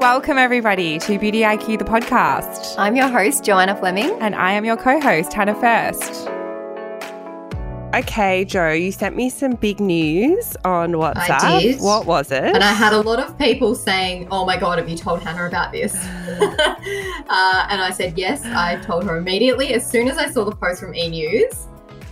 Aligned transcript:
Welcome, 0.00 0.38
everybody, 0.38 0.98
to 1.00 1.18
Beauty 1.18 1.40
IQ, 1.40 1.78
the 1.78 1.84
podcast. 1.84 2.74
I'm 2.78 2.96
your 2.96 3.08
host, 3.08 3.44
Joanna 3.44 3.76
Fleming. 3.76 4.10
And 4.20 4.34
I 4.34 4.52
am 4.52 4.64
your 4.64 4.76
co 4.76 5.00
host, 5.00 5.32
Hannah 5.32 5.54
First. 5.54 6.28
Okay, 7.94 8.44
Joe, 8.44 8.72
you 8.72 8.92
sent 8.92 9.16
me 9.16 9.30
some 9.30 9.54
big 9.54 9.80
news 9.80 10.56
on 10.64 10.92
WhatsApp. 10.92 11.42
I 11.42 11.60
did. 11.62 11.80
What 11.80 12.06
was 12.06 12.30
it? 12.30 12.44
And 12.44 12.62
I 12.62 12.72
had 12.72 12.92
a 12.92 13.00
lot 13.00 13.18
of 13.18 13.38
people 13.38 13.74
saying, 13.74 14.28
Oh 14.30 14.44
my 14.44 14.58
God, 14.58 14.78
have 14.78 14.88
you 14.88 14.96
told 14.96 15.22
Hannah 15.22 15.46
about 15.46 15.72
this? 15.72 15.94
uh, 15.96 17.66
and 17.70 17.80
I 17.80 17.90
said, 17.90 18.18
Yes, 18.18 18.44
I 18.44 18.76
told 18.82 19.04
her 19.04 19.16
immediately. 19.16 19.74
As 19.74 19.88
soon 19.88 20.08
as 20.08 20.18
I 20.18 20.28
saw 20.28 20.44
the 20.44 20.54
post 20.54 20.80
from 20.80 20.94
e 20.94 21.08
News, 21.08 21.66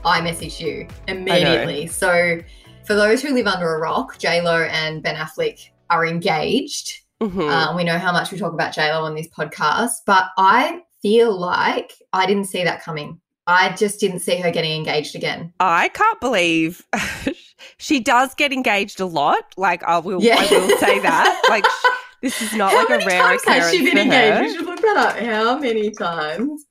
I 0.05 0.21
messaged 0.21 0.61
you 0.61 0.89
immediately. 1.09 1.87
So, 1.89 2.41
for 2.85 2.95
those 2.95 3.21
who 3.21 3.35
live 3.35 3.47
under 3.47 3.75
a 3.75 3.79
rock, 3.79 4.19
J 4.19 4.41
Lo 4.41 4.63
and 4.63 5.03
Ben 5.03 5.17
Affleck 5.17 5.71
are 5.91 6.07
engaged. 6.07 7.06
Mhm. 7.23 7.51
Uh, 7.51 7.75
we 7.77 7.85
know 7.85 7.99
how 7.99 8.13
much 8.13 8.31
we 8.31 8.39
talk 8.39 8.53
about 8.53 8.75
JLo 8.75 9.03
on 9.03 9.15
this 9.15 9.29
podcast, 9.29 9.93
but 10.07 10.27
I 10.37 10.81
feel 11.03 11.37
like 11.39 11.93
I 12.13 12.27
didn't 12.27 12.45
see 12.45 12.65
that 12.65 12.83
coming. 12.83 13.21
I 13.47 13.71
just 13.75 14.01
didn't 14.01 14.19
see 14.21 14.37
her 14.39 14.51
getting 14.51 14.73
engaged 14.73 15.15
again. 15.15 15.53
I 15.61 15.89
can't 15.89 16.21
believe 16.21 16.83
she 17.79 18.01
does 18.01 18.35
get 18.35 18.53
engaged 18.53 19.01
a 19.01 19.07
lot. 19.07 19.55
Like, 19.57 19.83
I 19.85 19.99
will, 19.99 20.21
Yeah. 20.23 20.37
I 20.39 20.51
will 20.51 20.77
say 20.79 20.99
that. 21.01 21.43
Like, 21.49 21.65
sh- 21.65 21.87
this 22.23 22.43
is 22.43 22.55
not 22.55 22.73
How 22.73 22.79
like 22.89 23.03
a 23.03 23.07
rare 23.07 23.23
times 23.23 23.43
occurrence 23.43 23.65
has 23.67 23.71
she 23.71 23.85
been 23.85 23.99
engaged? 23.99 24.37
her. 24.37 24.43
We 24.43 24.55
should 24.55 24.67
look 24.67 24.81
that 24.81 24.97
up. 24.97 25.17
How 25.19 25.59
many 25.59 25.91
times 25.93 26.65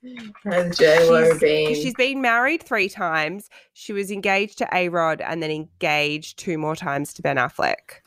has 0.44 0.78
JLo 0.78 1.28
She's- 1.28 1.40
been? 1.40 1.76
She's 1.76 1.94
been 1.94 2.22
married 2.22 2.62
three 2.62 2.90
times. 2.90 3.50
She 3.74 3.94
was 3.94 4.12
engaged 4.12 4.58
to 4.58 4.68
A 4.74 4.90
Rod 4.90 5.22
and 5.22 5.42
then 5.42 5.52
engaged 5.52 6.38
two 6.40 6.58
more 6.58 6.76
times 6.76 7.14
to 7.14 7.22
Ben 7.22 7.38
Affleck. 7.38 8.02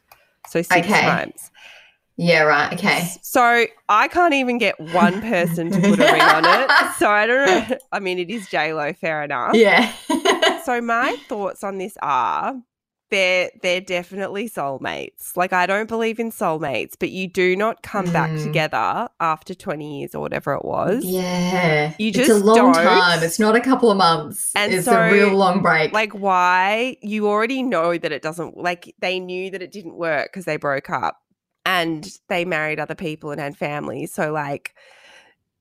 So 0.48 0.60
six 0.62 0.86
Okay. 0.86 1.00
times. 1.00 1.50
Yeah, 2.18 2.42
right. 2.42 2.72
Okay. 2.74 3.08
So 3.22 3.64
I 3.88 4.08
can't 4.08 4.34
even 4.34 4.58
get 4.58 4.78
one 4.78 5.22
person 5.22 5.70
to 5.70 5.80
put 5.80 5.98
a 6.00 6.12
ring 6.12 6.20
on 6.20 6.44
it. 6.44 6.70
So 6.98 7.08
I 7.08 7.26
don't 7.26 7.46
know. 7.70 7.78
I 7.92 8.00
mean, 8.00 8.18
it 8.18 8.28
is 8.28 8.48
J 8.48 8.74
Lo, 8.74 8.92
fair 8.92 9.22
enough. 9.22 9.54
Yeah. 9.54 9.90
So 10.64 10.82
my 10.82 11.16
thoughts 11.30 11.64
on 11.64 11.78
this 11.78 11.96
are 12.02 12.54
they're 13.10 13.48
they're 13.62 13.80
definitely 13.80 14.50
soulmates. 14.50 15.34
Like 15.34 15.54
I 15.54 15.64
don't 15.64 15.88
believe 15.88 16.18
in 16.20 16.30
soulmates, 16.30 16.92
but 16.98 17.08
you 17.10 17.26
do 17.26 17.56
not 17.56 17.82
come 17.82 18.04
back 18.12 18.28
Mm. 18.32 18.42
together 18.42 19.08
after 19.18 19.54
twenty 19.54 20.00
years 20.00 20.14
or 20.14 20.20
whatever 20.20 20.52
it 20.52 20.66
was. 20.66 21.04
yeah. 21.06 21.94
You 21.98 22.10
it's 22.14 22.28
a 22.28 22.34
long 22.34 22.54
don't. 22.56 22.74
time. 22.74 23.22
It's 23.22 23.38
not 23.38 23.56
a 23.56 23.60
couple 23.60 23.90
of 23.90 23.96
months. 23.96 24.52
And 24.54 24.74
it's 24.74 24.84
so, 24.84 24.92
a 25.00 25.10
real 25.10 25.32
long 25.34 25.62
break. 25.62 25.92
Like 25.94 26.12
why? 26.12 26.98
You 27.00 27.28
already 27.28 27.62
know 27.62 27.96
that 27.96 28.12
it 28.12 28.20
doesn't. 28.20 28.58
Like 28.58 28.94
they 28.98 29.20
knew 29.20 29.50
that 29.52 29.62
it 29.62 29.72
didn't 29.72 29.94
work 29.94 30.28
because 30.30 30.44
they 30.44 30.58
broke 30.58 30.90
up 30.90 31.16
and 31.68 32.18
they 32.28 32.44
married 32.46 32.80
other 32.80 32.94
people 32.94 33.30
and 33.30 33.40
had 33.40 33.56
families. 33.56 34.12
So 34.12 34.32
like. 34.32 34.74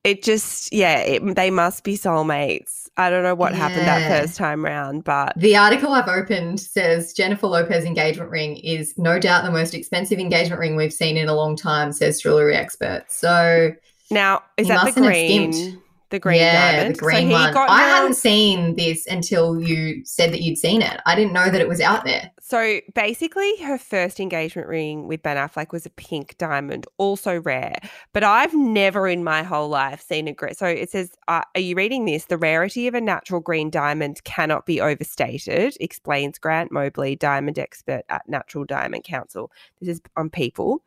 It 0.04 0.24
just, 0.24 0.72
yeah, 0.72 1.00
it, 1.00 1.36
they 1.36 1.52
must 1.52 1.84
be 1.84 1.98
soulmates. 1.98 2.88
I 2.96 3.10
don't 3.10 3.24
know 3.24 3.36
what 3.36 3.54
happened 3.54 3.88
that 3.88 4.22
first 4.22 4.38
time 4.38 4.64
round, 4.64 5.04
but 5.04 5.34
the 5.36 5.58
article 5.58 5.92
I've 5.92 6.08
opened 6.08 6.62
says 6.62 7.12
Jennifer 7.12 7.48
Lopez 7.48 7.84
engagement 7.84 8.30
ring 8.30 8.56
is 8.56 8.98
no 8.98 9.20
doubt 9.20 9.44
the 9.44 9.52
most 9.52 9.74
expensive 9.74 10.18
engagement 10.18 10.62
ring 10.62 10.78
we've 10.78 10.94
seen 10.94 11.18
in 11.18 11.28
a 11.28 11.34
long 11.34 11.58
time, 11.58 11.92
says 11.92 12.22
jewelry 12.22 12.56
expert. 12.56 13.04
So 13.10 13.74
Now, 14.10 14.44
is 14.56 14.70
that 14.70 14.96
the 14.96 15.02
green? 15.02 15.82
The 16.10 16.20
green 16.20 16.40
yeah, 16.40 16.72
diamond. 16.78 16.96
the 16.96 17.00
green 17.00 17.18
so 17.18 17.28
he 17.28 17.34
one. 17.34 17.54
Got 17.54 17.70
I 17.70 17.82
hadn't 17.82 18.14
seen 18.14 18.76
this 18.76 19.06
until 19.08 19.62
you 19.62 20.06
said 20.06 20.32
that 20.32 20.42
you'd 20.42 20.58
seen 20.58 20.82
it. 20.82 21.02
I 21.06 21.16
didn't 21.16 21.34
know 21.34 21.50
that 21.50 21.60
it 21.60 21.68
was 21.68 21.82
out 21.82 22.06
there. 22.06 22.32
So 22.42 22.80
basically, 22.96 23.58
her 23.58 23.78
first 23.78 24.22
engagement 24.22 24.70
ring 24.70 25.06
with 25.06 25.22
Ben 25.22 25.36
Affleck 25.36 25.74
was 25.74 25.86
a 25.86 25.90
pink 25.90 26.38
diamond, 26.38 26.88
also 26.98 27.42
rare. 27.42 27.76
But 28.14 28.24
I've 28.24 28.54
never 28.54 29.06
in 29.06 29.22
my 29.22 29.44
whole 29.44 29.68
life 29.68 30.02
seen 30.02 30.30
a 30.30 30.34
green. 30.34 30.54
So 30.54 30.66
it 30.66 30.90
says, 30.90 31.12
uh, 31.28 31.42
Are 31.56 31.62
you 31.62 31.76
reading 31.76 32.06
this? 32.06 32.24
The 32.24 32.38
rarity 32.38 32.88
of 32.88 32.94
a 32.94 33.02
natural 33.02 33.42
green 33.42 33.70
diamond 33.70 34.24
cannot 34.24 34.66
be 34.66 34.80
overstated, 34.80 35.76
explains 35.82 36.40
Grant 36.40 36.72
Mobley, 36.72 37.18
diamond 37.18 37.60
expert 37.60 38.04
at 38.08 38.30
Natural 38.30 38.64
Diamond 38.64 39.04
Council. 39.04 39.52
This 39.82 39.90
is 39.90 40.02
on 40.16 40.30
people. 40.30 40.82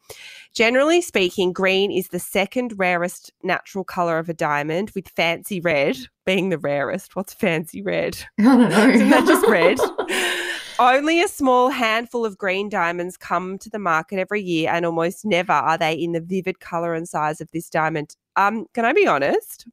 Generally 0.55 1.03
speaking, 1.03 1.53
green 1.53 1.93
is 1.93 2.09
the 2.09 2.19
second 2.19 2.79
rarest 2.79 3.33
natural 3.43 3.85
color 3.85 4.17
of 4.17 4.31
a 4.31 4.35
diamond, 4.35 4.93
with 4.95 5.10
fancy 5.17 5.61
red 5.61 5.97
being 6.27 6.49
the 6.49 6.59
rarest. 6.59 7.17
What's 7.17 7.33
fancy 7.35 7.83
red? 7.83 8.19
I 8.41 8.43
don't 8.43 8.71
know. 8.71 8.89
Isn't 8.89 9.11
that 9.11 9.27
just 9.27 9.47
red? 9.47 9.79
Only 10.79 11.23
a 11.23 11.29
small 11.29 11.69
handful 11.69 12.25
of 12.25 12.39
green 12.39 12.71
diamonds 12.71 13.19
come 13.19 13.59
to 13.59 13.69
the 13.69 13.79
market 13.79 14.19
every 14.19 14.41
year, 14.41 14.71
and 14.73 14.87
almost 14.87 15.25
never 15.27 15.53
are 15.53 15.77
they 15.77 15.93
in 15.93 16.13
the 16.13 16.21
vivid 16.23 16.59
color 16.61 16.95
and 16.95 17.07
size 17.07 17.41
of 17.43 17.51
this 17.53 17.69
diamond. 17.69 18.17
Um, 18.37 18.65
can 18.73 18.87
I 18.87 18.95
be 18.95 19.07
honest? 19.07 19.67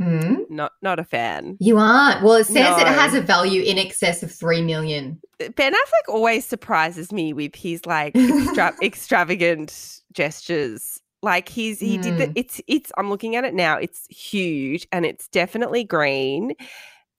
Mm, 0.00 0.50
Not 0.50 0.72
not 0.82 0.98
a 0.98 1.04
fan. 1.04 1.56
you 1.60 1.78
aren't. 1.78 2.22
Well, 2.24 2.34
it 2.34 2.44
says 2.46 2.78
it 2.80 2.86
has 2.88 3.14
a 3.14 3.20
value 3.20 3.62
in 3.62 3.78
excess 3.78 4.22
of 4.24 4.32
three 4.32 4.60
million. 4.60 5.20
Ben 5.38 5.72
Affleck 5.72 6.12
always 6.12 6.44
surprises 6.44 7.12
me 7.12 7.32
with 7.32 7.54
his 7.54 7.86
like 7.86 8.14
extra- 8.16 8.74
extravagant 8.82 10.00
gestures. 10.12 11.00
Like 11.24 11.48
he's 11.48 11.80
he 11.80 11.96
did 11.98 12.18
the 12.18 12.26
Mm. 12.28 12.32
it's 12.36 12.60
it's 12.68 12.92
I'm 12.98 13.08
looking 13.10 13.34
at 13.34 13.44
it 13.44 13.54
now. 13.54 13.78
It's 13.78 14.06
huge 14.08 14.86
and 14.92 15.04
it's 15.06 15.26
definitely 15.28 15.82
green, 15.82 16.52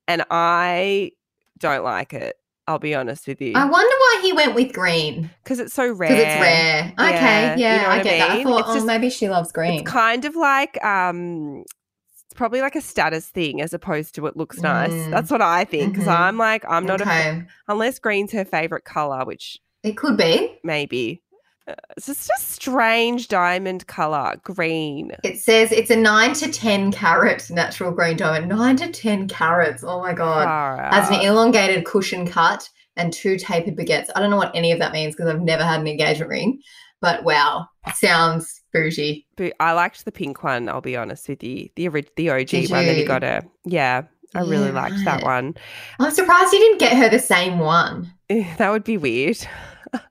and 0.07 0.23
I 0.29 1.11
don't 1.59 1.83
like 1.83 2.13
it. 2.13 2.35
I'll 2.67 2.79
be 2.79 2.95
honest 2.95 3.27
with 3.27 3.39
you 3.41 3.53
I 3.55 3.63
wonder 3.65 3.95
why 3.95 4.19
he 4.23 4.33
went 4.33 4.55
with 4.55 4.73
green 4.73 5.29
because 5.43 5.59
it's 5.59 5.73
so 5.73 5.85
rare. 5.91 6.09
because 6.09 6.23
it's 6.23 6.41
rare. 6.41 6.93
Yeah, 6.97 7.09
Okay, 7.15 7.53
you 7.57 7.61
yeah, 7.61 7.77
know 7.77 7.83
I 7.83 7.97
what 7.97 7.99
I 7.99 8.03
get 8.03 8.17
that. 8.19 8.31
I 8.31 8.43
thought, 8.43 8.59
It's 8.61 8.69
oh, 8.69 8.73
just- 8.73 8.85
maybe 8.87 9.09
she 9.11 9.29
loves 9.29 9.51
green. 9.51 9.81
It's 9.81 9.91
kind 9.91 10.25
of 10.25 10.35
like 10.35 10.83
um 10.83 11.63
it's 12.23 12.33
probably 12.35 12.61
like 12.61 12.75
a 12.75 12.81
status 12.81 13.27
thing 13.27 13.61
as 13.61 13.71
opposed 13.73 14.15
to 14.15 14.25
it 14.25 14.35
looks 14.35 14.61
nice. 14.61 14.91
Mm. 14.91 15.11
That's 15.11 15.29
what 15.29 15.43
I 15.43 15.63
think 15.65 15.93
because 15.93 16.07
Mhm. 16.07 16.19
I'm 16.19 16.37
like 16.39 16.65
I'm 16.67 16.85
not 16.87 17.01
a 17.01 17.03
okay, 17.03 17.43
unless 17.67 17.99
green's 17.99 18.31
her 18.31 18.45
favorite 18.45 18.83
color, 18.83 19.25
which 19.25 19.59
it 19.83 19.95
could 19.95 20.17
be. 20.17 20.57
maybe. 20.63 21.21
It's 21.97 22.05
just 22.07 22.29
a 22.29 22.33
strange 22.41 23.27
diamond 23.27 23.87
color, 23.87 24.39
green. 24.43 25.11
It 25.23 25.39
says 25.39 25.71
it's 25.71 25.89
a 25.89 25.95
nine 25.95 26.33
to 26.35 26.51
ten 26.51 26.91
carat 26.91 27.49
natural 27.49 27.91
green 27.91 28.17
diamond. 28.17 28.49
Nine 28.49 28.75
to 28.77 28.91
ten 28.91 29.27
carats. 29.27 29.83
Oh 29.83 29.99
my 29.99 30.13
god. 30.13 30.43
Far 30.45 30.77
Has 30.91 31.09
an 31.09 31.21
elongated 31.21 31.85
cushion 31.85 32.27
cut 32.27 32.69
and 32.97 33.11
two 33.11 33.37
tapered 33.37 33.75
baguettes. 33.75 34.09
I 34.15 34.19
don't 34.19 34.29
know 34.29 34.37
what 34.37 34.55
any 34.55 34.71
of 34.71 34.79
that 34.79 34.93
means 34.93 35.15
because 35.15 35.33
I've 35.33 35.41
never 35.41 35.63
had 35.63 35.79
an 35.81 35.87
engagement 35.87 36.29
ring, 36.29 36.61
but 37.01 37.23
wow, 37.23 37.67
sounds 37.95 38.61
bougie. 38.71 39.25
But 39.35 39.53
I 39.59 39.71
liked 39.73 40.05
the 40.05 40.11
pink 40.11 40.43
one. 40.43 40.69
I'll 40.69 40.81
be 40.81 40.95
honest 40.95 41.27
with 41.27 41.43
you, 41.43 41.69
the 41.75 41.87
the 42.15 42.29
OG 42.29 42.47
Did 42.47 42.69
one 42.71 42.85
that 42.85 42.95
he 42.95 43.05
got 43.05 43.23
her. 43.23 43.41
Yeah, 43.65 44.03
I 44.35 44.41
really 44.41 44.67
Yeah, 44.67 44.81
liked 44.81 45.03
that 45.05 45.23
one. 45.23 45.55
I'm 45.99 46.11
surprised 46.11 46.53
you 46.53 46.59
didn't 46.59 46.79
get 46.79 46.95
her 46.95 47.09
the 47.09 47.19
same 47.19 47.57
one. 47.57 48.13
Eh, 48.29 48.45
That 48.57 48.69
would 48.69 48.83
be 48.83 48.97
weird. 48.97 49.37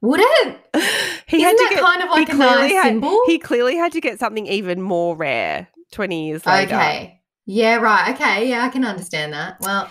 Would 0.00 0.20
it? 0.22 0.58
he 1.26 1.36
Isn't 1.42 1.46
had 1.46 1.52
to 1.52 1.56
that 1.64 1.70
get 1.70 1.80
kind 1.82 2.02
of 2.02 2.10
like 2.10 2.28
a 2.28 2.34
nice 2.34 2.72
had- 2.72 2.84
symbol? 2.84 3.20
He 3.26 3.38
clearly 3.38 3.76
had 3.76 3.92
to 3.92 4.00
get 4.00 4.18
something 4.18 4.46
even 4.46 4.80
more 4.80 5.16
rare 5.16 5.68
20 5.92 6.28
years 6.28 6.46
later. 6.46 6.74
Okay. 6.74 7.20
Yeah, 7.46 7.76
right. 7.76 8.14
Okay. 8.14 8.48
Yeah, 8.48 8.64
I 8.64 8.68
can 8.70 8.84
understand 8.84 9.32
that. 9.32 9.56
Well, 9.60 9.90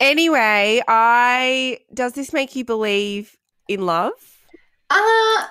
Anyway, 0.00 0.80
I 0.86 1.78
does 1.92 2.12
this 2.12 2.32
make 2.32 2.54
you 2.54 2.64
believe 2.64 3.36
in 3.68 3.84
love? 3.84 4.12
uh 4.90 5.44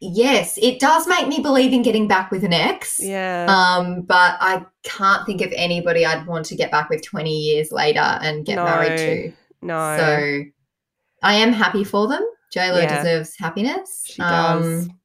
yes, 0.00 0.58
it 0.60 0.78
does 0.80 1.06
make 1.08 1.26
me 1.28 1.40
believe 1.40 1.72
in 1.72 1.82
getting 1.82 2.06
back 2.08 2.30
with 2.30 2.44
an 2.44 2.52
ex. 2.52 2.98
Yeah. 3.00 3.46
Um, 3.48 4.02
but 4.02 4.36
I 4.40 4.64
can't 4.82 5.24
think 5.26 5.40
of 5.42 5.52
anybody 5.56 6.04
I'd 6.04 6.26
want 6.26 6.46
to 6.46 6.56
get 6.56 6.70
back 6.70 6.90
with 6.90 7.02
20 7.04 7.30
years 7.30 7.70
later 7.72 8.00
and 8.00 8.44
get 8.44 8.56
married 8.56 8.98
to. 8.98 9.32
no. 9.62 9.96
So 9.98 10.42
I 11.22 11.34
am 11.34 11.52
happy 11.52 11.84
for 11.84 12.08
them. 12.08 12.24
JLo 12.54 12.82
Yeah. 12.82 13.02
deserves 13.02 13.34
happiness. 13.38 14.04
She 14.06 14.20
does. 14.22 14.86
Um, 14.88 15.00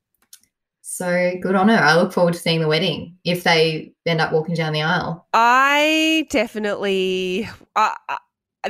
so 0.82 1.34
good 1.42 1.56
on 1.56 1.70
her. 1.70 1.78
I 1.78 1.96
look 1.96 2.14
forward 2.14 2.34
to 2.36 2.40
seeing 2.40 2.62
the 2.62 2.68
wedding 2.68 3.18
if 3.24 3.44
they 3.44 3.94
end 4.06 4.22
up 4.22 4.32
walking 4.32 4.54
down 4.56 4.74
the 4.74 4.84
aisle. 4.84 5.28
I 5.34 6.28
definitely 6.30 7.50
I, 7.76 7.96
I- 8.10 8.18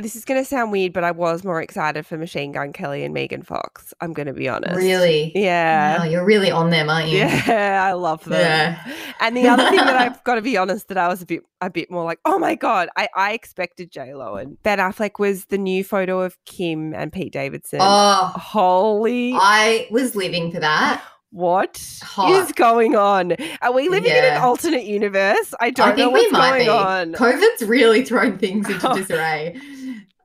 this 0.00 0.16
is 0.16 0.24
going 0.24 0.40
to 0.40 0.44
sound 0.44 0.72
weird, 0.72 0.92
but 0.92 1.04
I 1.04 1.10
was 1.12 1.44
more 1.44 1.62
excited 1.62 2.04
for 2.06 2.16
Machine 2.18 2.52
Gun 2.52 2.72
Kelly 2.72 3.04
and 3.04 3.14
Megan 3.14 3.42
Fox. 3.42 3.94
I'm 4.00 4.12
going 4.12 4.26
to 4.26 4.32
be 4.32 4.48
honest. 4.48 4.76
Really? 4.76 5.32
Yeah. 5.34 5.98
Wow, 5.98 6.04
you're 6.04 6.24
really 6.24 6.50
on 6.50 6.70
them, 6.70 6.90
aren't 6.90 7.08
you? 7.08 7.18
Yeah, 7.18 7.82
I 7.86 7.92
love 7.92 8.24
them. 8.24 8.40
Yeah. 8.40 8.92
And 9.20 9.36
the 9.36 9.46
other 9.48 9.64
thing 9.70 9.76
that 9.76 9.96
I've 10.00 10.22
got 10.24 10.34
to 10.34 10.42
be 10.42 10.56
honest 10.56 10.88
that 10.88 10.98
I 10.98 11.08
was 11.08 11.22
a 11.22 11.26
bit 11.26 11.42
a 11.60 11.70
bit 11.70 11.90
more 11.90 12.04
like, 12.04 12.18
oh 12.24 12.38
my 12.38 12.54
god, 12.56 12.88
I, 12.96 13.08
I 13.14 13.32
expected 13.32 13.90
J 13.90 14.14
Lo 14.14 14.34
and 14.34 14.60
Ben 14.62 14.78
Affleck 14.78 15.18
was 15.18 15.46
the 15.46 15.58
new 15.58 15.82
photo 15.84 16.20
of 16.22 16.36
Kim 16.44 16.92
and 16.94 17.12
Pete 17.12 17.32
Davidson. 17.32 17.78
Oh, 17.80 18.32
Holy 18.36 19.32
I 19.34 19.86
was 19.90 20.14
living 20.16 20.50
for 20.52 20.60
that. 20.60 21.02
what 21.30 21.76
is 21.78 22.00
Hot. 22.02 22.54
going 22.56 22.94
on? 22.96 23.34
Are 23.62 23.72
we 23.72 23.88
living 23.88 24.10
in 24.10 24.24
an 24.24 24.42
alternate 24.42 24.84
universe? 24.84 25.54
I 25.58 25.70
don't 25.70 25.92
I 25.92 25.94
know 25.96 26.10
what's 26.10 26.24
we 26.26 26.30
might 26.30 26.50
going 26.50 26.64
be. 26.64 26.68
on. 26.68 27.12
COVID's 27.14 27.62
really 27.62 28.04
thrown 28.04 28.38
things 28.38 28.68
into 28.68 28.88
disarray. 28.94 29.58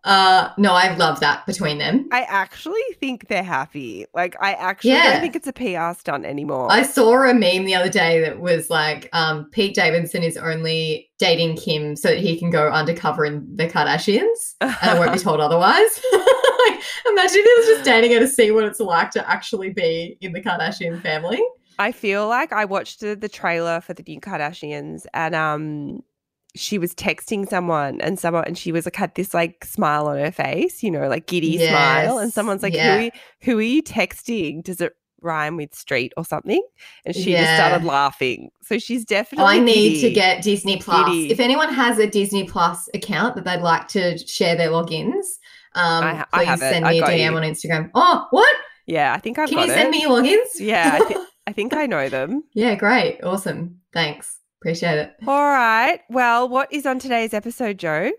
Uh, 0.05 0.49
no, 0.57 0.73
I 0.73 0.95
love 0.95 1.19
that 1.19 1.45
between 1.45 1.77
them. 1.77 2.07
I 2.11 2.21
actually 2.21 2.81
think 2.99 3.27
they're 3.27 3.43
happy. 3.43 4.05
Like 4.13 4.35
I 4.41 4.53
actually 4.53 4.91
Yeah. 4.91 5.11
don't 5.13 5.21
think 5.21 5.35
it's 5.35 5.47
a 5.47 5.53
PR 5.53 5.99
stunt 5.99 6.25
anymore. 6.25 6.71
I 6.71 6.83
saw 6.83 7.23
a 7.29 7.33
meme 7.33 7.65
the 7.65 7.75
other 7.75 7.89
day 7.89 8.21
that 8.21 8.39
was 8.39 8.69
like, 8.69 9.09
um, 9.13 9.49
Pete 9.51 9.75
Davidson 9.75 10.23
is 10.23 10.37
only 10.37 11.09
dating 11.19 11.57
Kim 11.57 11.95
so 11.97 12.07
that 12.09 12.19
he 12.19 12.39
can 12.39 12.49
go 12.49 12.69
undercover 12.69 13.25
in 13.25 13.45
the 13.55 13.67
Kardashians 13.67 14.55
and 14.61 14.75
I 14.81 14.97
won't 14.97 15.11
be 15.13 15.19
told 15.27 15.41
otherwise. 15.41 16.01
like, 16.13 16.81
imagine 17.07 17.39
if 17.39 17.45
he 17.45 17.71
was 17.71 17.77
just 17.77 17.83
dating 17.83 18.13
her 18.13 18.19
to 18.19 18.27
see 18.27 18.51
what 18.51 18.63
it's 18.63 18.79
like 18.79 19.11
to 19.11 19.29
actually 19.29 19.71
be 19.71 20.17
in 20.21 20.31
the 20.31 20.41
Kardashian 20.41 21.01
family. 21.01 21.41
I 21.77 21.91
feel 21.93 22.27
like 22.27 22.51
I 22.51 22.65
watched 22.65 22.99
the, 22.99 23.15
the 23.15 23.29
trailer 23.29 23.79
for 23.81 23.93
the 23.93 24.03
new 24.07 24.19
Kardashians 24.19 25.05
and 25.13 25.33
um 25.35 26.03
she 26.59 26.77
was 26.77 26.93
texting 26.93 27.47
someone 27.47 28.01
and 28.01 28.19
someone 28.19 28.43
and 28.45 28.57
she 28.57 28.71
was 28.71 28.85
like 28.85 28.95
had 28.95 29.15
this 29.15 29.33
like 29.33 29.63
smile 29.65 30.07
on 30.07 30.17
her 30.17 30.31
face, 30.31 30.83
you 30.83 30.91
know, 30.91 31.07
like 31.07 31.25
giddy 31.27 31.57
smile. 31.57 32.17
And 32.19 32.33
someone's 32.33 32.61
like, 32.63 32.73
yeah. 32.73 32.91
Who 32.95 32.99
are 32.99 33.01
you, 33.03 33.11
who 33.43 33.57
are 33.59 33.61
you 33.61 33.81
texting? 33.83 34.63
Does 34.63 34.81
it 34.81 34.93
rhyme 35.21 35.57
with 35.57 35.73
street 35.73 36.13
or 36.17 36.25
something? 36.25 36.61
And 37.05 37.15
she 37.15 37.31
just 37.31 37.55
started 37.55 37.85
laughing. 37.85 38.49
So 38.61 38.77
she's 38.77 39.05
definitely 39.05 39.55
I 39.55 39.59
need 39.59 40.01
to 40.01 40.11
get 40.11 40.43
Disney 40.43 40.77
Plus. 40.77 41.05
Giddy. 41.07 41.31
If 41.31 41.39
anyone 41.39 41.73
has 41.73 41.97
a 41.97 42.07
Disney 42.07 42.45
Plus 42.45 42.89
account 42.93 43.35
that 43.35 43.45
they'd 43.45 43.61
like 43.61 43.87
to 43.89 44.17
share 44.17 44.55
their 44.55 44.69
logins, 44.69 45.25
um, 45.75 46.03
I 46.03 46.25
I 46.33 46.37
please 46.39 46.47
have 46.47 46.59
send 46.59 46.85
me 46.85 46.99
a 46.99 47.03
DM 47.03 47.31
you. 47.31 47.37
on 47.37 47.43
Instagram. 47.43 47.91
Oh, 47.95 48.27
what? 48.31 48.55
Yeah, 48.85 49.13
I 49.13 49.19
think 49.19 49.37
I've 49.37 49.49
Can 49.49 49.59
you 49.59 49.67
send 49.67 49.91
me 49.91 50.01
your 50.01 50.11
logins? 50.11 50.59
yeah, 50.59 50.99
I, 50.99 51.05
thi- 51.05 51.25
I 51.47 51.53
think 51.53 51.73
I 51.83 51.85
know 51.85 52.09
them. 52.09 52.43
Yeah, 52.53 52.75
great. 52.75 53.19
Awesome. 53.23 53.79
Thanks. 53.93 54.38
Appreciate 54.61 54.97
it. 54.97 55.15
All 55.27 55.49
right. 55.51 56.01
Well, 56.09 56.49
what 56.49 56.71
is 56.71 56.85
on 56.85 56.99
today's 56.99 57.33
episode, 57.33 57.77
Joe? 57.77 58.11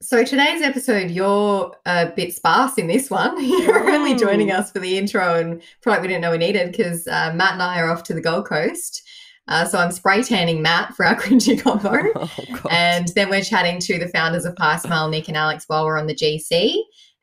So 0.00 0.24
today's 0.24 0.62
episode, 0.62 1.12
you're 1.12 1.72
a 1.86 2.06
bit 2.06 2.34
sparse 2.34 2.76
in 2.76 2.88
this 2.88 3.08
one. 3.08 3.40
You're 3.62 3.88
only 3.90 4.16
joining 4.16 4.48
Mm. 4.48 4.58
us 4.58 4.72
for 4.72 4.80
the 4.80 4.98
intro 4.98 5.34
and 5.36 5.62
product 5.80 6.02
we 6.02 6.08
didn't 6.08 6.22
know 6.22 6.32
we 6.32 6.38
needed 6.38 6.72
because 6.72 7.06
uh, 7.06 7.32
Matt 7.36 7.52
and 7.52 7.62
I 7.62 7.78
are 7.80 7.88
off 7.88 8.02
to 8.04 8.14
the 8.14 8.20
Gold 8.20 8.46
Coast. 8.46 9.00
Uh, 9.46 9.64
so 9.64 9.78
I'm 9.78 9.92
spray 9.92 10.24
tanning 10.24 10.60
Matt 10.60 10.94
for 10.96 11.06
our 11.06 11.14
cringy 11.20 11.60
combo. 11.62 11.98
Oh, 12.16 12.68
And 12.68 13.06
then 13.14 13.30
we're 13.30 13.42
chatting 13.44 13.78
to 13.78 13.98
the 14.00 14.08
founders 14.08 14.44
of 14.44 14.56
HiSmile, 14.56 15.08
Nick 15.08 15.28
and 15.28 15.36
Alex, 15.36 15.64
while 15.68 15.84
we're 15.84 15.98
on 15.98 16.08
the 16.08 16.14
GC. 16.16 16.74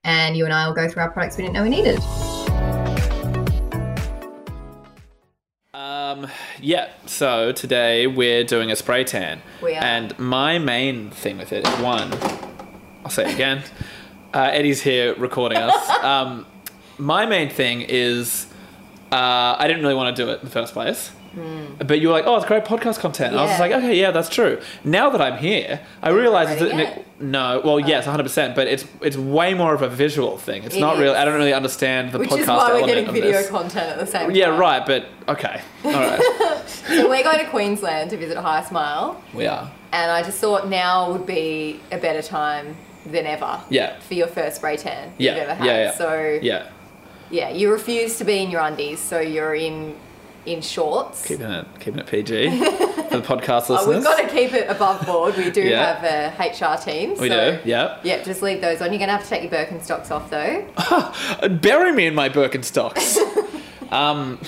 And 0.06 0.38
you 0.38 0.46
and 0.46 0.54
I 0.54 0.66
will 0.66 0.74
go 0.76 0.88
through 0.88 1.02
our 1.04 1.12
products 1.12 1.36
we 1.36 1.44
didn't 1.44 1.56
know 1.56 1.64
we 1.64 1.70
needed. 1.70 2.00
Um, 6.20 6.30
yeah, 6.62 6.90
so 7.06 7.52
today 7.54 8.06
we're 8.06 8.44
doing 8.44 8.72
a 8.72 8.76
spray 8.76 9.04
tan. 9.06 9.42
We 9.64 9.76
are. 9.76 9.84
And 9.84 10.18
my 10.20 10.60
main 10.60 11.12
thing 11.12 11.38
with 11.38 11.54
it 11.54 11.66
is 11.66 11.80
one, 11.80 12.12
I'll 13.06 13.12
say 13.12 13.30
it 13.30 13.34
again. 13.34 13.64
Uh, 14.32 14.42
Eddie's 14.54 14.80
here 14.84 15.16
recording 15.16 15.58
us. 15.58 15.90
Um, 16.04 16.46
my 17.00 17.26
main 17.26 17.50
thing 17.50 17.82
is 17.82 18.46
uh, 19.12 19.56
I 19.58 19.66
didn't 19.68 19.82
really 19.82 19.96
want 19.96 20.16
to 20.16 20.24
do 20.24 20.30
it 20.30 20.42
in 20.42 20.46
the 20.46 20.52
first 20.52 20.72
place. 20.72 21.10
Mm. 21.36 21.88
But 21.88 22.00
you 22.00 22.08
were 22.08 22.14
like, 22.14 22.26
oh, 22.26 22.36
it's 22.38 22.46
great 22.46 22.66
podcast 22.66 23.00
content. 23.00 23.36
I 23.36 23.42
was 23.42 23.52
just. 23.52 23.60
Like, 23.60 23.72
okay, 23.72 24.00
yeah, 24.00 24.12
that's 24.12 24.30
true. 24.30 24.62
Now 24.84 25.10
that 25.12 25.22
I'm 25.22 25.38
here, 25.38 25.80
I 26.02 26.10
realize 26.10 26.58
that 26.60 26.80
it? 26.80 27.06
no, 27.22 27.62
well, 27.64 27.76
oh. 27.76 27.78
yes, 27.78 28.06
100%, 28.08 28.56
but 28.56 28.68
it's 28.68 28.86
it's 29.02 29.16
way 29.18 29.54
more 29.54 29.74
of 29.74 29.82
a 29.82 29.90
visual 29.90 30.38
thing. 30.38 30.64
It's 30.64 30.76
It 30.76 30.80
not 30.80 30.98
real. 30.98 31.14
I 31.14 31.26
don't 31.26 31.36
really 31.36 31.54
understand 31.54 32.12
the 32.12 32.20
Which 32.20 32.30
podcast 32.30 32.40
is 32.42 32.48
why 32.48 32.74
we're 32.74 32.86
getting 32.88 33.12
video 33.12 33.32
this. 33.32 33.50
content 33.50 33.90
at 33.90 34.00
the 34.00 34.08
same 34.08 34.32
Yeah, 34.32 34.48
time. 34.48 34.60
right, 34.60 34.86
but 34.86 35.06
okay. 35.28 35.62
All 35.86 35.92
right. 35.92 36.22
So 36.90 37.08
we're 37.08 37.24
going 37.24 37.40
to 37.40 37.46
Queensland 37.52 38.10
to 38.12 38.18
visit 38.18 38.38
HiSmile. 38.38 39.16
we 39.34 39.46
are. 39.46 39.70
And 39.92 40.10
I 40.12 40.24
just 40.24 40.40
thought 40.40 40.68
now 40.70 41.12
would 41.12 41.26
be 41.28 41.80
a 41.92 41.98
better 42.00 42.22
time 42.24 42.76
than 43.06 43.28
ever 43.28 43.62
Yeah. 43.70 44.00
for 44.00 44.16
your 44.16 44.26
first 44.28 44.56
spray 44.58 44.76
tan 44.78 45.14
Yeah, 45.20 45.34
you've 45.36 45.44
ever 45.44 45.54
had. 45.54 45.66
yeah, 45.68 45.78
yeah. 45.84 45.92
So 45.94 46.40
Yeah. 46.42 46.68
yeah, 47.30 47.50
you 47.50 47.72
refuse 47.72 48.18
to 48.18 48.24
be 48.24 48.42
in 48.44 48.50
your 48.50 48.62
undies, 48.62 49.00
so 49.00 49.20
you're 49.20 49.54
in 49.56 49.96
in 50.54 50.62
shorts. 50.62 51.26
Keeping 51.26 51.50
it 51.50 51.68
keeping 51.80 52.00
it 52.00 52.08
PG 52.08 52.50
for 52.60 52.66
the 53.18 53.22
podcast 53.22 53.66
Oh, 53.70 53.74
listeners. 53.76 53.88
we've 53.96 54.04
got 54.04 54.18
to 54.22 54.28
keep 54.28 54.54
it 54.54 54.70
above 54.70 55.06
board. 55.06 55.36
We 55.38 55.50
do 55.52 55.62
Yeah. 55.62 56.00
have 56.00 56.04
a 56.04 56.50
HR 56.50 56.78
team. 56.78 57.12
we 57.18 57.30
so, 57.30 57.52
do, 57.64 57.70
yeah. 57.70 58.00
Yeah, 58.04 58.24
just 58.24 58.42
leave 58.42 58.62
those 58.62 58.82
on. 58.82 58.92
You're 58.92 59.00
gonna 59.00 59.12
have 59.14 59.24
to 59.24 59.30
take 59.30 59.44
your 59.44 59.52
Birkenstocks 59.52 60.12
off 60.12 60.30
though. 60.30 61.48
Bury 61.62 61.92
me 61.92 62.08
in 62.08 62.16
my 62.16 62.30
Birkenstocks. 62.30 63.18
um, 63.92 64.40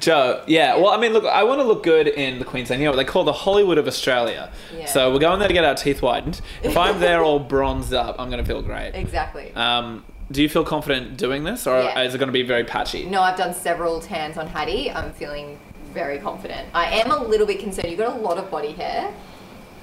Joe, 0.00 0.44
yeah. 0.46 0.76
Well, 0.76 0.88
I 0.90 0.98
mean, 0.98 1.12
look, 1.12 1.24
I 1.24 1.42
want 1.42 1.60
to 1.60 1.64
look 1.64 1.82
good 1.82 2.06
in 2.06 2.38
the 2.38 2.44
Queensland. 2.44 2.80
You 2.80 2.86
know 2.86 2.92
what 2.92 2.98
they 2.98 3.04
call 3.10 3.24
the 3.24 3.32
Hollywood 3.32 3.78
of 3.78 3.86
Australia. 3.86 4.52
Yeah. 4.76 4.84
So 4.86 5.12
we're 5.12 5.18
going 5.18 5.38
there 5.38 5.48
to 5.48 5.54
get 5.54 5.64
our 5.64 5.74
teeth 5.74 6.00
whitened. 6.00 6.40
If 6.62 6.76
I'm 6.76 7.00
there 7.00 7.22
all 7.24 7.38
bronzed 7.40 7.92
up, 7.94 8.16
I'm 8.20 8.28
going 8.30 8.42
to 8.42 8.46
feel 8.46 8.62
great. 8.62 8.92
Exactly. 8.94 9.52
Um, 9.54 10.04
do 10.30 10.42
you 10.42 10.48
feel 10.48 10.64
confident 10.64 11.16
doing 11.16 11.44
this, 11.44 11.66
or 11.66 11.80
Yeah. 11.80 12.00
is 12.00 12.14
it 12.14 12.18
going 12.18 12.28
to 12.28 12.32
be 12.32 12.42
very 12.42 12.64
patchy? 12.64 13.04
No, 13.06 13.22
I've 13.22 13.36
done 13.38 13.54
several 13.54 14.00
tans 14.00 14.36
on 14.36 14.46
Hattie. 14.48 14.90
I'm 14.90 15.12
feeling 15.12 15.58
very 15.94 16.18
confident. 16.18 16.68
I 16.74 16.86
am 17.00 17.10
a 17.10 17.22
little 17.22 17.46
bit 17.46 17.60
concerned. 17.60 17.88
You've 17.88 17.98
got 17.98 18.16
a 18.16 18.20
lot 18.20 18.38
of 18.38 18.50
body 18.50 18.72
hair. 18.72 19.12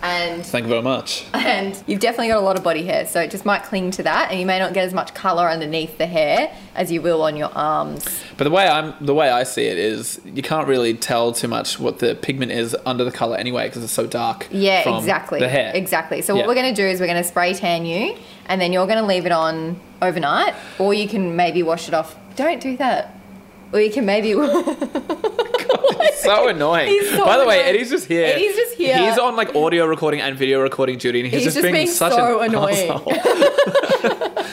And 0.05 0.45
Thank 0.45 0.63
you 0.65 0.69
very 0.69 0.81
much. 0.81 1.23
and 1.33 1.81
you've 1.87 2.01
definitely 2.01 2.27
got 2.27 2.39
a 2.39 2.41
lot 2.45 2.57
of 2.57 2.63
body 2.63 2.83
hair, 2.83 3.05
so 3.07 3.21
it 3.21 3.31
just 3.31 3.45
might 3.45 3.63
cling 3.63 3.89
to 3.91 4.03
that, 4.03 4.31
and 4.31 4.37
you 4.39 4.45
may 4.45 4.59
not 4.59 4.73
get 4.73 4.83
as 4.83 4.93
much 4.93 5.13
color 5.13 5.47
underneath 5.47 5.97
the 5.97 6.07
hair 6.07 6.53
as 6.75 6.91
you 6.91 7.01
will 7.01 7.21
on 7.21 7.37
your 7.37 7.49
arms. 7.55 8.05
But 8.35 8.43
the 8.43 8.49
way 8.49 8.67
I'm, 8.67 8.93
the 8.99 9.13
way 9.13 9.29
I 9.29 9.43
see 9.43 9.63
it 9.67 9.77
is, 9.77 10.19
you 10.25 10.41
can't 10.41 10.67
really 10.67 10.93
tell 10.93 11.31
too 11.31 11.47
much 11.47 11.79
what 11.79 11.99
the 11.99 12.15
pigment 12.15 12.51
is 12.51 12.75
under 12.85 13.05
the 13.05 13.13
color 13.13 13.37
anyway, 13.37 13.69
because 13.69 13.81
it's 13.81 13.93
so 13.93 14.05
dark. 14.05 14.49
Yeah, 14.51 14.83
from 14.83 14.95
exactly. 14.97 15.39
The 15.39 15.47
hair. 15.47 15.71
Exactly. 15.73 16.21
So 16.21 16.33
Yeah. 16.33 16.39
what 16.41 16.47
we're 16.49 16.55
going 16.61 16.75
to 16.75 16.81
do 16.81 16.85
is 16.85 16.99
we're 16.99 17.07
going 17.07 17.23
to 17.23 17.27
spray 17.27 17.53
tan 17.53 17.85
you, 17.85 18.17
and 18.47 18.59
then 18.59 18.73
you're 18.73 18.87
going 18.87 18.99
to 18.99 19.05
leave 19.05 19.25
it 19.25 19.31
on 19.31 19.79
overnight, 20.03 20.53
or 20.79 20.93
you 20.93 21.07
can 21.07 21.35
maybe 21.35 21.63
wash 21.63 21.87
it 21.87 21.93
off. 21.93 22.15
Don't 22.35 22.59
do 22.61 22.77
that. 22.77 23.15
Or 23.71 23.79
you 23.81 23.91
can 23.91 24.05
maybe. 24.05 24.33
so 26.17 26.47
annoying. 26.47 27.01
So 27.09 27.25
By 27.25 27.37
the 27.39 27.45
way. 27.47 27.61
Eddie's 27.63 27.89
just 27.89 28.07
here. 28.07 28.25
Eddie's 28.27 28.55
just 28.55 28.75
here. 28.75 28.97
He's 28.97 29.17
on 29.17 29.35
like 29.35 29.55
audio 29.55 29.85
recording 29.85 30.21
and 30.21 30.37
video 30.37 30.61
recording 30.61 30.97
duty, 30.99 31.21
and 31.21 31.27
he's, 31.29 31.43
He's 31.43 31.53
just, 31.53 31.55
just 31.57 31.63
being, 31.63 31.73
being 31.73 31.87
such 31.87 32.13
so 32.13 32.39
an 32.41 32.49
annoying. 32.49 32.91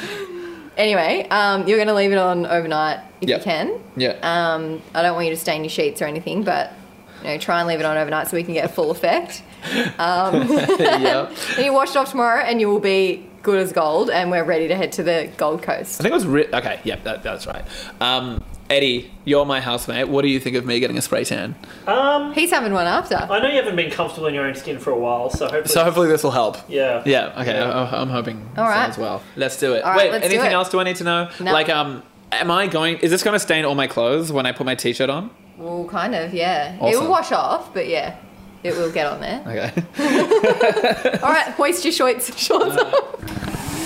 anyway, 0.77 1.27
um, 1.31 1.67
you're 1.69 1.77
going 1.79 1.89
to 1.89 1.95
leave 1.95 2.13
it 2.13 2.19
on 2.19 2.47
overnight 2.47 3.01
if 3.21 3.29
Yeah. 3.29 3.37
you 3.37 3.43
can. 3.43 3.81
yeah. 3.97 4.17
Um, 4.23 4.81
I 4.95 5.03
don't 5.03 5.15
want 5.15 5.27
you 5.27 5.35
to 5.35 5.41
stain 5.41 5.63
your 5.65 5.71
sheets 5.71 6.01
or 6.01 6.07
anything, 6.07 6.43
but 6.43 6.73
you 7.23 7.29
know, 7.29 7.39
try 7.39 7.59
and 7.61 7.69
leave 7.69 7.81
it 7.81 7.85
on 7.85 7.97
overnight 7.99 8.29
so 8.29 8.37
we 8.37 8.43
can 8.43 8.55
get 8.55 8.65
a 8.65 8.69
full 8.69 8.91
effect. 8.91 9.43
yeah. 9.75 11.29
And 11.57 11.65
you 11.65 11.73
wash 11.75 11.91
it 11.91 11.97
off 11.97 12.11
tomorrow, 12.11 12.41
and 12.43 12.61
you 12.61 12.69
will 12.69 12.81
be 12.81 13.27
good 13.43 13.59
as 13.59 13.73
gold, 13.73 14.11
and 14.11 14.31
we're 14.31 14.45
ready 14.45 14.69
to 14.69 14.75
head 14.75 14.93
to 14.93 15.03
the 15.03 15.31
Gold 15.37 15.63
Coast. 15.63 16.01
I 16.01 16.03
think 16.03 16.13
it 16.13 16.15
was 16.15 16.27
ri- 16.27 16.49
okay. 16.53 16.81
Yeah, 16.85 16.97
that, 17.05 17.23
that's 17.23 17.47
right. 17.47 17.65
Um, 18.01 18.43
Eddie, 18.69 19.11
you're 19.25 19.45
my 19.45 19.61
housemate. 19.61 20.09
What 20.09 20.23
do 20.23 20.29
you 20.29 20.39
think 20.39 20.55
of 20.57 20.65
me 20.65 20.79
getting 20.79 20.97
a 20.97 21.03
spray 21.03 21.25
tan? 21.25 21.57
Um, 21.89 22.33
He's 22.35 22.51
having 22.53 22.73
one 22.73 22.87
after. 22.87 23.17
I 23.17 23.41
know 23.41 23.49
you 23.49 23.57
haven't 23.57 23.75
been 23.77 23.91
comfortable 23.91 24.29
in 24.29 24.35
your 24.35 24.45
own 24.47 24.55
skin 24.55 24.79
for 24.79 24.91
a 24.91 24.97
while, 24.99 25.29
so 25.31 25.47
hopefully. 25.47 25.67
So 25.75 25.83
hopefully 25.83 26.09
this 26.09 26.23
will 26.23 26.31
help. 26.31 26.57
yeah. 26.69 27.03
Yeah. 27.05 27.35
Okay. 27.41 27.59
I, 27.59 28.01
I'm 28.01 28.09
hoping 28.11 28.49
All 28.57 28.65
right. 28.69 28.85
so 28.87 28.91
as 28.93 28.99
well. 28.99 29.23
Let's 29.37 29.59
do 29.59 29.75
it. 29.75 29.83
All 29.83 29.91
right, 29.91 29.97
Wait. 30.05 30.13
let's 30.13 30.23
do 30.29 30.33
anything 30.35 30.53
it. 30.53 30.55
else? 30.55 30.69
Do 30.69 30.79
I 30.79 30.85
need 30.85 30.97
to 30.97 31.05
know? 31.05 31.31
No. 31.41 31.53
Like, 31.53 31.69
um, 31.69 32.05
am 32.31 32.51
I 32.53 32.69
going? 32.69 32.99
Is 32.99 33.11
this 33.11 33.25
going 33.25 33.35
to 33.35 33.41
stain 33.41 33.65
all 33.65 33.75
my 33.75 33.89
clothes 33.89 34.31
when 34.31 34.47
I 34.47 34.53
put 34.53 34.67
my 34.67 34.77
t-shirt 34.77 35.11
on? 35.11 35.31
Well, 35.59 35.87
kind 35.87 36.15
of, 36.15 36.33
yeah. 36.33 36.75
It 36.77 36.97
will 36.97 37.11
wash 37.11 37.33
off, 37.33 37.75
but 37.75 37.89
yeah, 37.89 38.17
it 38.63 38.75
will 38.77 38.93
get 38.93 39.07
on 39.09 39.21
there. 39.21 39.41
Okay. 39.47 39.83
All 41.23 41.29
right, 41.33 41.49
hoist 41.55 41.85
your 41.85 41.93
shorts, 41.93 42.35
shorts 42.39 42.77
Uh, 42.81 42.85
up. 42.87 43.30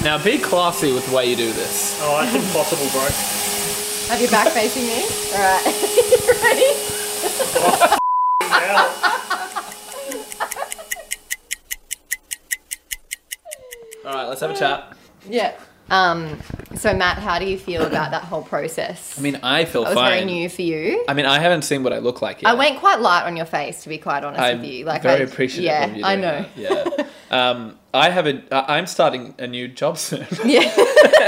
Now 0.05 0.23
be 0.23 0.39
classy 0.39 0.93
with 0.93 1.09
the 1.09 1.17
way 1.17 1.31
you 1.31 1.35
do 1.35 1.53
this. 1.53 1.99
Oh, 2.03 2.23
that's 2.23 2.35
impossible, 2.37 2.87
bro. 2.93 3.09
Have 4.11 4.21
your 4.21 4.31
back 4.31 4.49
facing 4.49 4.85
me. 4.85 5.03
All 5.33 5.41
right, 5.41 5.65
ready? 6.45 6.71
Ow. 8.43 9.01
All 14.05 14.13
right. 14.15 14.29
Let's 14.29 14.43
have 14.43 14.51
a 14.51 14.55
chat. 14.55 14.95
Yeah. 15.29 15.57
Um. 15.91 16.39
So 16.77 16.93
Matt, 16.95 17.19
how 17.19 17.39
do 17.39 17.45
you 17.45 17.59
feel 17.59 17.83
about 17.83 18.11
that 18.11 18.25
whole 18.25 18.43
process? 18.43 19.19
I 19.19 19.23
mean, 19.23 19.39
I 19.43 19.65
feel 19.65 19.83
that 19.85 19.91
was 19.91 19.95
fine. 19.99 20.11
very 20.13 20.25
new 20.25 20.49
for 20.49 20.63
you. 20.63 21.05
I 21.09 21.15
mean, 21.15 21.27
I 21.27 21.39
haven't 21.39 21.63
seen 21.63 21.83
what 21.85 21.93
I 21.93 21.99
look 21.99 22.21
like 22.23 22.43
yet. 22.43 22.51
I 22.51 22.55
went 22.55 22.79
quite 22.81 23.01
light 23.01 23.25
on 23.27 23.37
your 23.37 23.47
face, 23.47 23.83
to 23.85 23.89
be 23.89 23.99
quite 23.99 24.25
honest 24.25 24.41
I'm 24.43 24.61
with 24.61 24.71
you. 24.71 24.85
Like 24.85 25.03
very 25.03 25.21
I, 25.21 25.25
appreciative 25.25 25.65
Yeah, 25.65 25.85
of 25.87 25.97
you 25.97 26.05
I 26.05 26.17
know. 26.17 26.47
that. 26.57 26.97
Yeah. 26.99 27.07
Um, 27.31 27.77
I 27.93 28.11
have 28.11 28.29
a. 28.29 28.43
I- 28.55 28.77
I'm 28.79 28.87
starting 28.87 29.35
a 29.41 29.47
new 29.49 29.67
job 29.67 29.99
soon. 29.99 30.25
Yeah. 30.45 30.61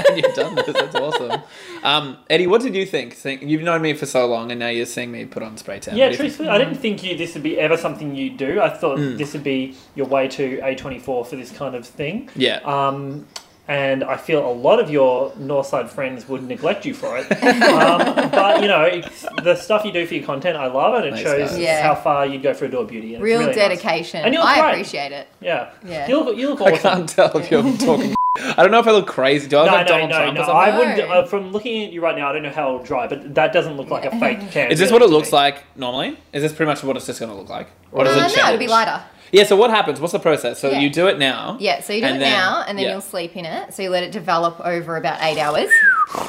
and 0.09 0.17
you've 0.23 0.35
done 0.37 0.55
this. 0.55 0.67
That's 0.67 0.95
awesome. 0.95 1.43
Um, 1.83 2.19
Eddie, 2.31 2.47
what 2.47 2.63
did 2.63 2.77
you 2.77 2.87
think? 2.87 3.15
think? 3.15 3.43
You've 3.43 3.63
known 3.63 3.83
me 3.83 3.93
for 3.95 4.07
so 4.07 4.25
long, 4.27 4.53
and 4.53 4.61
now 4.61 4.69
you're 4.69 4.87
seeing 4.87 5.11
me 5.11 5.25
put 5.25 5.43
on 5.43 5.57
spray 5.57 5.81
tan. 5.81 5.97
Yeah, 5.97 6.05
What 6.05 6.09
do 6.11 6.13
you 6.13 6.17
think? 6.19 6.29
truthfully, 6.29 6.49
I 6.51 6.59
didn't 6.59 6.77
think 6.77 7.03
you 7.03 7.17
this 7.19 7.35
would 7.35 7.43
be 7.43 7.59
ever 7.59 7.77
something 7.77 8.15
you'd 8.15 8.37
do. 8.37 8.61
I 8.61 8.69
thought 8.69 8.99
Mm. 8.99 9.19
this 9.19 9.33
would 9.33 9.43
be 9.43 9.75
your 9.97 10.07
way 10.07 10.29
to 10.29 10.59
A24 10.59 11.27
for 11.27 11.35
this 11.35 11.51
kind 11.51 11.75
of 11.75 11.85
thing. 11.85 12.29
Yeah. 12.37 12.61
Um, 12.65 13.27
and 13.69 14.05
I 14.05 14.17
feel 14.17 14.49
a 14.49 14.53
lot 14.53 14.79
of 14.81 14.91
your 14.91 15.31
Northside 15.33 15.89
friends 15.89 16.29
would 16.29 16.43
neglect 16.45 16.85
you 16.87 16.95
for 16.95 17.17
it. 17.19 17.31
um, 17.33 18.31
but 18.31 18.63
you 18.63 18.69
know, 18.69 18.83
it's, 18.85 19.27
the 19.43 19.55
stuff 19.57 19.85
you 19.85 19.93
do 19.93 20.07
for 20.07 20.15
your 20.15 20.25
content, 20.25 20.57
I 20.57 20.67
love 20.67 21.03
it. 21.05 21.09
It 21.09 21.15
Thanks, 21.15 21.29
shows. 21.53 21.59
Yeah. 21.59 21.83
how 21.83 21.95
far 21.95 22.27
you'd 22.27 22.43
go 22.43 22.55
for 22.55 22.67
Adore 22.67 22.85
Beauty. 22.85 23.15
And 23.15 23.23
Real 23.25 23.39
really 23.41 23.47
nice. 23.53 23.57
dedication. 23.57 24.25
And 24.25 24.33
you 24.35 24.41
look 24.41 24.49
I 24.49 24.61
great. 24.61 24.71
appreciate 24.73 25.13
it. 25.13 25.29
Yeah, 25.41 25.71
Yeah. 25.85 26.07
You 26.09 26.23
look, 26.23 26.37
you 26.37 26.49
look 26.51 26.61
I 26.63 26.77
can't 26.77 27.09
tell 27.09 27.37
if 27.37 27.51
you're 27.51 27.63
talking. 27.79 28.15
I 28.39 28.63
don't 28.63 28.71
know 28.71 28.81
if 28.81 28.87
I 28.87 28.91
look 28.93 29.07
crazy. 29.07 29.49
Do 29.49 29.57
I 29.57 29.63
look 29.63 29.71
No, 29.71 29.77
like 29.79 29.87
no, 29.87 29.93
Donald 29.93 30.11
no, 30.11 30.17
Trump 30.19 30.35
no. 30.35 30.41
or 30.43 30.45
something? 30.45 30.57
I 30.75 30.79
wouldn't. 30.79 31.11
Uh, 31.11 31.25
from 31.25 31.53
looking 31.53 31.85
at 31.87 31.93
you 31.93 32.03
right 32.03 32.17
now, 32.17 32.29
I 32.29 32.33
don't 32.35 32.43
know 32.43 32.51
how 32.51 32.75
it'll 32.75 32.85
dry, 32.87 33.07
but 33.07 33.35
that 33.35 33.53
doesn't 33.53 33.77
look 33.79 33.89
like 33.89 34.05
a 34.05 34.11
fake 34.21 34.51
tan. 34.53 34.71
Is 34.71 34.79
this 34.79 34.93
what 34.93 35.01
it 35.03 35.09
looks 35.09 35.33
like 35.33 35.65
normally? 35.75 36.19
Is 36.35 36.43
this 36.43 36.53
pretty 36.53 36.69
much 36.71 36.83
what 36.85 36.97
it's 36.97 37.07
just 37.07 37.19
going 37.19 37.33
to 37.33 37.37
look 37.37 37.49
like? 37.49 37.69
Or 37.93 38.05
does 38.05 38.15
Uh, 38.15 38.19
it 38.21 38.23
no, 38.23 38.29
change? 38.29 38.47
it'll 38.49 38.59
be 38.59 38.69
lighter. 38.69 39.03
Yeah, 39.33 39.45
so 39.45 39.57
what 39.57 39.71
happens? 39.71 40.01
What's 40.01 40.13
the 40.13 40.19
process? 40.19 40.61
So 40.61 40.71
Yeah. 40.71 40.81
you 40.81 40.91
do 40.91 41.07
it 41.09 41.19
now. 41.19 41.57
Yeah, 41.61 41.81
so 41.81 41.93
you 41.93 42.01
do 42.01 42.07
it 42.07 42.11
then- 42.19 42.21
now, 42.21 42.65
and 42.67 42.79
then 42.79 42.85
yeah. 42.87 42.93
you'll 42.93 43.01
sleep 43.01 43.37
in 43.37 43.45
it. 43.45 43.75
So 43.75 43.83
you 43.83 43.91
let 43.91 44.03
it 44.03 44.13
develop 44.13 44.61
over 44.65 44.97
about 44.97 45.19
eight 45.23 45.39
hours. 45.39 45.71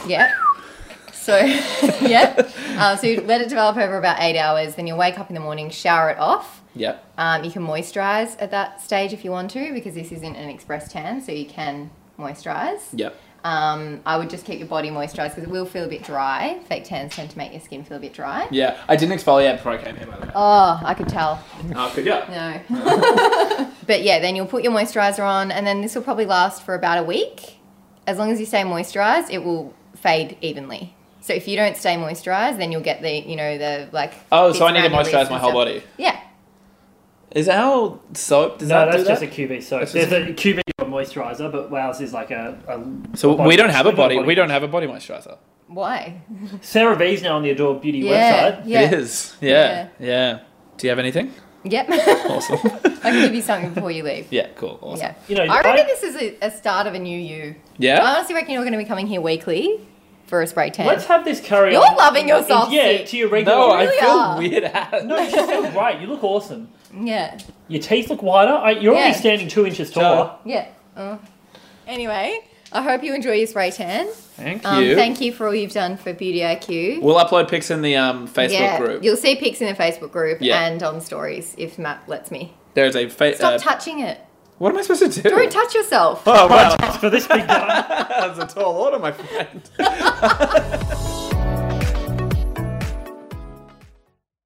yeah. 0.07 0.33
So, 1.13 1.37
yeah. 2.01 2.49
Uh, 2.77 2.95
so 2.95 3.05
you 3.07 3.21
let 3.21 3.41
it 3.41 3.49
develop 3.49 3.77
over 3.77 3.97
about 3.97 4.17
eight 4.21 4.37
hours. 4.37 4.75
Then 4.75 4.87
you'll 4.87 4.97
wake 4.97 5.19
up 5.19 5.29
in 5.29 5.33
the 5.35 5.41
morning, 5.41 5.69
shower 5.69 6.09
it 6.09 6.17
off. 6.17 6.61
Yep. 6.75 7.03
Um, 7.17 7.43
you 7.43 7.51
can 7.51 7.63
moisturize 7.65 8.35
at 8.39 8.51
that 8.51 8.81
stage 8.81 9.11
if 9.13 9.25
you 9.25 9.31
want 9.31 9.51
to, 9.51 9.73
because 9.73 9.95
this 9.95 10.11
isn't 10.11 10.35
an 10.35 10.49
express 10.49 10.91
tan, 10.91 11.21
so 11.21 11.31
you 11.31 11.45
can 11.45 11.89
moisturize. 12.17 12.81
Yep. 12.93 13.15
Um, 13.44 14.01
I 14.06 14.17
would 14.17 14.29
just 14.29 14.46
keep 14.46 14.60
your 14.60 14.67
body 14.67 14.89
moisturized 14.89 15.29
because 15.36 15.44
it 15.44 15.50
will 15.50 15.65
feel 15.65 15.86
a 15.86 15.88
bit 15.88 16.03
dry. 16.03 16.60
Fake 16.67 16.84
tans 16.84 17.15
tend 17.15 17.29
to 17.29 17.38
make 17.38 17.51
your 17.51 17.62
skin 17.62 17.84
feel 17.84 17.98
a 17.98 18.00
bit 18.00 18.13
dry. 18.13 18.48
Yeah. 18.51 18.77
I 18.88 18.96
didn't 18.96 19.17
exfoliate 19.17 19.58
before 19.58 19.72
I 19.74 19.77
came 19.84 19.96
here, 19.96 20.08
by 20.08 20.17
the 20.17 20.25
way. 20.25 20.32
Oh, 20.36 20.82
I 20.84 20.94
could 20.94 21.08
tell. 21.08 21.41
Oh, 21.75 21.91
good. 21.96 22.06
Yeah. 22.06 22.62
No. 22.70 23.72
but 23.88 24.03
yeah, 24.03 24.20
then 24.20 24.36
you'll 24.36 24.48
put 24.48 24.63
your 24.63 24.74
moisturizer 24.74 25.24
on, 25.24 25.51
and 25.51 25.65
then 25.65 25.82
this 25.82 25.96
will 25.96 26.01
probably 26.01 26.25
last 26.25 26.63
for 26.63 26.74
about 26.75 26.98
a 26.98 27.03
week. 27.03 27.58
As 28.06 28.17
long 28.17 28.32
as 28.32 28.39
you 28.39 28.46
stay 28.46 28.63
moisturized, 28.63 29.29
it 29.32 29.44
will 29.44 29.74
fade 29.96 30.38
evenly. 30.41 30.94
So 31.22 31.34
if 31.34 31.48
you 31.48 31.56
don't 31.58 31.75
stay 31.77 31.96
moisturized, 31.96 32.58
then 32.58 32.72
you'll 32.72 32.82
get 32.82 33.01
the, 33.01 33.12
you 33.12 33.36
know, 33.36 33.58
the 33.58 33.89
like. 33.91 34.13
Oh, 34.32 34.51
so 34.53 34.65
I 34.65 34.72
need 34.72 34.82
to 34.88 34.96
moisturize 34.96 35.29
my 35.29 35.38
whole 35.39 35.51
body. 35.53 35.84
Yeah. 35.98 36.20
Is 37.32 37.50
our 37.50 38.00
soap? 38.13 38.60
Does 38.60 38.70
No, 38.70 38.86
that 38.86 38.91
that's 38.91 39.03
do 39.03 39.10
just 39.10 39.22
that? 39.22 39.29
a 39.38 39.48
QV 39.48 39.62
soap. 39.63 39.79
That's 39.82 39.91
There's 39.91 40.10
just- 40.10 40.29
a 40.29 40.34
QV 40.34 40.62
moisturizer, 40.88 41.51
but 41.51 41.72
ours 41.74 42.01
is 42.01 42.13
like 42.13 42.32
a. 42.32 42.58
a 42.67 43.17
So 43.17 43.34
a 43.34 43.38
body 43.38 43.48
we 43.50 43.56
don't 43.56 43.70
have 43.70 43.86
a 43.86 43.89
wash. 43.89 43.98
Body. 43.98 44.20
We 44.20 44.36
don't 44.36 44.50
have 44.50 44.63
a 44.63 44.67
body 44.67 44.88
moisturizer. 44.88 45.38
Why? 45.67 46.22
CeraVe's 46.62 47.22
now 47.22 47.36
on 47.36 47.44
the 47.44 47.50
Adore 47.51 47.79
Beauty 47.79 48.00
Yeah. 48.00 48.51
website. 48.62 48.62
Yeah. 48.65 48.82
It 48.82 48.94
is. 48.94 49.36
Yeah. 49.41 49.89
yeah. 50.00 50.39
Do 50.77 50.88
you 50.88 50.89
have 50.91 51.00
anything? 51.00 51.34
Yep. 51.63 51.89
Awesome. 52.29 52.60
I 53.03 53.12
can 53.12 53.22
give 53.22 53.36
you 53.36 53.41
something 53.41 53.74
before 53.74 53.91
you 53.91 54.03
leave. 54.03 54.27
yeah. 54.32 54.48
Cool. 54.56 54.79
Awesome. 54.82 55.00
Yeah. 55.08 55.15
You 55.27 55.36
know, 55.36 55.44
I 55.53 55.58
reckon 55.62 55.72
I- 55.86 55.88
this 55.88 56.03
is 56.03 56.15
a, 56.15 56.46
a 56.46 56.51
start 56.51 56.88
of 56.88 56.94
a 56.94 57.00
new 57.00 57.17
you. 57.20 57.56
Yeah. 57.77 58.01
I 58.03 58.15
honestly 58.15 58.36
reckon 58.36 58.51
you're 58.53 58.63
going 58.63 58.72
to 58.74 58.77
be 58.77 58.86
coming 58.86 59.08
here 59.08 59.20
weekly 59.22 59.79
for 60.27 60.41
a 60.41 60.48
spray 60.48 60.70
tan. 60.70 60.86
Let's 60.88 61.06
have 61.06 61.24
this 61.25 61.39
carry 61.41 61.72
You're 61.74 61.86
on. 61.86 61.96
loving 61.96 62.27
yourself, 62.27 62.72
Yeah, 62.72 63.03
to 63.03 63.17
your 63.17 63.29
regular. 63.29 63.58
no, 63.58 63.72
I 63.72 63.84
really 63.86 63.98
feel 63.98 64.10
are. 64.10 64.38
weird. 64.38 64.63
As. 64.65 65.03
No, 65.06 65.17
you 65.20 65.29
feel 65.48 65.72
great. 65.72 66.01
You 66.01 66.08
look 66.08 66.24
awesome. 66.24 66.70
yeah. 66.94 67.38
Your 67.70 67.82
teeth 67.82 68.10
look 68.10 68.22
whiter. 68.22 68.51
I, 68.51 68.72
you're 68.72 68.94
Yeah. 68.94 69.00
already 69.00 69.17
standing 69.17 69.48
two 69.50 69.65
inches 69.65 69.89
taller. 69.91 70.36
Yeah. 70.46 70.67
Oh. 70.97 71.19
Anyway, 71.87 72.39
I 72.73 72.81
hope 72.81 73.03
you 73.03 73.13
enjoy 73.13 73.33
your 73.33 73.47
spray 73.47 73.71
tan. 73.71 74.07
Thank 74.35 74.65
Um, 74.65 74.83
you. 74.83 74.95
thank 74.95 75.21
you 75.21 75.31
for 75.31 75.47
all 75.47 75.55
you've 75.55 75.71
done 75.73 75.95
for 75.97 76.13
Beauty 76.13 76.39
IQ. 76.39 77.01
We'll 77.01 77.15
upload 77.15 77.49
pics 77.49 77.71
in 77.71 77.81
the 77.81 77.95
um, 77.95 78.27
Facebook 78.27 78.51
yeah, 78.51 78.77
group. 78.79 79.03
you'll 79.03 79.15
see 79.15 79.35
pics 79.35 79.61
in 79.61 79.67
the 79.67 79.73
Facebook 79.73 80.11
group 80.11 80.39
Yeah. 80.41 80.65
and 80.65 80.81
on 80.83 80.99
stories 81.01 81.55
if 81.57 81.79
Matt 81.79 82.03
lets 82.07 82.29
me. 82.31 82.53
There's 82.73 82.95
a 82.95 83.07
fa- 83.09 83.35
Stop 83.35 83.53
uh, 83.53 83.57
touching 83.57 83.99
it. 84.01 84.19
What 84.57 84.71
am 84.71 84.77
I 84.79 84.81
supposed 84.81 85.11
to 85.13 85.21
do? 85.21 85.29
Don't 85.29 85.51
touch 85.51 85.75
yourself. 85.75 86.23
Oh 86.25 86.47
wow, 86.47 86.75
For 86.99 87.09
this 87.11 87.27
big 87.27 87.47
guy. 87.47 87.85
that's 88.09 88.39
a 88.39 88.47
tall 88.47 88.75
order, 88.75 88.99
my 88.99 89.11
friend. 89.11 89.69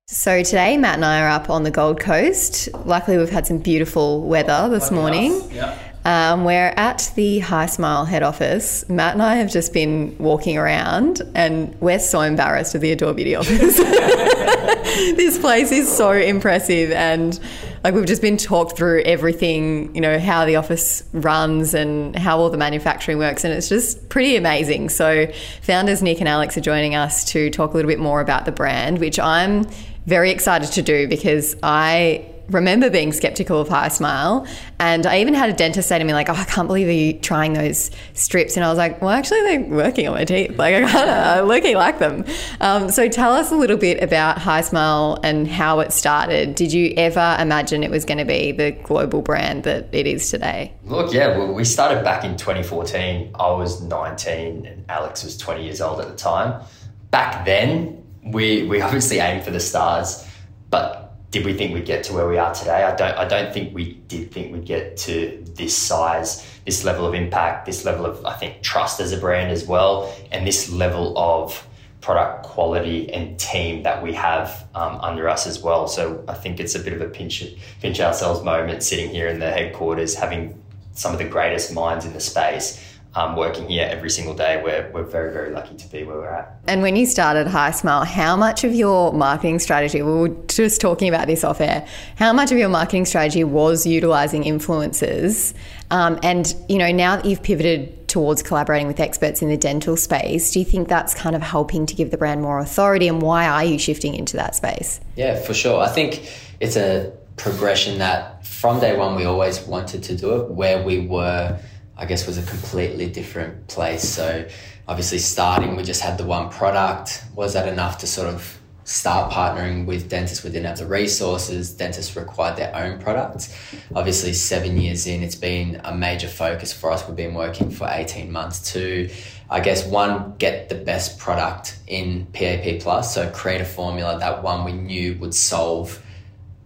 So 0.08 0.44
today, 0.44 0.78
Matt 0.78 0.96
and 0.96 1.06
I 1.06 1.22
are 1.22 1.30
up 1.30 1.50
on 1.50 1.64
the 1.64 1.72
Gold 1.72 2.00
Coast. 2.00 2.68
Luckily, 2.86 3.18
we've 3.18 3.30
had 3.30 3.48
some 3.48 3.58
beautiful 3.60 4.22
weather 4.24 4.68
this 4.70 4.92
morning. 4.92 5.42
Yeah. 5.52 5.78
Um, 6.04 6.46
we're 6.46 6.74
at 6.78 7.12
the 7.16 7.42
HiSmile 7.42 8.08
head 8.08 8.24
office. 8.24 8.88
Matt 8.90 9.14
and 9.14 9.22
I 9.22 9.36
have 9.36 9.52
just 9.52 9.72
been 9.72 10.18
walking 10.18 10.58
around, 10.58 11.22
and 11.36 11.80
we're 11.80 12.00
so 12.00 12.22
embarrassed 12.22 12.74
of 12.74 12.82
the 12.82 12.92
Adore 12.92 13.14
Beauty 13.14 13.36
office. 13.36 13.78
this 13.78 15.38
place 15.38 15.72
is 15.72 15.96
so 15.96 16.12
impressive, 16.12 16.92
and 16.92 17.40
like 17.84 17.94
we've 17.94 18.08
just 18.08 18.22
been 18.22 18.38
talked 18.38 18.76
through 18.76 19.04
everything, 19.04 19.94
you 19.94 20.02
know, 20.02 20.18
how 20.18 20.46
the 20.46 20.56
office 20.56 21.04
runs 21.14 21.76
and 21.76 22.16
how 22.16 22.40
all 22.40 22.50
the 22.50 22.58
manufacturing 22.58 23.20
works, 23.20 23.44
and 23.44 23.54
it's 23.54 23.70
just 23.70 24.10
pretty 24.10 24.36
amazing. 24.36 24.90
So, 24.90 25.28
founders 25.62 26.02
Nick 26.02 26.20
and 26.20 26.28
Alex 26.28 26.58
are 26.58 26.62
joining 26.62 26.96
us 26.96 27.24
to 27.26 27.52
talk 27.52 27.74
a 27.74 27.76
little 27.76 27.90
bit 27.90 28.00
more 28.00 28.22
about 28.22 28.46
the 28.46 28.52
brand, 28.52 28.98
which 29.00 29.20
I'm 29.20 29.68
very 30.08 30.32
excited 30.32 30.72
to 30.72 30.82
do 30.82 31.08
because 31.08 31.56
I 31.62 32.31
remember 32.50 32.90
being 32.90 33.12
skeptical 33.14 33.62
of 33.62 33.70
HiSmile. 33.70 34.48
And 34.80 35.06
I 35.06 35.20
even 35.20 35.34
had 35.34 35.50
a 35.50 35.54
dentist 35.54 35.88
say 35.90 35.98
to 36.00 36.04
me, 36.04 36.14
like, 36.14 36.30
oh, 36.30 36.34
I 36.34 36.44
can't 36.46 36.68
believe 36.68 36.88
you're 36.88 37.22
trying 37.22 37.54
those 37.54 37.92
strips. 38.14 38.56
And 38.56 38.66
I 38.66 38.70
was 38.70 38.78
like, 38.78 39.02
well, 39.02 39.12
actually, 39.12 39.42
they're 39.42 39.62
working 39.62 40.08
on 40.08 40.16
my 40.16 40.26
teeth. 40.26 40.58
Like, 40.58 40.76
I 40.76 40.92
kind 40.92 41.10
of 41.10 41.48
looking 41.48 41.76
like 41.76 42.00
them. 42.00 42.26
Um, 42.60 42.90
so 42.90 43.08
tell 43.08 43.34
us 43.34 43.52
a 43.52 43.56
little 43.56 43.78
bit 43.78 44.02
about 44.04 44.38
HiSmile 44.38 45.20
and 45.24 45.48
how 45.48 45.80
it 45.80 45.92
started. 45.92 46.56
Did 46.56 46.74
you 46.74 46.94
ever 46.98 47.38
imagine 47.40 47.84
it 47.84 47.92
was 47.92 48.06
going 48.06 48.18
to 48.18 48.26
be 48.26 48.52
the 48.52 48.72
global 48.72 49.22
brand 49.22 49.64
that 49.64 49.90
it 49.92 50.08
is 50.08 50.30
today? 50.30 50.74
Look, 50.86 51.14
yeah, 51.14 51.38
well, 51.38 51.54
we 51.54 51.64
started 51.64 52.04
back 52.04 52.24
in 52.24 52.38
2014. 52.38 53.32
I 53.36 53.52
was 53.52 53.82
19 53.82 54.66
and 54.66 54.86
Alex 54.90 55.24
was 55.24 55.38
20 55.38 55.64
years 55.64 55.82
old 55.82 56.00
at 56.00 56.08
the 56.08 56.16
time. 56.16 56.64
Back 57.12 57.46
then, 57.46 58.02
we 58.24 58.64
we 58.64 58.82
obviously 58.82 59.20
aimed 59.20 59.44
for 59.44 59.52
the 59.52 59.60
stars, 59.60 60.26
but 60.70 61.11
did 61.32 61.46
we 61.46 61.54
think 61.54 61.74
we'd 61.74 61.86
get 61.86 62.04
to 62.04 62.14
where 62.14 62.28
we 62.28 62.38
are 62.38 62.54
today? 62.54 62.84
I 62.84 62.94
don't. 62.96 63.18
I 63.18 63.26
don't 63.26 63.54
think 63.54 63.74
we 63.74 63.94
did 64.10 64.32
think 64.32 64.52
we'd 64.52 64.66
get 64.66 64.98
to 64.98 65.42
this 65.56 65.76
size, 65.76 66.46
this 66.66 66.84
level 66.84 67.06
of 67.06 67.14
impact, 67.14 67.66
this 67.66 67.86
level 67.86 68.06
of 68.06 68.24
I 68.26 68.34
think 68.34 68.62
trust 68.62 69.00
as 69.00 69.14
a 69.14 69.18
brand 69.18 69.50
as 69.50 69.66
well, 69.66 70.14
and 70.32 70.46
this 70.46 70.70
level 70.70 71.18
of 71.18 71.66
product 72.02 72.44
quality 72.44 73.12
and 73.14 73.40
team 73.40 73.84
that 73.84 74.04
we 74.04 74.12
have 74.14 74.68
um, 74.76 75.00
under 75.02 75.30
us 75.30 75.48
as 75.48 75.62
well. 75.62 75.88
So 75.88 76.24
I 76.28 76.34
think 76.34 76.60
it's 76.60 76.76
a 76.76 76.80
bit 76.80 76.94
of 76.94 77.02
a 77.02 77.08
pinch 77.08 77.46
pinch 77.80 78.02
ourselves 78.02 78.44
moment 78.44 78.84
sitting 78.84 79.10
here 79.10 79.28
in 79.28 79.40
the 79.40 79.52
headquarters, 79.52 80.16
having 80.16 80.62
some 80.94 81.14
of 81.14 81.20
the 81.20 81.28
greatest 81.28 81.74
minds 81.74 82.04
in 82.04 82.12
the 82.12 82.20
space 82.20 82.91
um, 83.14 83.36
working 83.36 83.68
here 83.68 83.88
every 83.92 84.10
single 84.10 84.34
day. 84.34 84.62
We're, 84.64 84.90
we're 84.94 85.04
very, 85.04 85.34
very 85.34 85.52
lucky 85.52 85.76
to 85.76 85.88
be 85.90 86.04
where 86.04 86.18
we're 86.18 86.30
at. 86.30 86.60
And 86.68 86.82
when 86.82 86.96
you 86.96 87.06
started 87.06 87.48
HiSmile, 87.48 88.06
how 88.06 88.36
much 88.36 88.64
of 88.64 88.74
your 88.74 89.12
marketing 89.12 89.60
strategy, 89.60 90.02
we 90.02 90.12
were 90.12 90.36
just 90.48 90.80
talking 90.80 91.10
about 91.10 91.28
this 91.28 91.44
off 91.44 91.60
air, 91.60 91.86
how 92.16 92.32
much 92.32 92.52
of 92.52 92.58
your 92.58 92.70
marketing 92.70 93.06
strategy 93.06 93.44
was 93.44 93.86
utilizing 93.86 94.44
influencers? 94.44 95.54
Um, 95.90 96.20
and, 96.24 96.56
you 96.70 96.78
know, 96.78 96.92
now 96.92 97.18
that 97.18 97.26
you've 97.26 97.44
pivoted 97.44 98.08
towards 98.08 98.42
collaborating 98.44 98.88
with 98.88 99.00
experts 99.00 99.42
in 99.42 99.50
the 99.50 99.58
dental 99.58 99.98
space, 99.98 100.52
do 100.52 100.60
you 100.60 100.66
think 100.66 100.88
that's 100.88 101.14
kind 101.14 101.36
of 101.36 101.42
helping 101.42 101.86
to 101.86 101.96
give 101.96 102.12
the 102.12 102.18
brand 102.18 102.42
more 102.42 102.60
authority? 102.60 103.10
And 103.10 103.22
why 103.22 103.48
are 103.48 103.66
you 103.66 103.78
shifting 103.78 104.16
into 104.16 104.38
that 104.38 104.56
space? 104.56 105.02
Yeah, 105.18 105.40
for 105.40 105.54
sure. 105.54 105.82
I 105.82 105.90
think 105.90 106.30
it's 106.62 106.78
a 106.78 107.12
progression 107.36 107.98
that 108.00 108.46
from 108.46 108.80
day 108.80 108.96
one 108.96 109.16
we 109.16 109.26
always 109.26 109.60
wanted 109.62 110.04
to 110.04 110.16
do 110.16 110.42
it. 110.42 110.52
Where 110.52 110.84
we 110.84 111.00
were, 111.00 111.60
I 112.02 112.06
guess, 112.06 112.26
was 112.26 112.40
a 112.40 112.44
completely 112.44 113.08
different 113.20 113.68
place. 113.68 114.04
So 114.10 114.48
obviously, 114.88 115.20
starting 115.20 115.76
we 115.76 115.84
just 115.84 116.02
had 116.02 116.18
the 116.18 116.26
one 116.26 116.50
product. 116.50 117.24
Was 117.36 117.54
that 117.54 117.68
enough 117.68 118.00
to 118.00 118.08
sort 118.08 118.28
of 118.28 118.58
start 118.84 119.32
partnering 119.32 119.86
with 119.86 120.10
dentists? 120.10 120.44
We 120.44 120.50
didn't 120.50 120.66
have 120.66 120.80
the 120.80 120.88
resources. 120.88 121.72
Dentists 121.72 122.16
required 122.16 122.58
their 122.58 122.76
own 122.76 123.00
products. 123.00 123.56
Obviously, 123.96 124.34
seven 124.34 124.82
years 124.82 125.06
in, 125.06 125.22
it's 125.22 125.36
been 125.36 125.80
a 125.84 125.96
major 125.96 126.28
focus 126.28 126.74
for 126.74 126.92
us. 126.92 127.08
We've 127.08 127.16
been 127.16 127.36
working 127.36 127.70
for 127.70 127.88
eighteen 127.90 128.32
months 128.32 128.74
to. 128.74 129.10
I 129.58 129.60
guess 129.60 129.86
one, 129.86 130.36
get 130.38 130.70
the 130.70 130.76
best 130.76 131.20
product 131.20 131.78
in 131.86 132.26
PAP 132.28 132.80
plus. 132.80 133.14
So 133.14 133.30
create 133.30 133.62
a 133.62 133.66
formula 133.66 134.18
that 134.18 134.44
one 134.44 134.64
we 134.64 134.72
knew 134.72 135.18
would 135.20 135.36
solve 135.36 136.02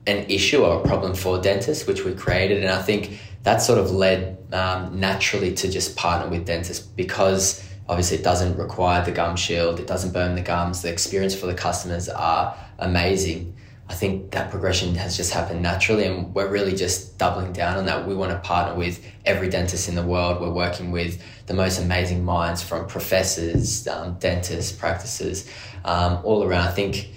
an 0.05 0.29
issue 0.29 0.63
or 0.63 0.81
a 0.81 0.83
problem 0.83 1.15
for 1.15 1.41
dentists, 1.41 1.87
which 1.87 2.05
we 2.05 2.13
created. 2.13 2.63
And 2.63 2.71
I 2.71 2.81
think 2.83 3.19
that 3.45 3.61
sort 3.61 3.77
of 3.77 3.91
led 3.91 4.37
um, 4.51 4.99
naturally 4.99 5.53
to 5.53 5.69
just 5.69 5.95
partner 5.95 6.29
with 6.29 6.45
dentists 6.45 6.83
because 6.83 7.63
obviously 7.87 8.17
it 8.17 8.23
doesn't 8.23 8.57
require 8.57 9.05
the 9.05 9.11
gum 9.11 9.35
shield, 9.35 9.79
it 9.79 9.85
doesn't 9.85 10.11
burn 10.11 10.33
the 10.33 10.41
gums, 10.41 10.81
the 10.81 10.91
experience 10.91 11.35
for 11.35 11.45
the 11.45 11.53
customers 11.53 12.09
are 12.09 12.57
amazing. 12.79 13.55
I 13.87 13.93
think 13.93 14.31
that 14.31 14.49
progression 14.49 14.95
has 14.95 15.15
just 15.15 15.31
happened 15.31 15.61
naturally, 15.61 16.05
and 16.05 16.33
we're 16.33 16.49
really 16.49 16.75
just 16.75 17.19
doubling 17.19 17.53
down 17.53 17.77
on 17.77 17.85
that. 17.85 18.07
We 18.07 18.15
want 18.15 18.31
to 18.31 18.39
partner 18.39 18.75
with 18.75 19.05
every 19.25 19.47
dentist 19.47 19.87
in 19.87 19.93
the 19.93 20.01
world. 20.01 20.41
We're 20.41 20.49
working 20.49 20.89
with 20.89 21.21
the 21.45 21.53
most 21.53 21.79
amazing 21.79 22.25
minds 22.25 22.63
from 22.63 22.87
professors, 22.87 23.87
um, 23.87 24.15
dentists, 24.17 24.71
practices, 24.71 25.47
um, 25.83 26.19
all 26.23 26.43
around. 26.43 26.67
I 26.67 26.71
think, 26.71 27.09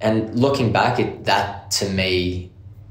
and 0.00 0.36
looking 0.36 0.72
back, 0.72 0.98
it, 0.98 1.26
that 1.26 1.70
to 1.72 1.88
me 1.88 2.49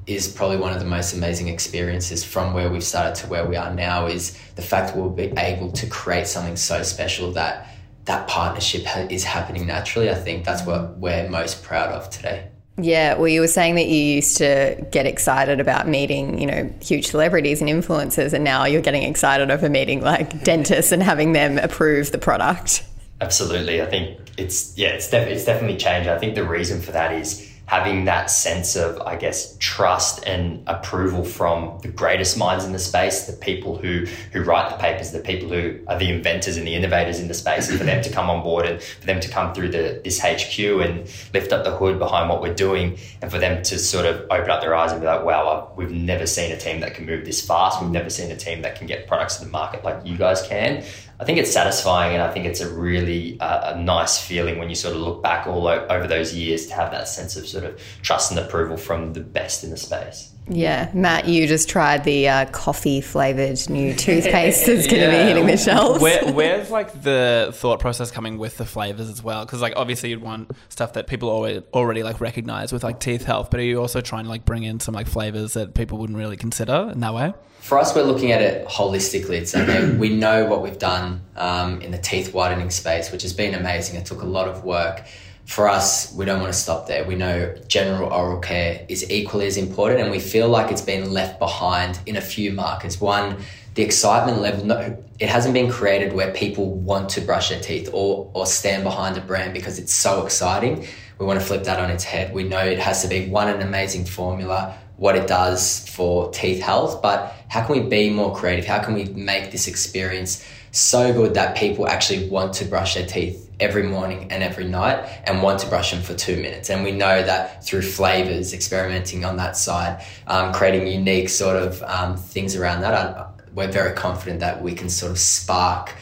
is 0.09 0.27
probably 0.27 0.57
one 0.57 0.73
of 0.73 0.79
the 0.79 0.85
most 0.85 1.13
amazing 1.13 1.47
experiences 1.47 2.23
from 2.23 2.53
where 2.53 2.69
we've 2.69 2.83
started 2.83 3.15
to 3.21 3.27
where 3.27 3.45
we 3.45 3.55
are 3.55 3.73
now. 3.73 4.07
Is 4.07 4.37
the 4.55 4.61
fact 4.61 4.95
we'll 4.95 5.09
be 5.09 5.31
able 5.37 5.71
to 5.73 5.87
create 5.87 6.27
something 6.27 6.55
so 6.55 6.81
special 6.83 7.31
that 7.33 7.67
that 8.05 8.27
partnership 8.27 8.85
ha- 8.85 9.07
is 9.09 9.23
happening 9.23 9.67
naturally. 9.67 10.09
I 10.09 10.15
think 10.15 10.43
that's 10.43 10.65
what 10.65 10.97
we're 10.97 11.29
most 11.29 11.63
proud 11.63 11.91
of 11.91 12.09
today. 12.09 12.47
Yeah, 12.81 13.15
well, 13.15 13.27
you 13.27 13.41
were 13.41 13.47
saying 13.47 13.75
that 13.75 13.87
you 13.87 13.97
used 13.97 14.37
to 14.37 14.87
get 14.89 15.05
excited 15.05 15.59
about 15.59 15.87
meeting, 15.87 16.39
you 16.39 16.47
know, 16.47 16.73
huge 16.81 17.07
celebrities 17.07 17.61
and 17.61 17.69
influencers, 17.69 18.33
and 18.33 18.43
now 18.43 18.65
you're 18.65 18.81
getting 18.81 19.03
excited 19.03 19.51
over 19.51 19.69
meeting 19.69 20.01
like 20.01 20.43
dentists 20.43 20.91
and 20.91 21.03
having 21.03 21.33
them 21.33 21.57
approve 21.57 22.11
the 22.11 22.17
product. 22.17 22.83
Absolutely. 23.21 23.81
I 23.81 23.85
think 23.85 24.17
it's, 24.37 24.77
yeah, 24.77 24.89
it's, 24.89 25.09
def- 25.09 25.27
it's 25.27 25.43
definitely 25.43 25.77
changed. 25.77 26.09
I 26.09 26.17
think 26.17 26.35
the 26.35 26.47
reason 26.47 26.81
for 26.81 26.93
that 26.93 27.11
is 27.11 27.48
having 27.69 28.05
that 28.05 28.31
sense 28.31 28.75
of, 28.75 28.99
I 29.01 29.15
guess, 29.15 29.55
trust 29.59 30.25
and 30.25 30.63
approval 30.65 31.23
from 31.23 31.77
the 31.83 31.87
greatest 31.87 32.35
minds 32.35 32.65
in 32.65 32.71
the 32.71 32.79
space, 32.79 33.27
the 33.27 33.33
people 33.33 33.77
who 33.77 34.07
who 34.33 34.41
write 34.41 34.71
the 34.71 34.77
papers, 34.77 35.11
the 35.11 35.19
people 35.19 35.49
who 35.49 35.79
are 35.87 35.99
the 35.99 36.09
inventors 36.09 36.57
and 36.57 36.65
the 36.65 36.73
innovators 36.73 37.19
in 37.19 37.27
the 37.27 37.35
space, 37.35 37.69
and 37.69 37.77
for 37.77 37.83
them 37.83 38.01
to 38.01 38.09
come 38.09 38.27
on 38.27 38.41
board 38.41 38.65
and 38.65 38.81
for 38.81 39.05
them 39.05 39.19
to 39.19 39.29
come 39.29 39.53
through 39.53 39.69
the 39.69 40.01
this 40.03 40.19
HQ 40.19 40.57
and 40.57 41.07
lift 41.31 41.53
up 41.53 41.63
the 41.63 41.69
hood 41.69 41.99
behind 41.99 42.27
what 42.27 42.41
we're 42.41 42.55
doing, 42.55 42.97
and 43.21 43.29
for 43.31 43.37
them 43.37 43.61
to 43.61 43.77
sort 43.77 44.07
of 44.07 44.25
open 44.31 44.49
up 44.49 44.61
their 44.61 44.73
eyes 44.73 44.91
and 44.91 44.99
be 44.99 45.05
like, 45.05 45.23
wow, 45.23 45.71
we've 45.75 45.91
never 45.91 46.25
seen 46.25 46.51
a 46.51 46.57
team 46.57 46.79
that 46.79 46.95
can 46.95 47.05
move 47.05 47.23
this 47.23 47.45
fast. 47.45 47.79
We've 47.79 47.91
never 47.91 48.09
seen 48.09 48.31
a 48.31 48.35
team 48.35 48.63
that 48.63 48.77
can 48.77 48.87
get 48.87 49.05
products 49.05 49.35
to 49.35 49.45
the 49.45 49.51
market 49.51 49.83
like 49.83 50.03
you 50.03 50.17
guys 50.17 50.41
can. 50.41 50.83
I 51.19 51.25
think 51.25 51.37
it's 51.37 51.51
satisfying, 51.51 52.13
and 52.13 52.23
I 52.23 52.31
think 52.31 52.45
it's 52.45 52.61
a 52.61 52.69
really 52.73 53.37
uh, 53.41 53.73
a 53.75 53.81
nice 53.81 54.17
feeling 54.17 54.57
when 54.57 54.69
you 54.69 54.75
sort 54.75 54.95
of 54.95 55.01
look 55.01 55.21
back 55.21 55.47
all 55.47 55.67
o- 55.67 55.85
over 55.87 56.07
those 56.07 56.33
years 56.33 56.67
to 56.67 56.73
have 56.75 56.91
that 56.91 57.09
sense 57.09 57.35
of 57.35 57.45
sort 57.45 57.65
of 57.65 57.79
trust 58.01 58.31
and 58.31 58.39
approval 58.39 58.77
from 58.77 59.11
the 59.13 59.19
best 59.19 59.63
in 59.65 59.69
the 59.69 59.77
space. 59.77 60.28
Yeah, 60.49 60.89
Matt, 60.93 61.27
you 61.27 61.47
just 61.47 61.69
tried 61.69 62.03
the 62.03 62.27
uh, 62.27 62.45
coffee 62.45 63.01
flavored 63.01 63.69
new 63.69 63.93
toothpaste 63.95 64.65
that's 64.65 64.87
going 64.87 65.03
to 65.03 65.09
be 65.09 65.23
hitting 65.23 65.45
the 65.45 65.57
shelves. 65.57 66.01
Where, 66.01 66.33
where's 66.33 66.71
like 66.71 67.03
the 67.03 67.51
thought 67.53 67.79
process 67.79 68.09
coming 68.09 68.37
with 68.37 68.57
the 68.57 68.65
flavors 68.65 69.09
as 69.09 69.23
well? 69.23 69.45
Because 69.45 69.61
like 69.61 69.73
obviously 69.75 70.09
you'd 70.09 70.21
want 70.21 70.51
stuff 70.69 70.93
that 70.93 71.07
people 71.07 71.29
already 71.29 71.63
already 71.73 72.03
like 72.03 72.19
recognize 72.19 72.73
with 72.73 72.83
like 72.83 72.99
teeth 72.99 73.25
health, 73.25 73.51
but 73.51 73.59
are 73.59 73.63
you 73.63 73.79
also 73.79 74.01
trying 74.01 74.23
to 74.23 74.29
like 74.29 74.43
bring 74.43 74.63
in 74.63 74.79
some 74.79 74.95
like 74.95 75.07
flavors 75.07 75.53
that 75.53 75.75
people 75.75 75.99
wouldn't 75.99 76.17
really 76.17 76.37
consider 76.37 76.89
in 76.91 76.99
that 76.99 77.13
way? 77.13 77.33
For 77.59 77.77
us, 77.77 77.93
we're 77.93 78.03
looking 78.03 78.31
at 78.31 78.41
it 78.41 78.67
holistically. 78.67 79.41
It's 79.41 79.53
okay. 79.53 79.95
we 79.95 80.09
know 80.09 80.45
what 80.45 80.63
we've 80.63 80.79
done 80.79 81.21
um, 81.35 81.81
in 81.81 81.91
the 81.91 81.97
teeth 81.97 82.33
whitening 82.33 82.69
space, 82.69 83.11
which 83.11 83.21
has 83.21 83.33
been 83.33 83.53
amazing. 83.53 83.97
It 83.97 84.05
took 84.05 84.21
a 84.21 84.25
lot 84.25 84.47
of 84.47 84.63
work. 84.63 85.05
For 85.49 85.67
us, 85.67 86.13
we 86.13 86.25
don't 86.25 86.39
want 86.41 86.53
to 86.53 86.59
stop 86.59 86.85
there. 86.85 87.03
We 87.05 87.15
know 87.15 87.55
general 87.67 88.13
oral 88.13 88.39
care 88.39 88.85
is 88.87 89.09
equally 89.09 89.47
as 89.47 89.57
important, 89.57 89.99
and 89.99 90.11
we 90.11 90.19
feel 90.19 90.47
like 90.47 90.71
it's 90.71 90.83
been 90.83 91.11
left 91.11 91.39
behind 91.39 91.99
in 92.05 92.17
a 92.17 92.21
few 92.21 92.51
markets. 92.51 93.01
One, 93.01 93.35
the 93.73 93.81
excitement 93.81 94.41
level, 94.41 94.63
no, 94.63 95.03
it 95.17 95.27
hasn't 95.27 95.55
been 95.55 95.71
created 95.71 96.13
where 96.13 96.31
people 96.33 96.75
want 96.75 97.09
to 97.09 97.21
brush 97.21 97.49
their 97.49 97.59
teeth 97.59 97.89
or, 97.91 98.29
or 98.35 98.45
stand 98.45 98.83
behind 98.83 99.17
a 99.17 99.21
brand 99.21 99.55
because 99.55 99.79
it's 99.79 99.91
so 99.91 100.23
exciting. 100.23 100.85
We 101.17 101.25
want 101.25 101.39
to 101.39 101.45
flip 101.45 101.63
that 101.63 101.79
on 101.79 101.89
its 101.89 102.03
head. 102.03 102.31
We 102.31 102.43
know 102.43 102.59
it 102.59 102.77
has 102.77 103.01
to 103.01 103.07
be 103.07 103.27
one, 103.27 103.47
an 103.47 103.63
amazing 103.63 104.05
formula, 104.05 104.77
what 104.97 105.15
it 105.15 105.27
does 105.27 105.89
for 105.89 106.29
teeth 106.29 106.61
health, 106.61 107.01
but 107.01 107.35
how 107.47 107.65
can 107.65 107.81
we 107.81 107.89
be 107.89 108.11
more 108.11 108.35
creative? 108.35 108.65
How 108.65 108.83
can 108.83 108.93
we 108.93 109.05
make 109.05 109.51
this 109.51 109.67
experience 109.67 110.47
so 110.69 111.11
good 111.11 111.33
that 111.33 111.57
people 111.57 111.87
actually 111.87 112.29
want 112.29 112.53
to 112.53 112.65
brush 112.65 112.93
their 112.93 113.07
teeth 113.07 113.48
every 113.59 113.83
morning 113.83 114.31
and 114.31 114.43
every 114.43 114.65
night 114.67 115.05
and 115.25 115.41
want 115.41 115.59
to 115.59 115.67
brush 115.67 115.91
them 115.91 116.01
for 116.01 116.13
two 116.13 116.35
minutes? 116.37 116.69
And 116.69 116.83
we 116.83 116.91
know 116.91 117.23
that 117.23 117.63
through 117.63 117.83
flavors, 117.83 118.53
experimenting 118.53 119.25
on 119.25 119.37
that 119.37 119.57
side, 119.57 120.03
um, 120.27 120.53
creating 120.53 120.87
unique 120.87 121.29
sort 121.29 121.55
of 121.55 121.81
um, 121.83 122.17
things 122.17 122.55
around 122.55 122.81
that, 122.81 122.93
I, 122.93 123.27
we're 123.53 123.71
very 123.71 123.95
confident 123.95 124.39
that 124.41 124.61
we 124.61 124.73
can 124.73 124.89
sort 124.89 125.11
of 125.11 125.19
spark 125.19 125.95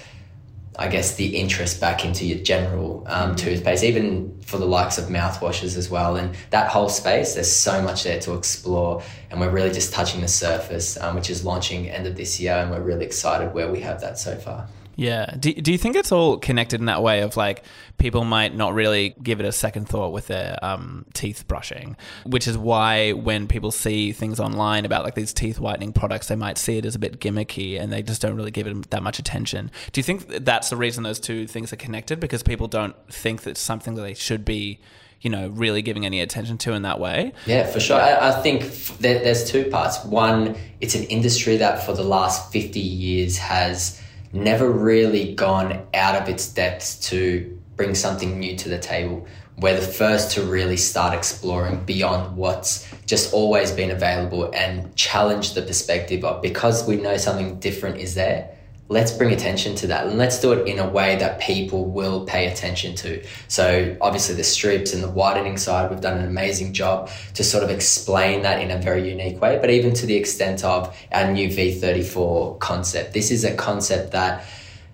I 0.79 0.87
guess, 0.89 1.15
the 1.15 1.35
interest 1.35 1.81
back 1.81 2.05
into 2.05 2.23
your 2.23 2.37
general 2.37 3.03
um, 3.07 3.35
toothpaste, 3.35 3.83
even 3.83 4.39
for 4.41 4.57
the 4.57 4.67
likes 4.67 4.99
of 4.99 5.05
mouthwashes 5.05 5.75
as 5.75 5.89
well. 5.89 6.17
And 6.17 6.35
that 6.51 6.69
whole 6.69 6.87
space, 6.87 7.33
there's 7.33 7.51
so 7.51 7.81
much 7.81 8.03
there 8.03 8.19
to 8.21 8.35
explore. 8.35 9.01
And 9.31 9.39
we're 9.39 9.49
really 9.49 9.71
just 9.71 9.91
touching 9.91 10.21
the 10.21 10.27
surface, 10.27 10.95
um, 11.01 11.15
which 11.15 11.31
is 11.31 11.43
launching 11.43 11.89
end 11.89 12.05
of 12.05 12.15
this 12.15 12.39
year. 12.39 12.53
And 12.53 12.69
we're 12.69 12.81
really 12.81 13.05
excited 13.05 13.55
where 13.55 13.71
we 13.71 13.79
have 13.79 14.01
that 14.01 14.19
so 14.19 14.35
far. 14.35 14.67
Yeah. 14.97 15.35
Do, 15.39 15.53
do 15.53 15.71
you 15.71 15.77
think 15.77 15.95
it's 15.95 16.11
all 16.11 16.37
connected 16.37 16.79
in 16.79 16.87
that 16.87 17.03
way 17.03 17.21
of 17.21 17.37
like 17.37 17.63
people 17.99 18.23
might 18.23 18.55
not 18.55 18.73
really 18.73 19.15
give 19.21 19.39
it 19.39 19.45
a 19.45 19.51
second 19.51 19.87
thought 19.87 20.11
with 20.11 20.25
their 20.25 20.57
um, 20.63 21.05
teeth 21.13 21.47
brushing, 21.47 21.95
which 22.25 22.47
is 22.47 22.57
why 22.57 23.11
when 23.11 23.47
people 23.47 23.69
see 23.69 24.11
things 24.11 24.39
online 24.39 24.85
about 24.85 25.03
like 25.03 25.13
these 25.13 25.33
teeth 25.33 25.59
whitening 25.59 25.93
products, 25.93 26.27
they 26.27 26.35
might 26.35 26.57
see 26.57 26.79
it 26.79 26.85
as 26.85 26.95
a 26.95 26.99
bit 26.99 27.19
gimmicky 27.19 27.79
and 27.79 27.93
they 27.93 28.01
just 28.01 28.21
don't 28.23 28.35
really 28.35 28.51
give 28.51 28.65
it 28.65 28.89
that 28.89 29.03
much 29.03 29.19
attention. 29.19 29.69
Do 29.91 29.99
you 29.99 30.03
think 30.03 30.27
that's 30.27 30.71
the 30.71 30.77
reason 30.77 31.03
those 31.03 31.19
two 31.19 31.45
things 31.45 31.71
are 31.71 31.77
connected? 31.77 32.19
Because 32.19 32.41
people 32.41 32.67
don't 32.67 32.95
think 33.07 33.43
that 33.43 33.51
it's 33.51 33.61
something 33.61 33.93
that 33.95 34.01
they 34.01 34.15
should 34.15 34.43
be 34.43 34.79
you 35.21 35.31
know, 35.31 35.47
really 35.49 35.81
giving 35.81 36.05
any 36.05 36.21
attention 36.21 36.59
to 36.59 36.73
in 36.73 36.83
that 36.83 36.99
way. 36.99 37.33
Yeah, 37.47 37.65
for 37.65 37.79
sure. 37.79 37.99
I, 37.99 38.29
I 38.29 38.41
think 38.43 38.61
f- 38.61 38.97
there, 38.99 39.23
there's 39.23 39.49
two 39.49 39.65
parts. 39.65 40.03
One, 40.05 40.55
it's 40.79 40.93
an 40.93 41.05
industry 41.05 41.57
that 41.57 41.83
for 41.83 41.93
the 41.93 42.03
last 42.03 42.51
50 42.51 42.79
years 42.79 43.35
has 43.37 43.99
never 44.33 44.69
really 44.69 45.33
gone 45.33 45.87
out 45.93 46.15
of 46.21 46.29
its 46.29 46.47
depths 46.49 46.95
to 47.09 47.59
bring 47.75 47.95
something 47.95 48.39
new 48.39 48.55
to 48.57 48.69
the 48.69 48.79
table. 48.79 49.25
We're 49.57 49.79
the 49.79 49.85
first 49.85 50.31
to 50.33 50.43
really 50.43 50.77
start 50.77 51.13
exploring 51.13 51.83
beyond 51.85 52.37
what's 52.37 52.87
just 53.05 53.33
always 53.33 53.71
been 53.71 53.91
available 53.91 54.51
and 54.53 54.95
challenge 54.95 55.53
the 55.53 55.61
perspective 55.61 56.23
of 56.23 56.41
because 56.41 56.87
we 56.87 56.97
know 56.97 57.17
something 57.17 57.59
different 57.59 57.97
is 57.97 58.15
there, 58.15 58.56
let's 58.89 59.11
bring 59.11 59.33
attention 59.33 59.75
to 59.75 59.87
that 59.87 60.07
and 60.07 60.17
let's 60.17 60.39
do 60.39 60.53
it 60.53 60.67
in 60.67 60.79
a 60.79 60.87
way 60.87 61.17
that 61.17 61.39
people 61.39 61.85
will 61.85 62.25
pay 62.25 62.47
attention 62.47 62.95
to. 62.95 63.23
So 63.47 63.97
obviously 63.99 64.35
the 64.35 64.43
strips 64.43 64.93
and 64.93 65.03
the 65.03 65.09
widening 65.09 65.57
side, 65.57 65.89
we've 65.89 66.01
done 66.01 66.17
an 66.17 66.25
amazing 66.25 66.73
job 66.73 67.09
to 67.33 67.43
sort 67.43 67.63
of 67.63 67.69
explain 67.69 68.43
that 68.43 68.61
in 68.61 68.71
a 68.71 68.77
very 68.77 69.09
unique 69.09 69.41
way, 69.41 69.57
but 69.59 69.69
even 69.69 69.93
to 69.95 70.05
the 70.05 70.15
extent 70.15 70.63
of 70.63 70.95
our 71.11 71.31
new 71.31 71.49
V34 71.49 72.59
concept. 72.59 73.13
This 73.13 73.29
is 73.31 73.43
a 73.43 73.55
concept 73.55 74.11
that 74.11 74.45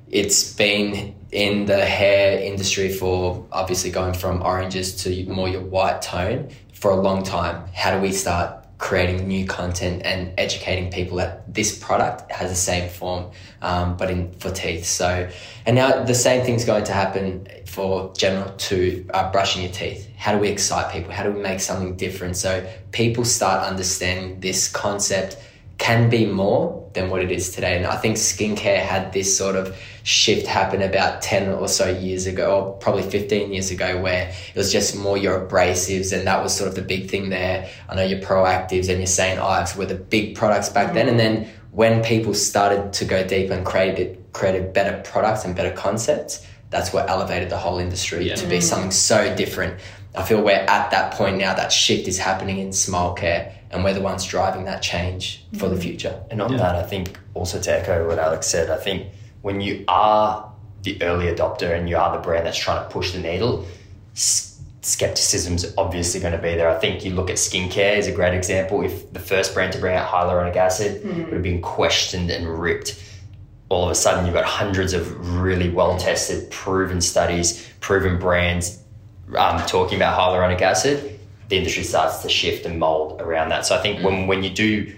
it's 0.10 0.53
been 0.53 1.15
in 1.32 1.65
the 1.65 1.84
hair 1.84 2.39
industry 2.39 2.89
for 2.91 3.45
obviously 3.51 3.89
going 3.89 4.13
from 4.13 4.41
oranges 4.41 4.95
to 5.03 5.25
more 5.25 5.49
your 5.49 5.62
white 5.62 6.01
tone 6.01 6.49
for 6.73 6.91
a 6.91 6.95
long 6.95 7.23
time. 7.23 7.67
How 7.73 7.95
do 7.95 8.01
we 8.01 8.12
start 8.12 8.62
creating 8.84 9.26
new 9.26 9.46
content 9.46 10.02
and 10.04 10.34
educating 10.38 10.91
people 10.91 11.15
that 11.15 11.32
this 11.54 11.80
product 11.80 12.30
has 12.30 12.50
the 12.50 12.56
same 12.72 12.89
form, 12.89 13.32
um, 13.62 13.96
but 13.96 14.12
in 14.12 14.30
for 14.34 14.52
teeth. 14.52 14.84
So, 14.84 15.30
and 15.65 15.78
now 15.78 16.04
the 16.04 16.13
same 16.13 16.43
thing's 16.46 16.65
going 16.65 16.84
to 16.84 16.91
happen 16.91 17.48
for 17.65 18.13
general 18.17 18.50
to 18.69 19.08
uh, 19.13 19.32
brushing 19.32 19.63
your 19.63 19.72
teeth. 19.72 20.10
How 20.17 20.34
do 20.34 20.38
we 20.38 20.50
excite 20.50 20.91
people? 20.91 21.13
How 21.13 21.24
do 21.24 21.32
we 21.32 21.41
make 21.41 21.62
something 21.62 21.96
different 21.96 22.36
so 22.36 22.69
people 22.91 23.24
start 23.24 23.65
understanding 23.65 24.41
this 24.41 24.67
concept? 24.67 25.38
can 25.78 26.10
be 26.10 26.26
more 26.26 26.83
than 26.93 27.10
what 27.10 27.21
it 27.21 27.32
is 27.32 27.49
today. 27.51 27.75
And 27.77 27.86
I 27.86 27.95
think 27.97 28.17
skincare 28.17 28.79
had 28.79 29.13
this 29.13 29.36
sort 29.38 29.56
of 29.56 29.75
shift 30.03 30.47
happen 30.47 30.82
about 30.82 31.21
10 31.21 31.49
or 31.53 31.67
so 31.67 31.89
years 31.89 32.25
ago, 32.27 32.60
or 32.60 32.73
probably 32.77 33.03
15 33.03 33.51
years 33.51 33.71
ago, 33.71 34.01
where 34.01 34.29
it 34.29 34.58
was 34.58 34.71
just 34.71 34.95
more 34.95 35.17
your 35.17 35.45
abrasives. 35.47 36.15
And 36.15 36.27
that 36.27 36.41
was 36.43 36.56
sort 36.56 36.67
of 36.67 36.75
the 36.75 36.82
big 36.82 37.10
thing 37.10 37.29
there. 37.29 37.69
I 37.89 37.95
know 37.95 38.03
your 38.03 38.19
Proactivs 38.19 38.89
and 38.89 38.99
your 38.99 39.08
St. 39.08 39.39
Ives 39.39 39.75
were 39.75 39.86
the 39.86 39.95
big 39.95 40.36
products 40.36 40.69
back 40.69 40.93
then. 40.93 41.08
And 41.10 41.19
then 41.19 41.47
when 41.71 42.03
people 42.03 42.34
started 42.34 42.93
to 42.93 43.06
go 43.06 43.25
deeper 43.25 43.53
and 43.53 43.65
created, 43.65 44.23
created 44.34 44.73
better 44.73 45.01
products 45.03 45.45
and 45.45 45.56
better 45.56 45.71
concepts, 45.71 46.45
that's 46.69 46.91
what 46.91 47.10
elevated 47.10 47.49
the 47.49 47.58
whole 47.58 47.77
industry 47.79 48.27
Yeah. 48.27 48.36
to 48.36 48.47
be 48.47 48.60
something 48.60 48.91
so 48.91 49.36
different. 49.36 49.79
I 50.15 50.23
feel 50.23 50.43
we're 50.43 50.52
at 50.52 50.91
that 50.91 51.13
point 51.13 51.38
now, 51.38 51.54
that 51.56 51.71
shift 51.71 52.08
is 52.08 52.19
happening 52.19 52.60
in 52.60 52.71
smile 52.71 53.13
care, 53.13 53.56
and 53.71 53.84
we're 53.84 53.93
the 53.93 54.02
ones 54.02 54.26
driving 54.26 54.65
that 54.65 54.82
change 54.82 55.43
for 55.58 55.67
the 55.69 55.76
mm-hmm. 55.76 55.82
future. 55.82 56.23
And 56.30 56.41
on 56.41 56.56
that, 56.58 56.76
I 56.76 56.84
think 56.84 57.17
also 57.34 57.60
to 57.60 57.80
echo 57.80 58.08
what 58.08 58.19
Alex 58.19 58.47
said, 58.47 58.69
I 58.69 58.78
think 58.78 59.08
when 59.41 59.60
you 59.60 59.84
are 59.88 60.52
the 60.84 61.02
early 61.02 61.26
adopter 61.26 61.76
and 61.76 61.89
you 61.89 61.97
are 61.97 62.15
the 62.15 62.21
brand 62.21 62.45
that's 62.45 62.58
trying 62.58 62.84
to 62.84 62.89
push 62.93 63.12
the 63.12 63.19
needle, 63.19 63.65
s- 64.13 64.62
skepticism's 64.82 65.73
obviously 65.78 66.19
going 66.19 66.34
to 66.34 66.41
be 66.41 66.56
there. 66.56 66.69
I 66.69 66.78
think 66.78 67.04
you 67.04 67.15
look 67.15 67.30
at 67.30 67.38
skincare 67.38 67.97
is 67.97 68.06
a 68.06 68.12
great 68.12 68.36
example. 68.36 68.84
If 68.84 69.12
the 69.13 69.19
first 69.19 69.56
brand 69.56 69.73
to 69.73 69.80
bring 69.80 69.95
out 69.95 70.08
hyaluronic 70.08 70.56
acid 70.56 71.02
mm-hmm. 71.02 71.23
would 71.23 71.34
have 71.34 71.43
been 71.43 71.62
questioned 71.62 72.30
and 72.30 72.60
ripped, 72.60 73.02
all 73.69 73.86
of 73.86 73.91
a 73.91 73.95
sudden 73.95 74.26
you've 74.26 74.36
got 74.36 74.45
hundreds 74.45 74.93
of 74.93 75.39
really 75.39 75.69
well 75.69 75.97
tested, 75.97 76.52
proven 76.52 77.02
studies, 77.02 77.67
proven 77.80 78.19
brands 78.19 78.83
um, 79.38 79.65
talking 79.65 79.97
about 79.97 80.17
hyaluronic 80.17 80.62
acid. 80.62 81.19
the 81.49 81.57
industry 81.57 81.83
starts 81.83 82.19
to 82.19 82.29
shift 82.29 82.65
and 82.65 82.79
mold 82.79 83.21
around 83.21 83.49
that. 83.49 83.65
So 83.65 83.75
I 83.77 83.81
think 83.81 84.03
when 84.03 84.27
when 84.27 84.43
you 84.43 84.49
do 84.49 84.95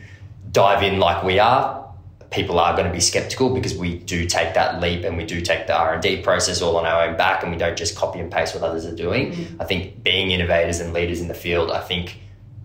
dive 0.51 0.83
in 0.83 0.99
like 0.99 1.23
we 1.23 1.39
are, 1.39 1.85
people 2.31 2.59
are 2.59 2.73
going 2.73 2.85
to 2.87 2.93
be 2.93 2.99
skeptical 2.99 3.53
because 3.53 3.77
we 3.77 3.97
do 3.99 4.25
take 4.25 4.53
that 4.53 4.81
leap 4.81 5.03
and 5.03 5.17
we 5.17 5.25
do 5.25 5.41
take 5.41 5.67
the 5.67 5.77
R&D 5.77 6.21
process 6.21 6.61
all 6.61 6.77
on 6.77 6.85
our 6.85 7.07
own 7.07 7.17
back 7.17 7.43
and 7.43 7.51
we 7.51 7.57
don't 7.57 7.77
just 7.77 7.95
copy 7.95 8.19
and 8.19 8.31
paste 8.31 8.55
what 8.55 8.63
others 8.63 8.85
are 8.85 8.95
doing. 8.95 9.31
Mm-hmm. 9.31 9.61
I 9.61 9.65
think 9.65 10.03
being 10.03 10.31
innovators 10.31 10.79
and 10.79 10.93
leaders 10.93 11.21
in 11.21 11.27
the 11.27 11.33
field, 11.33 11.71
I 11.71 11.81
think 11.81 12.19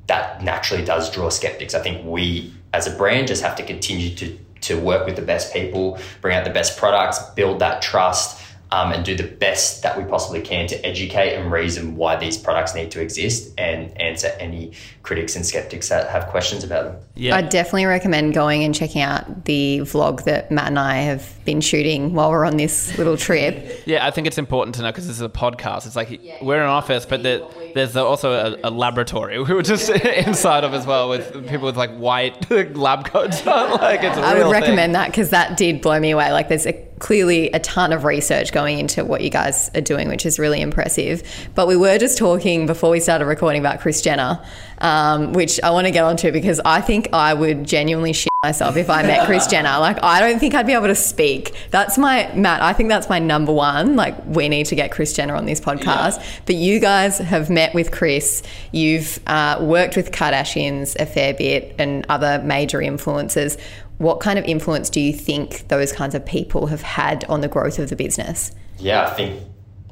that 0.07 0.43
naturally 0.43 0.85
does 0.85 1.11
draw 1.11 1.31
skeptics. 1.31 1.75
I 1.75 1.81
think 1.81 2.05
we 2.05 2.53
as 2.73 2.87
a 2.87 2.97
brand 2.97 3.29
just 3.29 3.43
have 3.43 3.57
to 3.57 3.65
continue 3.65 4.15
to 4.17 4.39
to 4.63 4.79
work 4.79 5.07
with 5.07 5.17
the 5.17 5.23
best 5.23 5.55
people, 5.55 5.99
bring 6.21 6.37
out 6.37 6.45
the 6.45 6.51
best 6.51 6.79
products, 6.79 7.19
build 7.31 7.61
that 7.61 7.81
trust, 7.81 8.43
um, 8.73 8.93
and 8.93 9.05
do 9.05 9.17
the 9.17 9.25
best 9.25 9.83
that 9.83 9.99
we 9.99 10.05
possibly 10.05 10.41
can 10.41 10.67
to 10.69 10.87
educate 10.87 11.35
and 11.35 11.51
reason 11.51 11.97
why 11.97 12.17
these 12.17 12.37
products 12.37 12.75
need 12.75 12.91
to 12.93 13.01
exist 13.01 13.53
and 13.59 13.99
answer 14.01 14.29
any 14.39 14.73
critics 15.03 15.35
and 15.35 15.45
skeptics 15.45 15.89
that 15.89 16.09
have 16.09 16.27
questions 16.29 16.63
about 16.63 16.85
them. 16.85 16.97
Yeah. 17.15 17.35
I'd 17.37 17.49
definitely 17.49 17.87
recommend 17.87 18.33
going 18.35 18.63
and 18.63 18.75
checking 18.75 19.03
out 19.03 19.45
the 19.45 19.81
vlog 19.81 20.25
that 20.25 20.51
Matt 20.53 20.69
and 20.69 20.79
I 20.79 20.99
have 20.99 21.37
been 21.45 21.61
shooting 21.61 22.15
while 22.15 22.31
we're 22.31 22.45
on 22.45 22.57
this 22.57 22.97
little 22.97 23.17
trip. 23.17 23.79
Yeah, 23.87 24.07
I 24.07 24.11
think 24.13 24.27
it's 24.29 24.39
important 24.39 24.77
to 24.77 24.83
know 24.83 24.89
because 24.93 25.07
this 25.09 25.17
is 25.17 25.23
a 25.23 25.29
podcast. 25.29 25.87
It's 25.87 25.97
like 25.97 26.21
we're 26.43 26.57
in 26.57 26.63
an 26.63 26.69
office, 26.69 27.07
but 27.07 27.23
there, 27.23 27.41
there's 27.75 27.97
also 27.97 28.33
a, 28.33 28.69
a 28.69 28.71
laboratory 28.71 29.39
we 29.43 29.53
were 29.55 29.63
just 29.63 29.91
inside 29.91 30.65
of 30.65 30.75
as 30.75 30.87
well 30.87 31.09
with 31.09 31.33
people 31.49 31.67
with 31.67 31.77
like 31.77 31.91
white 31.97 32.49
lab 32.77 33.07
coats 33.07 33.45
on. 33.47 33.71
Like 33.81 34.03
it's 34.03 34.17
a 34.17 34.21
I 34.21 34.35
real 34.35 34.47
would 34.47 34.53
thing. 34.53 34.63
recommend 34.63 34.95
that 34.95 35.09
because 35.09 35.31
that 35.31 35.57
did 35.57 35.81
blow 35.81 35.99
me 35.99 36.11
away. 36.13 36.31
Like, 36.31 36.49
there's 36.49 36.67
a, 36.67 36.73
clearly 37.01 37.51
a 37.51 37.59
ton 37.59 37.93
of 37.93 38.05
research 38.05 38.53
going 38.53 38.79
into 38.79 39.05
what 39.05 39.23
you 39.23 39.31
guys 39.31 39.71
are 39.75 39.81
doing, 39.81 40.09
which 40.09 40.25
is 40.25 40.39
really 40.39 40.61
impressive. 40.61 41.23
But 41.55 41.67
we 41.67 41.77
were 41.77 41.99
just 41.99 42.17
talking 42.17 42.67
before 42.67 42.91
we 42.91 43.01
started 43.01 43.25
recording 43.25 43.61
about 43.61 43.81
Kris 43.81 44.01
Jenner, 44.01 44.41
um, 44.79 45.33
which 45.33 45.61
I 45.63 45.71
want 45.71 45.87
to 45.87 45.91
get 45.91 46.05
onto 46.05 46.31
because 46.31 46.61
I 46.65 46.81
think 46.81 47.09
I 47.13 47.35
would 47.35 47.65
genuinely 47.65 48.13
shit 48.13 48.31
myself 48.43 48.77
if 48.77 48.89
I 48.89 49.03
met 49.03 49.27
Kris 49.27 49.47
Jenner. 49.47 49.79
Like, 49.81 50.03
I 50.03 50.21
don't 50.21 50.39
think 50.39 50.55
I'd 50.55 50.67
be 50.67 50.73
able 50.73 50.87
to 50.87 50.95
speak. 50.95 51.55
That's 51.71 51.99
my, 51.99 52.33
Matt, 52.35 52.63
I 52.63 52.73
think 52.73 52.89
that's 52.89 53.09
my 53.09 53.19
number 53.19 53.53
one. 53.53 53.97
Like, 53.97 54.15
we 54.27 54.49
need 54.49 54.67
to 54.67 54.75
get 54.75 54.91
Kris 54.93 55.13
Jenner 55.13 55.35
on 55.35 55.47
this 55.47 55.61
podcast. 55.61 56.23
But 56.47 56.55
you 56.55 56.81
guys 56.81 57.19
have 57.19 57.51
met 57.51 57.75
with 57.75 57.91
Kris, 57.91 58.43
you've 58.73 59.19
uh, 59.27 59.59
worked 59.61 59.97
with 59.97 60.11
Kardashians 60.11 60.97
a 60.99 61.07
fair 61.07 61.35
bit 61.35 61.75
and 61.79 62.07
other 62.09 62.43
major 62.43 62.79
influencers. 62.79 63.59
What 64.01 64.19
kind 64.21 64.39
of 64.39 64.47
influence 64.47 64.89
do 64.89 64.99
you 64.99 65.13
think 65.13 65.69
those 65.69 65.93
kinds 65.93 66.15
of 66.15 66.25
people 66.25 66.69
have 66.69 66.81
had 66.81 67.23
on 67.25 67.43
the 67.43 67.49
growth 67.49 67.79
of 67.79 67.91
the 67.91 67.97
business? 67.97 68.51
yeah, 68.79 69.07
I 69.07 69.11
think 69.11 69.43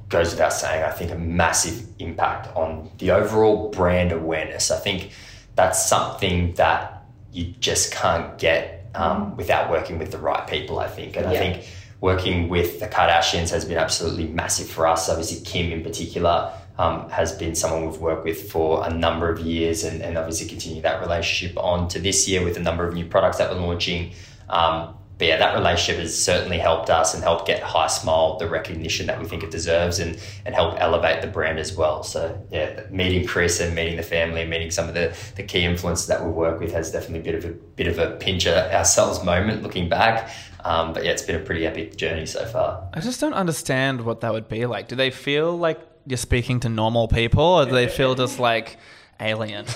goes 0.09 0.31
without 0.31 0.55
saying, 0.55 0.83
I 0.83 0.91
think 0.91 1.11
a 1.11 1.19
massive 1.19 1.87
impact 1.99 2.49
on 2.57 2.91
the 2.97 3.11
overall 3.11 3.71
brand 3.71 4.11
awareness. 4.11 4.71
I 4.71 4.79
think 4.79 5.11
that's 5.55 5.87
something 5.87 6.55
that 6.55 7.05
you 7.33 7.53
just 7.61 7.93
can't 7.93 8.39
get 8.39 8.87
um, 8.95 9.37
without 9.37 9.71
working 9.71 9.99
with 9.99 10.11
the 10.11 10.19
right 10.19 10.49
people, 10.49 10.79
I 10.79 10.89
think. 10.89 11.17
And 11.17 11.27
I 11.27 11.37
think 11.37 11.69
working 12.01 12.49
with 12.49 12.81
the 12.81 12.89
Kardashians 12.89 13.51
has 13.51 13.67
been 13.67 13.77
absolutely 13.77 14.29
massive 14.29 14.71
for 14.71 14.87
us. 14.87 15.11
Obviously, 15.11 15.45
Kim 15.45 15.71
in 15.71 15.83
particular 15.83 16.51
um, 16.79 17.09
has 17.11 17.33
been 17.33 17.55
someone 17.55 17.91
we've 17.91 18.01
worked 18.01 18.25
with 18.25 18.51
for 18.51 18.87
a 18.87 18.91
number 18.91 19.31
of 19.31 19.41
years 19.41 19.85
and, 19.85 20.01
and 20.01 20.17
obviously 20.17 20.49
continue 20.49 20.81
that 20.83 21.01
relationship 21.01 21.57
on 21.59 21.89
to 21.89 21.99
this 21.99 22.29
year 22.29 22.45
with 22.45 22.57
a 22.57 22.61
number 22.61 22.87
of 22.87 22.95
new 22.95 23.05
products 23.05 23.39
that 23.39 23.51
we're 23.51 23.61
launching. 23.61 24.13
Um, 24.49 24.95
but 25.19 25.27
yeah, 25.27 25.37
that 25.39 25.55
relationship 25.57 26.01
has 26.01 26.17
certainly 26.17 26.59
helped 26.59 26.91
us 26.91 27.13
and 27.13 27.25
helped 27.25 27.49
get 27.49 27.61
HiSmile 27.61 28.39
the 28.39 28.49
recognition 28.49 29.07
that 29.09 29.19
we 29.19 29.27
think 29.27 29.43
it 29.43 29.51
deserves 29.51 29.99
and, 29.99 30.17
and 30.47 30.55
help 30.55 30.77
elevate 30.79 31.23
the 31.23 31.27
brand 31.27 31.59
as 31.59 31.77
well. 31.77 32.05
So 32.05 32.41
yeah, 32.53 32.85
meeting 32.89 33.27
Kris 33.27 33.61
and 33.61 33.75
meeting 33.75 33.97
the 33.97 34.05
family 34.05 34.43
and 34.43 34.51
meeting 34.51 34.71
some 34.71 34.89
of 34.89 34.95
the, 34.95 35.17
the 35.35 35.43
key 35.43 35.65
influences 35.65 36.07
that 36.07 36.25
we 36.25 36.31
work 36.31 36.61
with 36.61 36.73
has 36.73 36.93
definitely 36.93 37.29
been 37.29 37.35
a 37.35 37.39
bit 37.41 37.45
of 37.45 37.51
a 37.51 37.55
bit 37.55 37.87
of 37.89 37.99
a 37.99 38.77
ourselves 38.77 39.25
moment 39.25 39.65
looking 39.65 39.89
back. 39.89 40.31
Um, 40.65 40.93
but 40.93 41.05
yeah, 41.05 41.11
it's 41.11 41.23
been 41.23 41.37
a 41.37 41.45
pretty 41.45 41.67
epic 41.67 41.97
journey 41.97 42.27
so 42.27 42.45
far. 42.47 42.89
I 42.95 43.01
just 43.01 43.21
don't 43.21 43.35
understand 43.35 44.03
what 44.03 44.21
that 44.21 44.33
would 44.33 44.49
be 44.49 44.67
like. 44.67 44.87
Do 44.87 44.95
they 44.95 45.11
feel 45.11 45.57
like 45.57 45.81
you're 46.09 46.17
speaking 46.17 46.61
to 46.61 46.69
normal 46.69 47.09
people, 47.09 47.45
or 47.45 47.65
do 47.67 47.73
they 47.73 47.89
feel 47.89 48.15
just 48.15 48.39
like 48.39 48.77
alien? 49.21 49.67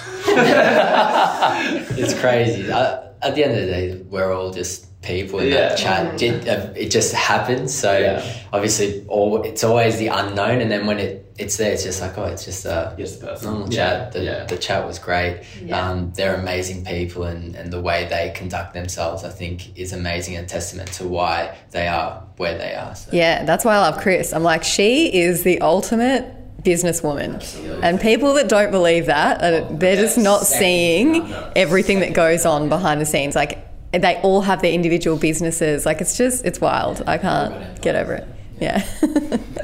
It's 1.94 2.18
crazy. 2.18 2.72
I, 2.72 3.08
at 3.22 3.34
the 3.34 3.44
end 3.44 3.52
of 3.52 3.60
the 3.60 3.66
day, 3.66 4.02
we're 4.08 4.32
all 4.32 4.50
just 4.50 4.86
people 5.02 5.40
in 5.40 5.48
Yeah. 5.48 5.68
that 5.68 5.78
chat. 5.78 6.16
Did, 6.16 6.48
uh, 6.48 6.68
it 6.76 6.90
just 6.90 7.12
happens. 7.14 7.74
So 7.74 7.96
Yeah. 7.98 8.22
obviously, 8.52 9.04
all 9.08 9.42
it's 9.42 9.64
always 9.64 9.98
the 9.98 10.06
unknown, 10.08 10.60
and 10.60 10.70
then 10.70 10.86
when 10.86 10.98
it 10.98 11.18
it's 11.38 11.56
there, 11.56 11.72
it's 11.72 11.82
just 11.82 12.00
like 12.00 12.16
oh, 12.18 12.24
it's 12.24 12.44
just 12.44 12.64
a 12.66 12.92
Just 12.96 13.20
the 13.20 13.36
normal 13.42 13.72
Yeah, 13.72 13.76
chat. 13.88 14.12
The, 14.12 14.20
yeah. 14.22 14.44
the 14.44 14.56
chat 14.56 14.86
was 14.86 14.98
great. 14.98 15.40
Yeah. 15.64 15.80
Um, 15.90 16.12
they're 16.14 16.34
amazing 16.34 16.84
people, 16.84 17.24
and, 17.24 17.56
and 17.56 17.72
the 17.72 17.80
way 17.80 18.06
they 18.08 18.32
conduct 18.34 18.74
themselves, 18.74 19.24
I 19.24 19.30
think, 19.30 19.76
is 19.76 19.92
amazing 19.92 20.36
and 20.36 20.46
testament 20.48 20.92
to 20.92 21.04
why 21.08 21.56
they 21.72 21.88
are 21.88 22.22
where 22.36 22.56
they 22.56 22.74
are. 22.74 22.94
So. 22.94 23.10
Yeah, 23.12 23.44
that's 23.44 23.64
why 23.64 23.74
I 23.76 23.78
love 23.80 23.98
Kris. 23.98 24.32
I'm 24.32 24.44
like, 24.44 24.62
she 24.62 25.12
is 25.12 25.42
the 25.42 25.60
ultimate 25.62 26.24
businesswoman. 26.62 27.42
And 27.82 28.00
people 28.00 28.34
that 28.34 28.48
don't 28.48 28.70
believe 28.70 29.06
that, 29.06 29.42
uh, 29.42 29.66
they're 29.72 29.96
just 29.96 30.18
not 30.18 30.46
seeing 30.46 31.32
everything 31.56 32.00
that 32.00 32.12
goes 32.12 32.46
on 32.46 32.68
behind 32.68 33.00
the 33.00 33.06
scenes. 33.06 33.34
Like, 33.34 33.58
they 33.92 34.16
all 34.22 34.40
have 34.42 34.62
their 34.62 34.72
individual 34.72 35.16
businesses. 35.16 35.84
Like, 35.84 36.00
it's 36.00 36.16
just, 36.16 36.44
it's 36.44 36.60
wild. 36.60 37.02
I 37.06 37.18
can't 37.18 37.80
get 37.82 37.96
over 37.96 38.14
it. 38.14 38.28
Yeah. 38.60 38.84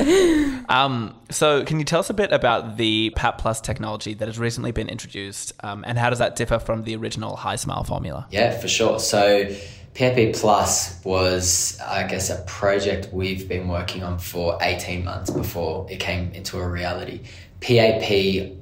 Um, 0.68 1.14
so, 1.30 1.64
can 1.64 1.78
you 1.78 1.84
tell 1.86 2.00
us 2.00 2.10
a 2.10 2.14
bit 2.14 2.30
about 2.30 2.76
the 2.76 3.10
PAP 3.16 3.38
Plus 3.38 3.60
technology 3.62 4.12
that 4.12 4.28
has 4.28 4.38
recently 4.38 4.70
been 4.70 4.90
introduced, 4.90 5.54
um, 5.64 5.82
and 5.86 5.96
how 5.96 6.10
does 6.10 6.18
that 6.18 6.36
differ 6.36 6.58
from 6.58 6.84
the 6.84 6.94
original 6.94 7.38
HiSmile 7.38 7.86
formula? 7.86 8.26
Yeah, 8.30 8.56
for 8.56 8.68
sure. 8.68 9.00
So 9.00 9.48
PAP 9.94 10.34
Plus 10.34 11.02
was, 11.04 11.80
I 11.80 12.06
guess, 12.06 12.28
a 12.28 12.42
project 12.42 13.08
we've 13.12 13.48
been 13.48 13.66
working 13.66 14.02
on 14.02 14.18
for 14.18 14.58
18 14.60 15.04
months 15.04 15.30
before 15.30 15.86
it 15.90 16.00
came 16.00 16.32
into 16.32 16.58
a 16.58 16.68
reality. 16.68 17.22
PAP 17.60 18.57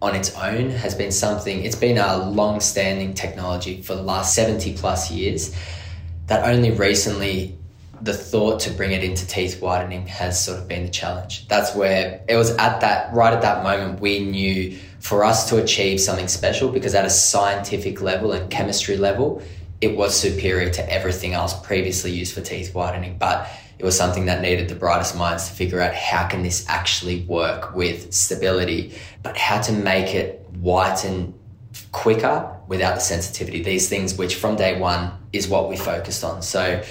on 0.00 0.14
its 0.14 0.36
own 0.36 0.70
has 0.70 0.94
been 0.94 1.10
something, 1.10 1.64
it's 1.64 1.76
been 1.76 1.98
a 1.98 2.16
long 2.16 2.60
standing 2.60 3.14
technology 3.14 3.82
for 3.82 3.94
the 3.94 4.02
last 4.02 4.34
70 4.34 4.76
plus 4.76 5.10
years 5.10 5.54
that 6.26 6.48
only 6.48 6.70
recently 6.70 7.56
the 8.00 8.14
thought 8.14 8.60
to 8.60 8.70
bring 8.70 8.92
it 8.92 9.02
into 9.02 9.26
teeth 9.26 9.60
whitening 9.60 10.06
has 10.06 10.44
sort 10.44 10.58
of 10.58 10.68
been 10.68 10.84
the 10.84 10.90
challenge. 10.90 11.48
That's 11.48 11.74
where 11.74 12.22
it 12.28 12.36
was 12.36 12.50
at 12.52 12.80
that 12.80 13.12
right 13.12 13.32
at 13.32 13.42
that 13.42 13.64
moment 13.64 14.00
we 14.00 14.20
knew 14.20 14.78
for 15.00 15.24
us 15.24 15.48
to 15.48 15.62
achieve 15.62 16.00
something 16.00 16.28
special 16.28 16.70
because 16.70 16.94
at 16.94 17.04
a 17.04 17.10
scientific 17.10 18.00
level 18.00 18.32
and 18.32 18.50
chemistry 18.50 18.96
level 18.96 19.42
it 19.80 19.96
was 19.96 20.18
superior 20.18 20.70
to 20.70 20.92
everything 20.92 21.34
else 21.34 21.54
previously 21.60 22.10
used 22.10 22.34
for 22.34 22.40
teeth 22.40 22.74
whitening 22.74 23.16
but 23.18 23.48
it 23.78 23.84
was 23.84 23.96
something 23.96 24.26
that 24.26 24.42
needed 24.42 24.68
the 24.68 24.74
brightest 24.74 25.16
minds 25.16 25.48
to 25.48 25.54
figure 25.54 25.80
out 25.80 25.94
how 25.94 26.26
can 26.26 26.42
this 26.42 26.66
actually 26.68 27.22
work 27.22 27.74
with 27.74 28.12
stability 28.12 28.94
but 29.22 29.36
how 29.36 29.60
to 29.60 29.72
make 29.72 30.14
it 30.14 30.44
whiten 30.60 31.34
quicker 31.92 32.56
without 32.66 32.94
the 32.94 33.00
sensitivity. 33.00 33.62
These 33.62 33.88
things, 33.88 34.16
which 34.16 34.36
from 34.36 34.56
day 34.56 34.78
one 34.78 35.12
is 35.32 35.48
what 35.48 35.68
we 35.68 35.76
focused 35.76 36.24
on. 36.24 36.42
So, 36.42 36.82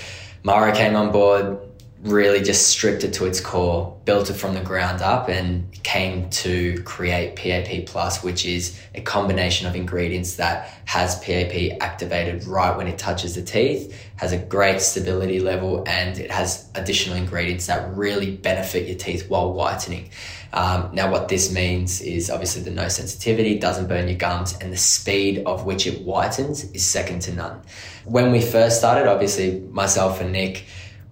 Mauro 0.43 0.73
came 0.73 0.95
on 0.95 1.11
board, 1.11 1.59
really 2.03 2.41
just 2.41 2.67
stripped 2.67 3.03
it 3.03 3.13
to 3.13 3.25
its 3.25 3.39
core, 3.39 3.97
built 4.05 4.29
it 4.29 4.35
from 4.35 4.53
the 4.53 4.61
ground 4.61 5.01
up, 5.01 5.29
and 5.29 5.71
came 5.83 6.29
to 6.29 6.81
create 6.83 7.35
PAP 7.35 7.87
Plus, 7.87 8.23
which 8.23 8.45
is 8.45 8.79
a 8.93 9.01
combination 9.01 9.67
of 9.67 9.75
ingredients 9.75 10.35
that 10.35 10.69
has 10.85 11.19
PAP 11.19 11.77
activated 11.81 12.45
right 12.45 12.77
when 12.77 12.87
it 12.87 12.99
touches 12.99 13.33
the 13.35 13.41
teeth, 13.41 13.99
has 14.17 14.31
a 14.31 14.37
great 14.37 14.79
stability 14.79 15.39
level, 15.39 15.83
and 15.87 16.19
it 16.19 16.29
has 16.29 16.69
additional 16.75 17.17
ingredients 17.17 17.65
that 17.67 17.95
really 17.95 18.31
benefit 18.31 18.87
your 18.87 18.97
teeth 18.97 19.27
while 19.29 19.53
whitening. 19.53 20.09
Um, 20.53 20.89
now, 20.93 21.11
what 21.11 21.27
this 21.27 21.51
means 21.51 22.01
is 22.01 22.29
obviously 22.29 22.61
the 22.61 22.71
no 22.71 22.87
sensitivity, 22.87 23.59
doesn't 23.59 23.87
burn 23.87 24.07
your 24.07 24.17
gums, 24.17 24.55
and 24.59 24.71
the 24.71 24.77
speed 24.77 25.43
of 25.45 25.65
which 25.65 25.87
it 25.87 26.05
whitens 26.05 26.73
is 26.75 26.85
second 26.85 27.21
to 27.23 27.33
none. 27.33 27.61
When 28.05 28.31
we 28.31 28.41
first 28.41 28.77
started, 28.77 29.07
obviously, 29.07 29.59
myself 29.71 30.21
and 30.21 30.31
Nick, 30.31 30.65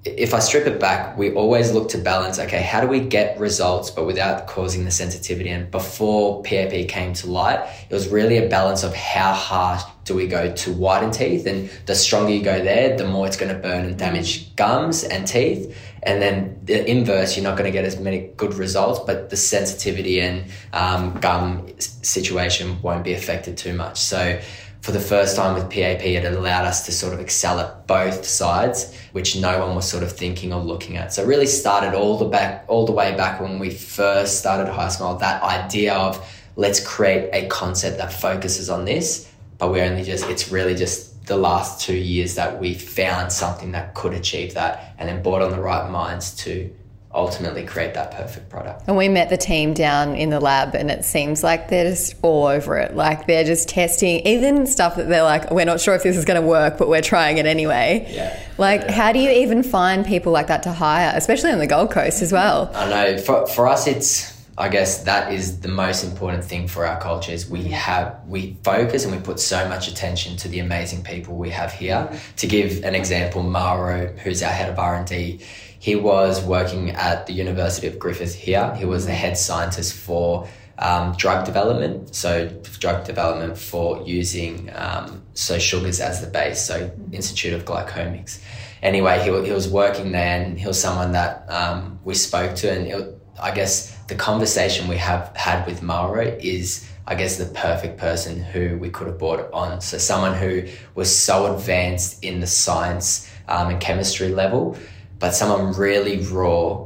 if 0.05 0.35
I 0.35 0.39
strip 0.39 0.67
it 0.67 0.79
back, 0.79 1.17
we 1.17 1.33
always 1.33 1.71
look 1.71 1.89
to 1.89 1.97
balance 1.97 2.37
okay, 2.37 2.61
how 2.61 2.79
do 2.79 2.87
we 2.87 2.99
get 2.99 3.39
results 3.39 3.89
but 3.89 4.05
without 4.05 4.45
causing 4.45 4.85
the 4.85 4.91
sensitivity? 4.91 5.49
And 5.49 5.69
before 5.71 6.43
PAP 6.43 6.87
came 6.87 7.13
to 7.13 7.29
light, 7.29 7.59
it 7.89 7.93
was 7.93 8.07
really 8.07 8.37
a 8.37 8.47
balance 8.47 8.83
of 8.83 8.93
how 8.93 9.33
hard 9.33 9.81
do 10.03 10.13
we 10.13 10.27
go 10.27 10.53
to 10.53 10.73
whiten 10.73 11.09
teeth. 11.09 11.47
And 11.47 11.71
the 11.87 11.95
stronger 11.95 12.31
you 12.31 12.43
go 12.43 12.63
there, 12.63 12.95
the 12.95 13.07
more 13.07 13.25
it's 13.25 13.35
going 13.35 13.53
to 13.53 13.59
burn 13.59 13.83
and 13.83 13.97
damage 13.97 14.55
gums 14.55 15.03
and 15.03 15.27
teeth. 15.27 15.75
And 16.03 16.21
then 16.21 16.59
the 16.63 16.87
inverse, 16.87 17.35
you're 17.35 17.43
not 17.43 17.57
going 17.57 17.65
to 17.65 17.71
get 17.71 17.83
as 17.83 17.99
many 17.99 18.29
good 18.37 18.53
results, 18.53 18.99
but 18.99 19.31
the 19.31 19.37
sensitivity 19.37 20.21
and 20.21 20.45
um, 20.71 21.19
gum 21.19 21.67
situation 21.79 22.79
won't 22.83 23.03
be 23.03 23.13
affected 23.13 23.57
too 23.57 23.73
much. 23.73 23.99
So, 23.99 24.39
for 24.85 24.91
the 24.91 24.99
first 24.99 25.35
time 25.35 25.55
with 25.55 25.63
PAP, 25.63 26.05
it 26.05 26.23
allowed 26.25 26.65
us 26.65 26.85
to 26.85 26.91
sort 26.91 27.11
of 27.11 27.19
excel 27.19 27.59
at 27.59 27.87
both 27.87 28.23
sides, 28.23 28.95
which 29.13 29.35
no 29.35 29.57
one 29.65 29.75
was 29.75 29.89
sort 29.89 30.03
of 30.03 30.11
thinking 30.11 30.53
or 30.53 30.61
looking 30.61 30.95
at. 30.95 31.11
So 31.11 31.23
it 31.23 31.25
really 31.25 31.47
started 31.47 31.95
all 31.95 32.19
the 32.19 32.25
back, 32.25 32.65
all 32.67 32.85
the 32.85 32.91
way 32.91 33.15
back 33.17 33.41
when 33.41 33.57
we 33.57 33.71
first 33.71 34.37
started 34.37 34.71
HiSmile, 34.71 35.19
that 35.21 35.41
idea 35.41 35.95
of 35.95 36.23
let's 36.55 36.85
create 36.85 37.31
a 37.33 37.47
concept 37.47 37.97
that 37.97 38.13
focuses 38.13 38.69
on 38.69 38.85
this. 38.85 39.27
But 39.57 39.71
we're 39.71 39.85
only 39.85 40.03
just, 40.03 40.29
it's 40.29 40.51
really 40.51 40.75
just 40.75 41.25
the 41.25 41.35
last 41.35 41.81
two 41.81 41.97
years 41.97 42.35
that 42.35 42.59
we 42.59 42.75
found 42.75 43.31
something 43.31 43.71
that 43.71 43.95
could 43.95 44.13
achieve 44.13 44.53
that 44.53 44.93
and 44.99 45.09
then 45.09 45.23
brought 45.23 45.41
on 45.41 45.49
the 45.49 45.59
right 45.59 45.89
minds 45.89 46.35
to 46.43 46.71
ultimately 47.15 47.65
create 47.65 47.93
that 47.93 48.11
perfect 48.11 48.49
product. 48.49 48.83
And 48.87 48.97
we 48.97 49.07
met 49.07 49.29
the 49.29 49.37
team 49.37 49.73
down 49.73 50.15
in 50.15 50.29
the 50.29 50.39
lab, 50.39 50.75
and 50.75 50.91
it 50.91 51.05
seems 51.05 51.43
like 51.43 51.69
they're 51.69 51.89
just 51.89 52.15
all 52.21 52.45
over 52.45 52.77
it. 52.77 52.95
Like 52.95 53.25
they're 53.25 53.43
just 53.45 53.69
testing, 53.69 54.19
even 54.27 54.67
stuff 54.67 54.97
that 54.97 55.07
they're 55.07 55.23
like, 55.23 55.49
we're 55.51 55.65
not 55.65 55.79
sure 55.79 55.95
if 55.95 56.03
this 56.03 56.17
is 56.17 56.25
going 56.25 56.41
to 56.41 56.47
work, 56.47 56.77
but 56.77 56.87
we're 56.89 57.01
trying 57.01 57.37
it 57.37 57.45
anyway. 57.45 58.05
Yeah. 58.09 58.37
Like, 58.57 58.81
Yeah. 58.81 58.91
how 58.91 59.11
do 59.13 59.19
you 59.19 59.29
even 59.31 59.63
find 59.63 60.05
people 60.05 60.31
like 60.31 60.47
that 60.47 60.63
to 60.63 60.71
hire, 60.73 61.11
especially 61.15 61.51
on 61.51 61.59
the 61.59 61.67
Gold 61.67 61.91
Coast 61.91 62.21
as 62.21 62.31
well? 62.31 62.69
I 62.75 62.89
know 62.89 63.17
for, 63.17 63.47
for 63.47 63.67
us, 63.67 63.87
it's 63.87 64.35
I 64.57 64.69
guess 64.69 65.03
that 65.03 65.33
is 65.33 65.59
the 65.59 65.67
most 65.67 66.05
important 66.05 66.45
thing 66.45 66.69
for 66.69 66.85
our 66.85 66.97
culture 67.01 67.33
is 67.33 67.49
we 67.49 67.63
have 67.63 68.17
we 68.25 68.55
focus 68.63 69.03
and 69.03 69.13
we 69.13 69.19
put 69.21 69.37
so 69.41 69.67
much 69.67 69.89
attention 69.89 70.37
to 70.37 70.47
the 70.47 70.59
amazing 70.59 71.03
people 71.03 71.35
we 71.35 71.49
have 71.49 71.73
here. 71.73 71.95
Mm-hmm. 72.09 72.35
To 72.37 72.47
give 72.47 72.83
an 72.85 72.95
example, 72.95 73.43
Mauro, 73.43 74.07
who's 74.23 74.41
our 74.41 74.49
head 74.51 74.69
of 74.69 74.79
R 74.79 74.95
and 74.95 75.05
D, 75.05 75.41
he 75.85 75.95
was 75.95 76.43
working 76.43 76.89
at 76.89 77.27
the 77.27 77.33
University 77.33 77.85
of 77.85 77.99
Griffith 77.99 78.33
here. 78.33 78.73
He 78.73 78.85
was 78.85 79.05
the 79.05 79.11
head 79.11 79.37
scientist 79.37 79.93
for 79.93 80.47
um, 80.79 81.13
drug 81.15 81.45
development, 81.45 82.15
so 82.15 82.47
drug 82.79 83.05
development 83.05 83.55
for 83.55 84.01
using 84.01 84.71
um, 84.73 85.21
so 85.35 85.59
sugars 85.59 85.99
as 86.01 86.21
the 86.21 86.27
base, 86.27 86.59
so 86.59 86.91
Institute 87.11 87.53
of 87.53 87.65
Glycomics. 87.65 88.41
Anyway, 88.81 89.19
he, 89.19 89.25
he 89.45 89.51
was 89.51 89.67
working 89.69 90.11
there, 90.11 90.41
and 90.41 90.59
he 90.59 90.65
was 90.65 90.81
someone 90.81 91.11
that 91.11 91.47
um, 91.51 91.99
we 92.03 92.15
spoke 92.15 92.55
to, 92.55 92.71
and 92.71 92.87
it, 92.87 93.21
I 93.39 93.51
guess 93.51 93.95
the 94.07 94.15
conversation 94.15 94.87
we 94.87 94.97
have 94.97 95.37
had 95.37 95.67
with 95.67 95.83
Mauro 95.83 96.23
is, 96.39 96.89
I 97.05 97.13
guess, 97.13 97.37
the 97.37 97.45
perfect 97.45 97.99
person 97.99 98.41
who 98.41 98.79
we 98.79 98.89
could 98.89 99.05
have 99.05 99.19
brought 99.19 99.53
on. 99.53 99.81
So 99.81 99.99
someone 99.99 100.33
who 100.33 100.63
was 100.95 101.15
so 101.15 101.55
advanced 101.55 102.23
in 102.23 102.39
the 102.39 102.47
science 102.47 103.29
um, 103.47 103.69
and 103.69 103.79
chemistry 103.79 104.29
level, 104.29 104.75
but 105.19 105.31
someone 105.31 105.73
really 105.73 106.19
raw 106.25 106.85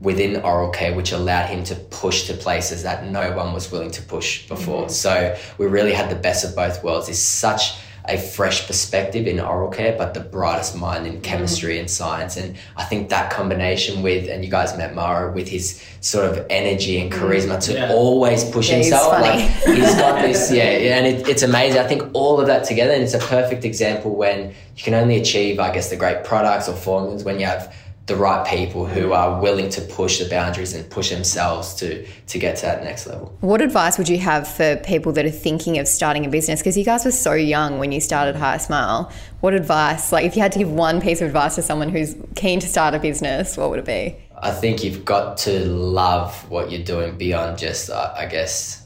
within 0.00 0.40
oral 0.42 0.70
care, 0.70 0.94
which 0.94 1.12
allowed 1.12 1.46
him 1.46 1.64
to 1.64 1.74
push 1.74 2.26
to 2.28 2.34
places 2.34 2.84
that 2.84 3.04
no 3.06 3.36
one 3.36 3.52
was 3.52 3.72
willing 3.72 3.90
to 3.90 4.02
push 4.02 4.46
before. 4.48 4.82
Mm-hmm. 4.82 4.92
So 4.92 5.36
we 5.58 5.66
really 5.66 5.92
had 5.92 6.10
the 6.10 6.16
best 6.16 6.44
of 6.44 6.54
both 6.54 6.84
worlds. 6.84 7.08
It's 7.08 7.18
such 7.18 7.78
a 8.08 8.16
fresh 8.16 8.66
perspective 8.66 9.26
in 9.26 9.38
oral 9.38 9.70
care, 9.70 9.94
but 9.96 10.14
the 10.14 10.20
brightest 10.20 10.74
mind 10.76 11.06
in 11.06 11.20
chemistry 11.20 11.78
and 11.78 11.90
science. 11.90 12.36
And 12.36 12.56
I 12.76 12.84
think 12.84 13.10
that 13.10 13.30
combination 13.30 14.02
with, 14.02 14.28
and 14.30 14.44
you 14.44 14.50
guys 14.50 14.76
met 14.78 14.94
Mauro 14.94 15.32
with 15.32 15.46
his 15.48 15.84
sort 16.00 16.24
of 16.24 16.46
energy 16.48 16.98
and 17.00 17.12
mm. 17.12 17.18
charisma 17.18 17.60
to 17.64 17.74
Yeah. 17.74 17.92
always 17.92 18.44
push 18.44 18.70
Yeah, 18.70 18.76
he's 18.76 18.86
himself. 18.86 19.12
funny. 19.12 19.28
Like 19.44 19.76
he's 19.76 19.94
got 19.96 20.22
this, 20.26 20.50
yeah, 20.50 20.78
yeah, 20.78 20.96
and 20.98 21.06
it, 21.06 21.28
it's 21.28 21.42
amazing. 21.42 21.80
I 21.80 21.86
think 21.86 22.02
all 22.14 22.40
of 22.40 22.46
that 22.46 22.64
together, 22.64 22.92
and 22.92 23.02
it's 23.02 23.14
a 23.14 23.18
perfect 23.18 23.64
example 23.64 24.14
when 24.16 24.54
you 24.76 24.82
can 24.82 24.94
only 24.94 25.16
achieve, 25.20 25.60
I 25.60 25.72
guess, 25.72 25.90
the 25.90 25.96
great 25.96 26.24
products 26.24 26.68
or 26.68 26.74
formulas 26.76 27.24
when 27.24 27.38
you 27.38 27.46
have 27.46 27.74
the 28.08 28.16
right 28.16 28.46
people 28.46 28.86
who 28.86 29.12
are 29.12 29.38
willing 29.40 29.68
to 29.68 29.82
push 29.82 30.18
the 30.18 30.28
boundaries 30.28 30.74
and 30.74 30.88
push 30.90 31.10
themselves 31.10 31.74
to 31.74 32.06
to 32.26 32.38
get 32.38 32.56
to 32.56 32.62
that 32.62 32.82
next 32.82 33.06
level. 33.06 33.36
What 33.40 33.60
advice 33.60 33.98
would 33.98 34.08
you 34.08 34.18
have 34.18 34.48
for 34.48 34.76
people 34.76 35.12
that 35.12 35.26
are 35.26 35.30
thinking 35.30 35.78
of 35.78 35.86
starting 35.86 36.24
a 36.24 36.28
business? 36.28 36.60
Because 36.60 36.76
you 36.76 36.84
guys 36.84 37.04
were 37.04 37.10
so 37.12 37.34
young 37.34 37.78
when 37.78 37.92
you 37.92 38.00
started 38.00 38.34
HiSmile. 38.34 39.12
What 39.40 39.52
advice, 39.54 40.10
like 40.10 40.24
if 40.24 40.36
you 40.36 40.42
had 40.42 40.52
to 40.52 40.58
give 40.58 40.72
one 40.72 41.00
piece 41.02 41.20
of 41.20 41.26
advice 41.28 41.54
to 41.56 41.62
someone 41.62 41.90
who's 41.90 42.16
keen 42.34 42.60
to 42.60 42.66
start 42.66 42.94
a 42.94 42.98
business, 42.98 43.56
what 43.58 43.68
would 43.70 43.78
it 43.78 43.84
be? 43.84 44.16
I 44.40 44.52
think 44.52 44.82
you've 44.82 45.04
got 45.04 45.36
to 45.38 45.64
love 45.66 46.48
what 46.50 46.70
you're 46.70 46.84
doing 46.84 47.18
beyond 47.18 47.58
just, 47.58 47.90
uh, 47.90 48.14
I 48.16 48.26
guess, 48.26 48.84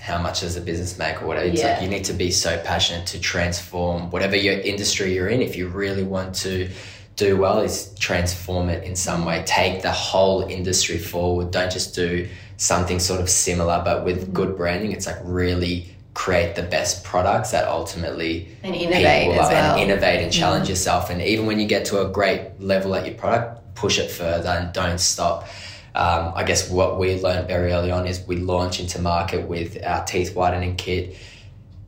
how 0.00 0.20
much 0.20 0.40
does 0.40 0.56
a 0.56 0.60
business 0.60 0.98
make 0.98 1.22
or 1.22 1.26
whatever. 1.26 1.46
It's 1.46 1.60
Yeah. 1.60 1.74
like 1.74 1.82
you 1.82 1.88
need 1.88 2.04
to 2.06 2.12
be 2.12 2.32
so 2.32 2.58
passionate 2.64 3.06
to 3.08 3.20
transform 3.20 4.10
whatever 4.10 4.34
your 4.34 4.58
industry 4.58 5.14
you're 5.14 5.28
in. 5.28 5.40
If 5.42 5.56
you 5.56 5.68
really 5.68 6.02
want 6.02 6.34
to 6.36 6.70
do 7.16 7.36
well, 7.36 7.60
is 7.60 7.94
transform 7.98 8.68
it 8.68 8.84
in 8.84 8.96
some 8.96 9.24
way. 9.24 9.42
Take 9.46 9.82
the 9.82 9.92
whole 9.92 10.42
industry 10.42 10.98
forward. 10.98 11.50
Don't 11.50 11.70
just 11.70 11.94
do 11.94 12.28
something 12.56 12.98
sort 12.98 13.20
of 13.20 13.28
similar, 13.28 13.82
but 13.84 14.04
with 14.04 14.32
good 14.32 14.56
branding. 14.56 14.92
It's 14.92 15.06
like 15.06 15.18
really 15.22 15.88
create 16.14 16.54
the 16.54 16.62
best 16.62 17.04
products 17.04 17.52
that 17.52 17.66
ultimately 17.66 18.48
And 18.62 18.74
innovate 18.74 19.22
people 19.22 19.36
love, 19.36 19.50
well. 19.50 19.78
and 19.78 19.90
innovate 19.90 20.20
and 20.22 20.32
challenge 20.32 20.68
yourself. 20.68 21.10
And 21.10 21.22
even 21.22 21.46
when 21.46 21.58
you 21.58 21.66
get 21.66 21.86
to 21.86 22.06
a 22.06 22.10
great 22.10 22.60
level 22.60 22.94
at 22.94 23.06
your 23.06 23.14
product, 23.14 23.74
push 23.74 23.98
it 23.98 24.10
further 24.10 24.50
and 24.50 24.72
don't 24.72 25.00
stop. 25.00 25.48
Um, 25.94 26.32
I 26.34 26.44
guess 26.44 26.70
what 26.70 26.98
we 26.98 27.20
learned 27.20 27.48
very 27.48 27.72
early 27.72 27.90
on 27.90 28.06
is 28.06 28.26
we 28.26 28.36
launch 28.36 28.80
into 28.80 29.00
market 29.00 29.46
with 29.48 29.82
our 29.84 30.04
teeth 30.04 30.34
whitening 30.34 30.76
kit 30.76 31.16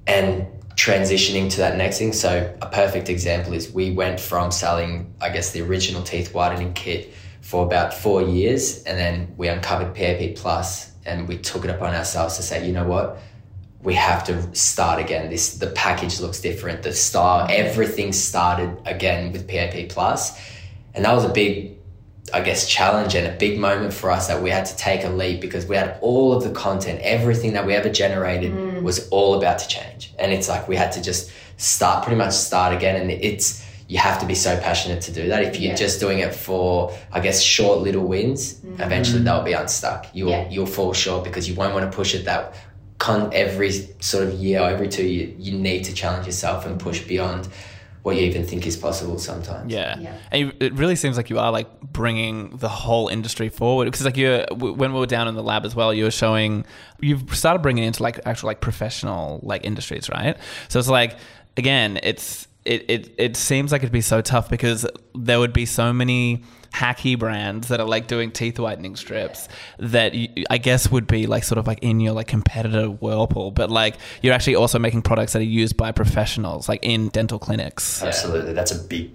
and 0.07 0.47
transitioning 0.77 1.51
to 1.51 1.59
that 1.59 1.77
next 1.77 1.99
thing. 1.99 2.13
So 2.13 2.55
a 2.61 2.67
perfect 2.67 3.09
example 3.09 3.53
is 3.53 3.73
we 3.73 3.91
went 3.93 4.21
from 4.21 4.51
selling, 4.51 5.15
I 5.21 5.31
guess, 5.31 5.53
the 5.53 5.63
original 5.63 6.03
teeth 6.03 6.35
whitening 6.35 6.73
kit 6.73 7.13
for 7.41 7.65
about 7.65 7.93
four 7.93 8.23
years, 8.23 8.83
and 8.85 8.99
then 8.99 9.35
we 9.37 9.49
uncovered 9.49 9.95
PAP 9.95 10.37
Plus, 10.37 10.91
and 11.05 11.29
we 11.29 11.37
took 11.37 11.65
it 11.65 11.71
upon 11.71 11.95
ourselves 11.95 12.37
to 12.37 12.43
say, 12.43 12.67
you 12.67 12.73
know 12.73 12.87
what, 12.87 13.19
we 13.83 13.93
have 13.95 14.25
to 14.25 14.55
start 14.57 14.99
again. 14.99 15.29
This 15.29 15.59
the 15.59 15.67
package 15.69 16.21
looks 16.21 16.41
different, 16.41 16.83
the 16.83 16.95
style, 16.95 17.47
everything 17.51 18.13
started 18.13 18.81
again 18.87 19.33
with 19.33 19.47
PAP 19.47 19.91
Plus, 19.91 20.41
and 20.95 21.05
that 21.05 21.13
was 21.13 21.25
a 21.25 21.29
big 21.29 21.75
I 22.33 22.41
guess, 22.41 22.67
challenge 22.67 23.15
and 23.15 23.27
a 23.27 23.37
big 23.37 23.59
moment 23.59 23.93
for 23.93 24.11
us 24.11 24.29
that 24.29 24.43
we 24.43 24.49
had 24.49 24.65
to 24.67 24.77
take 24.77 25.05
a 25.05 25.11
leap 25.11 25.41
because 25.41 25.67
we 25.67 25.77
had 25.77 25.99
all 26.01 26.33
of 26.33 26.43
the 26.43 26.51
content, 26.51 27.01
everything 27.03 27.53
that 27.53 27.67
we 27.67 27.75
ever 27.75 27.91
generated 27.91 28.53
mm. 28.53 28.74
Was 28.85 29.09
all 29.09 29.35
about 29.35 29.59
to 29.59 29.69
change. 29.69 30.13
And 30.19 30.33
it's 30.33 30.49
like 30.49 30.69
we 30.69 30.77
had 30.77 30.93
to 30.93 31.03
just 31.03 31.33
start, 31.57 32.05
pretty 32.05 32.17
much 32.17 32.33
start 32.35 32.75
again. 32.75 33.01
And 33.01 33.11
it's, 33.11 33.65
you 33.89 33.99
have 33.99 34.19
to 34.21 34.27
be 34.27 34.35
so 34.35 34.59
passionate 34.61 35.03
to 35.03 35.13
do 35.13 35.29
that. 35.29 35.43
If 35.43 35.59
you're 35.61 35.71
Yeah. 35.73 35.77
just 35.77 36.01
doing 36.01 36.21
it 36.21 36.35
for, 36.35 36.93
I 37.13 37.21
guess, 37.21 37.41
short 37.43 37.81
little 37.81 38.05
wins, 38.05 38.55
mm-hmm. 38.55 38.81
eventually 38.81 39.23
they'll 39.23 39.43
be 39.43 39.53
unstuck. 39.53 40.07
You'll, 40.13 40.31
Yeah. 40.31 40.49
you'll 40.49 40.67
fall 40.67 40.93
short 40.93 41.25
because 41.25 41.49
you 41.49 41.55
won't 41.55 41.75
want 41.75 41.91
to 41.91 41.95
push 41.97 42.15
it 42.15 42.25
that 42.27 42.55
con 42.99 43.31
every 43.33 43.71
sort 44.01 44.25
of 44.29 44.35
year 44.35 44.61
or 44.61 44.69
every 44.71 44.89
two 44.89 45.05
years. 45.07 45.35
You 45.39 45.59
need 45.59 45.85
to 45.85 45.93
challenge 45.95 46.27
yourself 46.27 46.65
and 46.65 46.79
push 46.79 47.01
beyond 47.01 47.49
what 48.05 48.17
you 48.17 48.23
even 48.23 48.45
think 48.45 48.67
is 48.67 48.77
possible 48.77 49.19
sometimes. 49.19 49.73
Yeah. 49.73 49.99
Yeah. 49.99 50.19
And 50.31 50.41
you, 50.41 50.53
it 50.61 50.75
really 50.75 50.95
seems 50.95 51.17
like 51.17 51.31
you 51.31 51.39
are 51.39 51.51
like 51.51 51.81
bringing 51.81 52.51
the 52.51 52.69
whole 52.69 53.09
industry 53.09 53.49
forward 53.49 53.87
because 53.87 54.05
like 54.05 54.19
you're 54.19 54.45
when 54.53 54.93
we 54.93 55.01
were 55.01 55.07
down 55.07 55.27
in 55.27 55.35
the 55.35 55.43
lab 55.43 55.65
as 55.65 55.75
well, 55.75 55.93
you 55.93 56.05
were 56.05 56.11
showing 56.11 56.67
you've 57.01 57.35
started 57.35 57.63
bringing 57.63 57.85
it 57.85 57.87
into 57.87 58.03
like 58.03 58.21
actual 58.27 58.49
like 58.49 58.61
professional 58.61 59.41
like 59.43 59.65
industries, 59.65 60.11
right? 60.11 60.37
So 60.69 60.79
it's 60.79 60.89
like 60.89 61.17
again, 61.57 61.99
it's 62.03 62.47
it 62.67 62.85
it 62.91 63.15
it 63.17 63.37
seems 63.39 63.73
like 63.73 63.81
it'd 63.81 63.91
be 63.91 64.03
so 64.03 64.21
tough 64.21 64.51
because 64.51 64.87
there 65.15 65.39
would 65.39 65.55
be 65.55 65.65
so 65.65 65.91
many 65.91 66.45
hacky 66.75 67.17
brands 67.17 67.69
that 67.69 67.81
are 67.81 67.87
like 67.87 68.09
doing 68.09 68.33
teeth 68.33 68.59
whitening 68.59 68.97
strips 68.97 69.49
that 69.79 70.13
you, 70.15 70.45
I 70.51 70.59
guess 70.59 70.91
would 70.91 71.07
be 71.07 71.27
like 71.27 71.45
sort 71.45 71.59
of 71.59 71.67
like 71.69 71.79
in 71.83 72.01
your 72.01 72.13
like 72.13 72.27
competitor 72.27 72.87
whirlpool, 72.89 73.53
but 73.53 73.71
like 73.71 73.97
you're 74.23 74.35
actually 74.35 74.57
also 74.57 74.81
making 74.81 75.03
products 75.03 75.35
that 75.35 75.39
are 75.39 75.43
used 75.43 75.77
by 75.77 75.93
professionals 75.93 76.69
like 76.69 76.81
in 76.83 77.09
dental 77.11 77.39
clinics. 77.39 78.03
Absolutely, 78.03 78.53
that's 78.53 78.73
a 78.73 78.79
big 78.79 79.13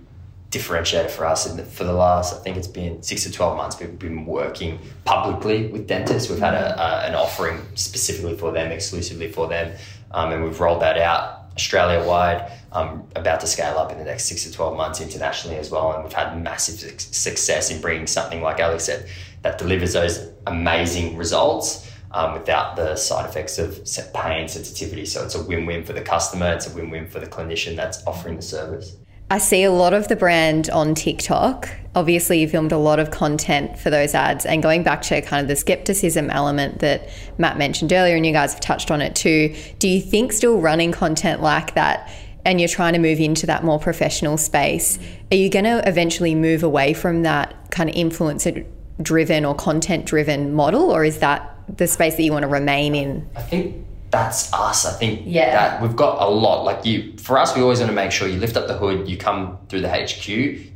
differentiator 0.51 1.11
for 1.11 1.25
us. 1.25 1.47
For 1.73 1.83
the 1.83 1.93
last, 1.93 2.33
I 2.33 2.39
think 2.39 2.57
it's 2.57 2.67
been 2.67 3.03
six 3.03 3.23
to 3.23 3.31
twelve 3.31 3.57
months, 3.57 3.77
we've 3.79 3.99
been 3.99 4.25
working 4.25 4.79
publicly 5.03 5.67
with 5.67 5.85
dentists. 5.85 6.29
We've 6.29 6.39
had 6.39 6.53
a, 6.53 6.81
a, 6.81 7.07
an 7.07 7.15
offering 7.15 7.59
specifically 7.75 8.37
for 8.37 8.51
them, 8.51 8.71
exclusively 8.71 9.31
for 9.31 9.47
them, 9.49 9.75
um, 10.11 10.31
and 10.31 10.43
we've 10.43 10.59
rolled 10.59 10.81
that 10.81 10.97
out 10.97 11.38
Australia 11.59 11.99
wide. 12.07 12.39
Um, 12.71 12.89
about 13.15 13.39
to 13.41 13.47
scale 13.47 13.77
up 13.81 13.91
in 13.91 13.97
the 13.97 14.03
next 14.11 14.25
six 14.25 14.43
to 14.45 14.51
twelve 14.51 14.77
months 14.77 15.01
internationally 15.01 15.57
as 15.57 15.69
well, 15.71 15.91
and 15.93 16.03
we've 16.03 16.19
had 16.21 16.41
massive 16.41 16.77
suc- 16.79 17.13
success 17.25 17.71
in 17.71 17.81
bringing 17.81 18.07
something 18.07 18.41
like 18.47 18.59
Alex 18.59 18.83
said 18.85 19.09
that 19.43 19.57
delivers 19.57 19.93
those 19.93 20.15
amazing 20.47 21.17
results. 21.17 21.85
Um, 22.11 22.33
without 22.33 22.75
the 22.75 22.95
side 22.95 23.29
effects 23.29 23.59
of 23.59 23.69
pain 24.15 24.47
sensitivity. 24.47 25.05
So 25.05 25.23
it's 25.23 25.35
a 25.35 25.43
win 25.43 25.67
win 25.67 25.83
for 25.83 25.93
the 25.93 26.01
customer, 26.01 26.53
it's 26.55 26.67
a 26.71 26.73
win 26.75 26.89
win 26.89 27.05
for 27.07 27.19
the 27.19 27.27
clinician 27.27 27.75
that's 27.75 27.97
offering 28.07 28.35
the 28.35 28.41
service. 28.41 28.97
I 29.31 29.37
see 29.37 29.63
a 29.63 29.71
lot 29.71 29.93
of 29.93 30.07
the 30.07 30.15
brand 30.15 30.71
on 30.71 30.95
TikTok. 30.95 31.69
Obviously, 31.93 32.41
you 32.41 32.47
filmed 32.47 32.71
a 32.71 32.77
lot 32.77 32.99
of 32.99 33.11
content 33.11 33.77
for 33.77 33.91
those 33.91 34.15
ads. 34.15 34.43
And 34.43 34.63
going 34.63 34.81
back 34.81 35.03
to 35.03 35.21
kind 35.21 35.41
of 35.41 35.47
the 35.47 35.55
skepticism 35.55 36.31
element 36.31 36.79
that 36.79 37.09
Matt 37.37 37.57
mentioned 37.57 37.93
earlier, 37.93 38.15
and 38.15 38.25
you 38.25 38.33
guys 38.33 38.53
have 38.53 38.61
touched 38.61 38.89
on 38.89 39.01
it 39.01 39.15
too, 39.15 39.55
do 39.77 39.87
you 39.87 40.01
think 40.01 40.33
still 40.33 40.59
running 40.59 40.91
content 40.91 41.43
like 41.43 41.75
that 41.75 42.11
and 42.45 42.59
you're 42.59 42.69
trying 42.69 42.93
to 42.93 42.99
move 42.99 43.19
into 43.19 43.45
that 43.45 43.63
more 43.63 43.79
professional 43.79 44.37
space, 44.37 44.97
are 45.31 45.35
you 45.35 45.49
going 45.49 45.65
to 45.65 45.87
eventually 45.87 46.33
move 46.33 46.63
away 46.63 46.93
from 46.93 47.23
that 47.23 47.53
kind 47.69 47.89
of 47.89 47.95
influencer 47.95 48.65
driven 49.01 49.45
or 49.45 49.53
content 49.53 50.05
driven 50.05 50.53
model? 50.53 50.89
Or 50.89 51.03
is 51.03 51.19
that 51.19 51.55
the 51.77 51.85
space 51.85 52.15
that 52.15 52.23
you 52.23 52.31
want 52.31 52.43
to 52.43 52.47
remain 52.47 52.95
in? 52.95 53.29
I 53.35 53.41
think 53.41 53.85
that's 54.11 54.51
us. 54.53 54.85
I 54.85 54.91
think 54.93 55.21
Yeah. 55.25 55.51
that 55.51 55.81
we've 55.81 55.95
got 55.95 56.21
a 56.21 56.29
lot. 56.29 56.63
Like 56.65 56.85
you, 56.85 57.13
for 57.17 57.37
us, 57.37 57.55
we 57.55 57.61
always 57.61 57.79
want 57.79 57.89
to 57.91 57.95
make 57.95 58.11
sure 58.11 58.27
you 58.27 58.39
lift 58.39 58.57
up 58.57 58.67
the 58.67 58.73
hood, 58.77 59.07
you 59.07 59.17
come 59.17 59.57
through 59.69 59.81
the 59.81 59.89
HQ, 59.89 60.27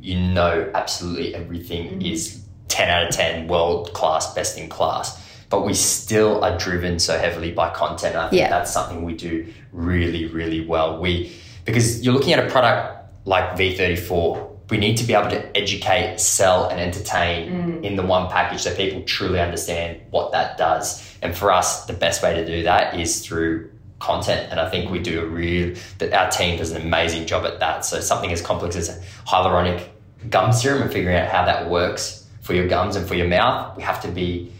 you 0.02 0.20
know 0.20 0.70
absolutely 0.76 1.34
everything 1.34 2.00
mm. 2.00 2.12
is 2.12 2.44
10 2.68 2.90
out 2.90 3.04
of 3.08 3.10
10, 3.16 3.48
world 3.48 3.94
class, 3.94 4.34
best 4.34 4.58
in 4.58 4.70
class. 4.70 5.20
but 5.50 5.64
we 5.68 5.74
still 5.76 6.44
are 6.44 6.58
driven 6.58 6.98
so 6.98 7.16
heavily 7.16 7.52
by 7.52 7.70
content. 7.70 8.16
I 8.16 8.28
think 8.30 8.40
Yeah. 8.40 8.50
that's 8.50 8.72
something 8.74 9.04
we 9.04 9.14
do 9.14 9.46
really, 9.72 10.26
really 10.26 10.66
well. 10.66 11.00
We 11.00 11.32
because 11.64 12.04
you're 12.04 12.14
looking 12.16 12.34
at 12.34 12.40
a 12.40 12.50
product 12.50 13.06
like 13.26 13.56
V34, 13.56 14.53
we 14.70 14.78
need 14.78 14.98
to 14.98 15.04
be 15.04 15.14
able 15.14 15.30
to 15.30 15.58
educate, 15.58 16.20
sell, 16.20 16.70
and 16.70 16.80
entertain 16.80 17.52
mm. 17.52 17.84
in 17.84 17.96
the 17.96 18.04
one 18.04 18.30
package 18.30 18.62
so 18.62 18.76
people 18.76 19.02
truly 19.04 19.40
understand 19.40 20.02
what 20.10 20.32
that 20.32 20.58
does. 20.58 21.18
And 21.22 21.36
for 21.36 21.52
us, 21.52 21.86
the 21.86 21.94
best 21.94 22.24
way 22.24 22.34
to 22.34 22.46
do 22.46 22.64
that 22.64 23.00
is 23.00 23.26
through 23.26 23.72
content. 24.00 24.52
And 24.52 24.60
I 24.60 24.70
think 24.70 24.92
we 24.92 25.00
do 25.00 25.22
a 25.22 25.26
real 25.26 25.76
that 26.00 26.14
our 26.14 26.30
team 26.30 26.58
does 26.58 26.72
an 26.72 26.82
amazing 26.82 27.26
job 27.26 27.46
at 27.46 27.60
that. 27.60 27.86
So 27.86 28.00
something 28.00 28.32
as 28.32 28.42
complex 28.42 28.76
as 28.76 29.02
hyaluronic 29.28 29.88
gum 30.30 30.54
serum 30.54 30.82
and 30.82 30.92
figuring 30.92 31.18
out 31.18 31.30
how 31.30 31.46
that 31.46 31.70
works 31.70 32.28
for 32.42 32.54
your 32.54 32.68
gums 32.68 32.96
and 32.96 33.08
for 33.08 33.16
your 33.16 33.28
mouth, 33.28 33.76
we 33.78 33.84
have 33.84 34.02
to 34.02 34.10
be 34.10 34.52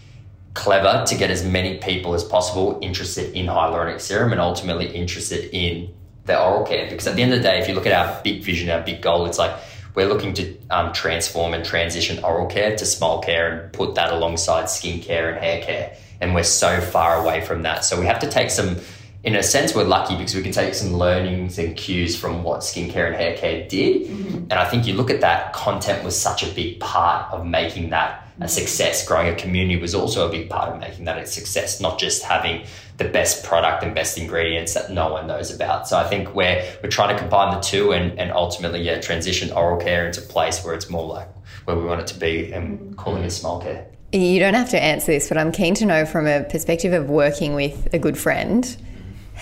clever 0.54 1.04
to 1.06 1.16
get 1.16 1.32
as 1.32 1.44
many 1.44 1.78
people 1.80 2.14
as 2.14 2.24
possible 2.24 2.80
interested 2.82 3.34
in 3.34 3.48
hyaluronic 3.48 4.00
serum 4.00 4.32
and 4.32 4.40
ultimately 4.40 4.88
interested 4.88 5.50
in 5.54 5.94
the 6.26 6.42
oral 6.42 6.66
care. 6.66 6.90
Because 6.90 7.08
at 7.08 7.16
the 7.16 7.24
end 7.24 7.34
of 7.34 7.42
the 7.42 7.50
day, 7.50 7.60
if 7.60 7.68
you 7.68 7.74
look 7.74 7.86
at 7.86 7.94
our 7.94 8.22
big 8.24 8.44
vision, 8.44 8.70
our 8.70 8.82
big 8.82 9.02
goal, 9.02 9.26
it's 9.26 9.40
like 9.40 9.54
we're 9.96 10.08
looking 10.08 10.34
to 10.34 10.58
um, 10.70 10.94
transform 10.94 11.54
and 11.54 11.64
transition 11.64 12.24
oral 12.24 12.48
care 12.48 12.76
to 12.76 12.86
smile 12.86 13.20
care 13.20 13.52
and 13.52 13.74
put 13.74 13.96
that 13.96 14.12
alongside 14.12 14.70
skin 14.70 15.00
care 15.00 15.30
and 15.30 15.38
hair 15.38 15.62
care. 15.62 15.96
And 16.22 16.34
we're 16.34 16.44
so 16.44 16.82
far 16.82 17.22
away 17.22 17.42
from 17.42 17.64
that. 17.64 17.84
So 17.86 18.00
we 18.00 18.06
have 18.06 18.20
to 18.20 18.30
take 18.30 18.50
some, 18.50 18.78
in 19.24 19.36
a 19.36 19.44
sense, 19.44 19.74
we're 19.74 19.86
lucky 19.86 20.18
because 20.18 20.36
we 20.36 20.44
can 20.44 20.52
take 20.52 20.74
some 20.74 20.94
learnings 20.94 21.58
and 21.58 21.78
cues 21.78 22.16
from 22.16 22.44
what 22.44 22.60
skincare 22.60 23.08
and 23.08 23.16
hair 23.16 23.38
care 23.38 23.68
did. 23.70 24.08
Mm-hmm. 24.08 24.36
And 24.36 24.54
I 24.54 24.66
think 24.66 24.86
you 24.86 24.96
look 24.96 25.10
at 25.10 25.22
that, 25.22 25.54
content 25.54 26.04
was 26.04 26.20
such 26.20 26.44
a 26.44 26.54
big 26.54 26.82
part 26.82 27.32
of 27.32 27.46
making 27.46 27.92
that 27.92 28.20
a 28.20 28.34
mm-hmm. 28.36 28.48
success. 28.48 29.08
Growing 29.08 29.30
a 29.30 29.36
community 29.36 29.80
was 29.80 29.96
also 29.96 30.28
a 30.28 30.32
big 30.32 30.50
part 30.50 30.74
of 30.74 30.80
making 30.80 31.06
that 31.06 31.18
a 31.18 31.26
success, 31.26 31.80
not 31.80 32.00
just 32.00 32.24
having 32.24 32.66
the 32.98 33.06
best 33.06 33.46
product 33.46 33.82
and 33.82 33.96
best 33.96 34.18
ingredients 34.18 34.74
that 34.74 34.92
no 34.92 35.14
one 35.14 35.26
knows 35.26 35.56
about. 35.56 35.88
So 35.88 35.98
I 35.98 36.04
think 36.04 36.36
we're 36.36 36.62
we're 36.84 36.90
trying 36.90 37.16
to 37.16 37.20
combine 37.20 37.56
the 37.56 37.62
two 37.62 37.94
and, 37.94 38.20
and 38.20 38.30
ultimately 38.32 38.82
yeah, 38.82 39.00
transition 39.00 39.54
oral 39.54 39.80
care 39.80 40.06
into 40.06 40.20
a 40.20 40.26
place 40.26 40.66
where 40.66 40.74
it's 40.74 40.90
more 40.90 41.08
like 41.08 41.30
where 41.64 41.78
we 41.78 41.86
want 41.86 42.02
it 42.02 42.08
to 42.08 42.20
be 42.20 42.52
and 42.52 42.78
mm-hmm. 42.78 42.94
calling 42.96 43.24
it 43.24 43.30
smile 43.30 43.62
care. 43.62 43.88
You 44.12 44.40
don't 44.40 44.54
have 44.54 44.70
to 44.72 44.84
answer 44.84 45.14
this, 45.14 45.30
but 45.30 45.38
I'm 45.38 45.54
keen 45.54 45.76
to 45.76 45.86
know 45.86 46.06
from 46.06 46.28
a 46.28 46.44
perspective 46.44 46.92
of 46.92 47.10
working 47.10 47.56
with 47.56 47.88
a 47.94 47.98
good 47.98 48.18
friend. 48.18 48.78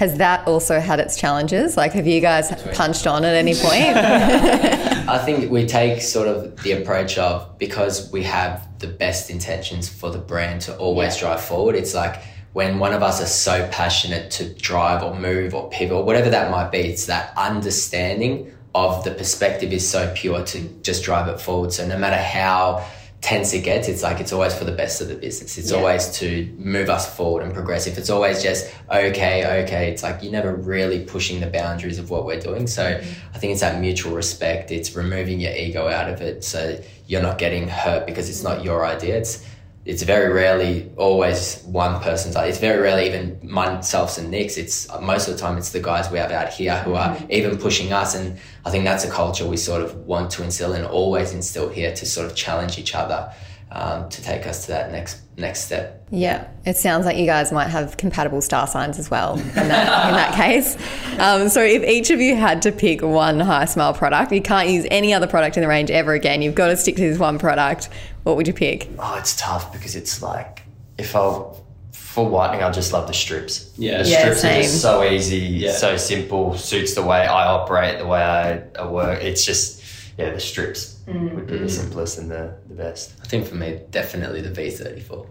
Has 0.02 0.18
that 0.18 0.48
also 0.48 0.80
had 0.80 1.00
its 1.00 1.16
challenges? 1.16 1.78
Like, 1.78 1.94
have 1.94 2.08
you 2.08 2.22
guys 2.22 2.52
punched 2.74 3.06
on 3.06 3.24
at 3.24 3.36
any 3.36 3.54
point? 3.54 3.96
I 5.08 5.22
think 5.24 5.52
we 5.52 5.68
take 5.68 6.02
sort 6.02 6.28
of 6.28 6.60
the 6.64 6.72
approach 6.72 7.20
of 7.20 7.60
because 7.60 8.12
we 8.12 8.24
have 8.24 8.68
the 8.80 8.88
best 8.88 9.30
intentions 9.30 9.88
for 9.88 10.10
the 10.10 10.18
brand 10.18 10.62
to 10.62 10.76
always 10.78 11.18
drive 11.18 11.40
forward. 11.40 11.76
It's 11.76 11.94
like 11.94 12.20
when 12.54 12.80
one 12.80 12.94
of 12.94 13.04
us 13.04 13.22
is 13.22 13.32
so 13.32 13.70
passionate 13.72 14.32
to 14.32 14.52
drive 14.56 15.04
or 15.04 15.14
move 15.14 15.54
or 15.54 15.70
pivot 15.70 15.96
or 15.96 16.04
whatever 16.04 16.32
that 16.32 16.50
might 16.50 16.72
be, 16.72 16.80
it's 16.80 17.06
that 17.06 17.32
understanding 17.38 18.52
of 18.74 19.04
the 19.04 19.12
perspective 19.12 19.72
is 19.72 19.88
so 19.88 20.12
pure 20.16 20.44
to 20.46 20.62
just 20.82 21.04
drive 21.04 21.28
it 21.28 21.40
forward. 21.40 21.74
So 21.74 21.86
no 21.86 22.00
matter 22.00 22.18
how 22.18 22.84
tense 23.22 23.54
it 23.54 23.64
gets, 23.64 23.88
it's 23.88 24.02
like 24.02 24.20
it's 24.20 24.34
always 24.34 24.54
for 24.54 24.66
the 24.66 24.72
best 24.72 25.00
of 25.00 25.08
the 25.08 25.16
business. 25.16 25.58
It's 25.58 25.72
always 25.72 26.10
to 26.20 26.52
move 26.58 26.90
us 26.90 27.16
forward 27.16 27.44
and 27.44 27.54
progress. 27.54 27.86
If 27.86 27.98
it's 28.00 28.10
always 28.10 28.42
just 28.42 28.74
okay, 28.90 29.64
okay, 29.64 29.92
it's 29.92 30.02
like 30.02 30.24
you're 30.24 30.32
never 30.32 30.56
really 30.56 31.06
pushing 31.06 31.40
the 31.40 31.48
boundaries 31.48 32.00
of 32.00 32.10
what 32.10 32.26
we're 32.26 32.40
doing. 32.40 32.66
So 32.66 32.84
mm-hmm. 32.84 33.36
I 33.36 33.38
think 33.38 33.52
it's 33.52 33.62
that 33.62 33.80
mutual 33.80 34.16
respect. 34.16 34.72
It's 34.72 34.96
removing 34.96 35.40
your 35.40 35.54
ego 35.54 35.88
out 35.88 36.10
of 36.10 36.20
it, 36.22 36.44
so 36.44 36.80
you're 37.06 37.22
not 37.22 37.38
getting 37.38 37.68
hurt 37.68 38.08
because 38.08 38.28
it's 38.28 38.42
not 38.42 38.64
your 38.64 38.86
idea. 38.86 39.18
It's 39.18 39.46
it's 39.84 40.04
very 40.04 40.32
rarely 40.32 40.92
always 40.96 41.64
one 41.64 42.02
person's. 42.02 42.36
It's 42.36 42.60
very 42.60 42.82
rarely 42.82 43.08
even 43.08 43.40
myself 43.42 44.18
and 44.18 44.30
Nick's. 44.30 44.58
It's 44.58 44.88
most 45.02 45.28
of 45.28 45.34
the 45.34 45.40
time 45.40 45.58
it's 45.58 45.72
the 45.72 45.80
guys 45.80 46.12
we 46.12 46.20
have 46.20 46.32
out 46.32 46.50
here 46.50 46.78
who 46.84 46.94
are 46.94 47.16
mm. 47.16 47.30
even 47.32 47.58
pushing 47.58 47.92
us, 47.92 48.14
and 48.14 48.40
I 48.64 48.70
think 48.70 48.84
that's 48.84 49.06
a 49.06 49.10
culture 49.10 49.48
we 49.48 49.58
sort 49.58 49.82
of 49.82 49.96
want 49.96 50.32
to 50.32 50.44
instill 50.44 50.74
and 50.74 50.86
always 50.86 51.34
instill 51.34 51.70
here 51.70 51.94
to 51.96 52.06
sort 52.06 52.30
of 52.30 52.36
challenge 52.36 52.78
each 52.78 52.94
other 52.94 53.34
um, 53.72 54.10
to 54.10 54.22
take 54.22 54.46
us 54.48 54.66
to 54.66 54.72
that 54.74 54.92
next 54.92 55.22
next 55.38 55.62
step. 55.62 56.06
yeah, 56.12 56.48
it 56.66 56.76
sounds 56.78 57.06
like 57.06 57.18
you 57.18 57.26
guys 57.26 57.52
might 57.52 57.70
have 57.70 57.96
compatible 57.98 58.42
star 58.42 58.68
signs 58.68 59.00
as 59.00 59.10
well 59.10 59.40
in 59.40 59.48
that, 59.54 60.08
in 60.10 60.16
that 60.16 60.34
case. 60.36 60.76
Um, 61.20 61.50
so, 61.50 61.62
if 61.64 61.82
each 61.84 62.10
of 62.12 62.20
you 62.20 62.36
had 62.36 62.62
to 62.64 62.72
pick 62.72 63.02
one 63.02 63.40
HiSmile 63.40 63.96
product, 63.98 64.32
you 64.32 64.42
can't 64.42 64.70
use 64.70 64.86
any 64.92 65.14
other 65.14 65.28
product 65.28 65.58
in 65.58 65.62
the 65.62 65.68
range 65.70 65.90
ever 65.90 66.14
again. 66.14 66.42
You've 66.42 66.56
got 66.56 66.68
to 66.68 66.78
stick 66.78 66.96
to 66.98 67.02
this 67.02 67.18
one 67.18 67.40
product. 67.40 67.90
What 68.24 68.36
would 68.36 68.46
you 68.48 68.54
pick? 68.54 68.90
Oh, 69.00 69.16
it's 69.18 69.36
tough 69.36 69.72
because 69.72 69.96
it's 69.96 70.22
like 70.22 70.64
if 70.98 71.16
I 71.16 71.44
for 71.92 72.28
whitening, 72.28 72.62
I 72.62 72.70
just 72.72 72.92
love 72.92 73.08
the 73.08 73.14
strips. 73.14 73.72
Yeah. 73.78 74.04
the 74.04 74.10
Yeah, 74.10 74.20
strips 74.20 74.44
are 74.44 74.62
just 74.62 74.82
so 74.82 75.04
easy, 75.04 75.38
Yeah. 75.38 75.72
so 75.72 75.96
simple, 75.96 76.58
suits 76.58 76.94
the 76.94 77.04
way 77.04 77.26
I 77.26 77.46
operate, 77.48 78.00
the 78.00 78.06
way 78.06 78.22
I, 78.22 78.62
I 78.78 78.86
work. 78.86 79.24
It's 79.24 79.46
just 79.46 79.81
yeah, 80.18 80.32
the 80.32 80.40
strips 80.40 81.00
would 81.08 81.48
be 81.48 81.58
the 81.58 81.70
simplest 81.70 82.18
and 82.18 82.30
the, 82.30 82.56
the 82.68 82.76
best. 82.76 83.14
I 83.24 83.28
think 83.28 83.48
for 83.48 83.56
me, 83.56 83.80
definitely 83.92 84.42
the 84.42 84.50
V34. 84.50 85.28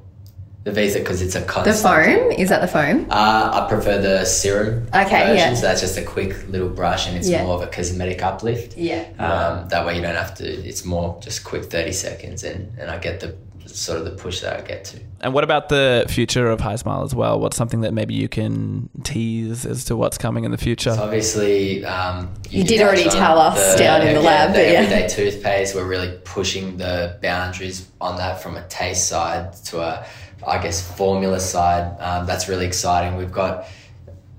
The 0.63 0.73
V 0.73 0.93
because 0.93 1.23
it's 1.23 1.35
a 1.37 1.41
The 1.41 1.73
foam? 1.73 2.33
Is 2.33 2.51
that 2.51 2.61
the 2.61 2.69
foam? 2.69 3.07
Uh, 3.11 3.51
I 3.65 3.67
prefer 3.67 3.99
the 3.99 4.27
serum 4.27 4.87
Okay, 4.89 5.21
version, 5.29 5.37
yeah. 5.37 5.55
so 5.55 5.63
that's 5.63 5.81
just 5.81 5.97
a 5.97 6.03
quick 6.03 6.47
little 6.49 6.69
brush 6.69 7.09
and 7.09 7.17
it's 7.17 7.29
Yeah. 7.31 7.45
more 7.45 7.55
of 7.55 7.63
a 7.63 7.67
cosmetic 7.67 8.23
uplift. 8.23 8.77
Yeah. 8.77 9.05
Um, 9.19 9.69
that 9.71 9.87
way 9.87 9.97
you 9.97 10.03
don't 10.03 10.15
have 10.15 10.35
to, 10.35 10.45
it's 10.45 10.85
more 10.85 11.19
just 11.23 11.45
quick 11.45 11.65
30 11.65 11.93
seconds 11.93 12.45
and, 12.45 12.79
and 12.79 12.91
I 12.91 12.99
get 12.99 13.21
the 13.21 13.37
sort 13.75 13.99
of 13.99 14.05
the 14.05 14.11
push 14.13 14.41
that 14.41 14.59
I 14.59 14.67
get 14.67 14.85
to. 14.87 15.01
And 15.21 15.35
what 15.35 15.45
about 15.45 15.69
the 15.69 16.07
future 16.09 16.49
of 16.49 16.61
HiSmile 16.61 17.05
as 17.05 17.15
well? 17.15 17.39
What's 17.39 17.57
something 17.57 17.83
that 17.83 17.93
maybe 17.93 18.15
you 18.15 18.29
can 18.29 18.89
tease 19.05 19.67
as 19.67 19.85
to 19.87 19.97
what's 19.97 20.19
coming 20.19 20.45
in 20.45 20.51
the 20.51 20.59
future? 20.59 20.95
So 20.95 21.03
obviously, 21.03 21.85
um, 21.85 22.33
You 22.49 22.61
can 22.61 22.67
did 22.67 22.83
already 22.83 23.05
tell 23.05 23.39
us 23.39 23.79
down 23.79 24.07
in 24.07 24.15
the 24.15 24.21
lab, 24.21 24.51
The 24.51 24.59
but 24.59 24.67
yeah. 24.67 24.81
everyday 24.81 25.09
toothpaste, 25.09 25.75
we're 25.75 25.87
really 25.87 26.19
pushing 26.25 26.77
the 26.77 27.19
boundaries 27.23 27.89
on 28.01 28.17
that 28.17 28.43
from 28.43 28.57
a 28.57 28.67
taste 28.69 29.09
side 29.09 29.53
to 29.67 29.81
a, 29.81 30.07
I 30.47 30.63
guess, 30.63 30.81
formula 30.97 31.41
side. 31.41 32.01
Um, 32.01 32.27
that's 32.27 32.49
really 32.49 32.67
exciting. 32.67 33.17
We've 33.17 33.33
got 33.33 33.67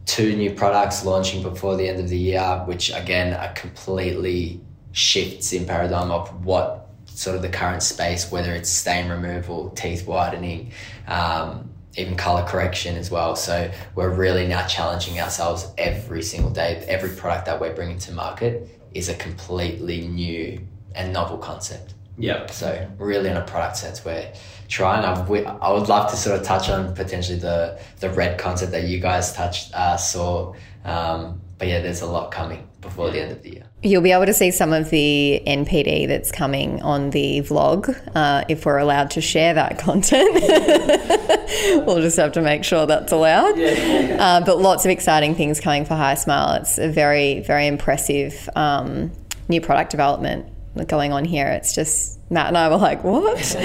two 0.06 0.36
new 0.36 0.54
products 0.54 1.06
launching 1.06 1.44
before 1.44 1.78
the 1.78 1.88
end 1.88 2.00
of 2.00 2.10
the 2.10 2.17
year, 2.17 2.63
which 2.65 2.94
again 2.94 3.34
are 3.34 3.54
completely 3.54 4.60
shifts 4.91 5.54
in 5.54 5.65
paradigm 5.65 6.12
of 6.12 6.44
what 6.44 6.81
sort 7.15 7.36
of 7.36 7.41
the 7.41 7.50
current 7.50 7.84
space, 7.84 8.32
whether 8.32 8.54
it's 8.54 8.69
stain 8.69 9.10
removal, 9.10 9.69
teeth 9.71 10.08
whitening, 10.08 10.71
um, 11.08 11.69
even 11.97 12.15
color 12.15 12.43
correction 12.43 12.95
as 12.95 13.12
well. 13.12 13.36
So 13.36 13.71
we're 13.95 14.13
really 14.13 14.47
now 14.47 14.65
challenging 14.65 15.19
ourselves 15.19 15.67
every 15.78 16.24
single 16.24 16.52
day. 16.52 16.84
Every 16.88 17.10
product 17.10 17.45
that 17.47 17.60
we're 17.60 17.74
bringing 17.76 18.00
to 18.00 18.13
market 18.13 18.69
is 18.93 19.10
a 19.10 19.15
completely 19.15 20.08
new 20.08 20.65
and 20.95 21.13
novel 21.13 21.38
concept. 21.38 21.93
yeah. 22.17 22.45
So 22.47 22.89
really, 22.97 23.30
in 23.30 23.38
a 23.38 23.41
product 23.41 23.78
sense, 23.78 24.04
we're 24.06 24.32
trying. 24.67 25.04
I, 25.06 25.21
we, 25.28 25.45
I 25.45 25.71
would 25.71 25.89
love 25.89 26.10
to 26.12 26.17
sort 26.17 26.39
of 26.39 26.45
touch 26.45 26.69
on 26.69 26.93
potentially 26.95 27.39
the 27.39 27.80
the 28.00 28.10
red 28.10 28.38
concept 28.39 28.71
that 28.71 28.84
you 28.84 29.00
guys 29.00 29.34
touched 29.34 29.74
uh, 29.74 29.97
saw. 29.97 30.54
Um, 30.84 31.41
but 31.62 31.67
yeah, 31.67 31.80
there's 31.80 32.02
a 32.02 32.08
lot 32.08 32.32
coming 32.32 32.67
before 32.82 33.12
the 33.12 33.21
end 33.21 33.32
of 33.32 33.43
the 33.43 33.52
year. 33.52 33.63
You'll 33.84 34.02
be 34.02 34.12
able 34.12 34.26
to 34.26 34.34
see 34.34 34.50
some 34.50 34.74
of 34.74 34.89
the 34.89 35.43
NPD 35.45 36.08
that's 36.08 36.32
coming 36.32 36.82
on 36.82 37.12
the 37.12 37.41
vlog 37.41 37.95
uh, 38.15 38.43
if 38.50 38.65
we're 38.65 38.80
allowed 38.80 39.12
to 39.12 39.21
share 39.21 39.54
that 39.54 39.78
content. 39.78 40.34
we'll 41.86 42.02
just 42.02 42.17
have 42.17 42.32
to 42.32 42.41
make 42.41 42.63
sure 42.63 42.88
that's 42.88 43.12
allowed. 43.12 43.60
Uh, 43.60 44.41
but 44.43 44.58
lots 44.58 44.86
of 44.86 44.89
exciting 44.89 45.36
things 45.36 45.60
coming 45.60 45.86
for 45.86 45.93
HiSmile. 45.93 46.62
It's 46.62 46.80
a 46.80 46.89
very, 46.89 47.41
very 47.41 47.67
impressive 47.67 48.50
um, 48.56 49.12
new 49.47 49.62
product 49.62 49.91
development 49.91 50.47
going 50.88 51.12
on 51.12 51.26
here. 51.26 51.48
It's 51.48 51.76
just 51.76 52.20
Matt 52.32 52.48
and 52.48 52.58
I 52.58 52.70
were 52.70 52.78
like, 52.78 53.04
"What? 53.04 53.38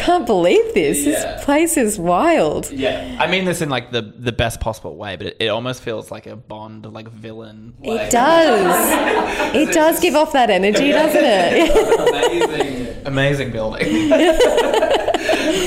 Can't 0.00 0.26
believe 0.26 0.74
this! 0.74 1.04
Yeah. 1.04 1.12
This 1.12 1.44
place 1.44 1.76
is 1.76 1.98
wild." 1.98 2.70
Yeah, 2.70 3.16
I 3.20 3.26
mean 3.28 3.44
this 3.44 3.60
in 3.60 3.68
like 3.68 3.92
the 3.92 4.02
the 4.02 4.32
best 4.32 4.60
possible 4.60 4.96
way, 4.96 5.16
but 5.16 5.28
it, 5.28 5.36
it 5.40 5.48
almost 5.48 5.82
feels 5.82 6.10
like 6.10 6.26
a 6.26 6.36
Bond 6.36 6.84
like 6.92 7.08
villain. 7.08 7.74
It 7.82 8.10
does. 8.10 9.24
It 9.54 9.72
does 9.72 10.00
give 10.00 10.16
off 10.16 10.32
that 10.32 10.50
energy, 10.50 10.90
doesn't 10.90 11.22
it? 11.24 12.48
amazing, 12.48 13.06
amazing 13.06 13.52
building. 13.52 14.10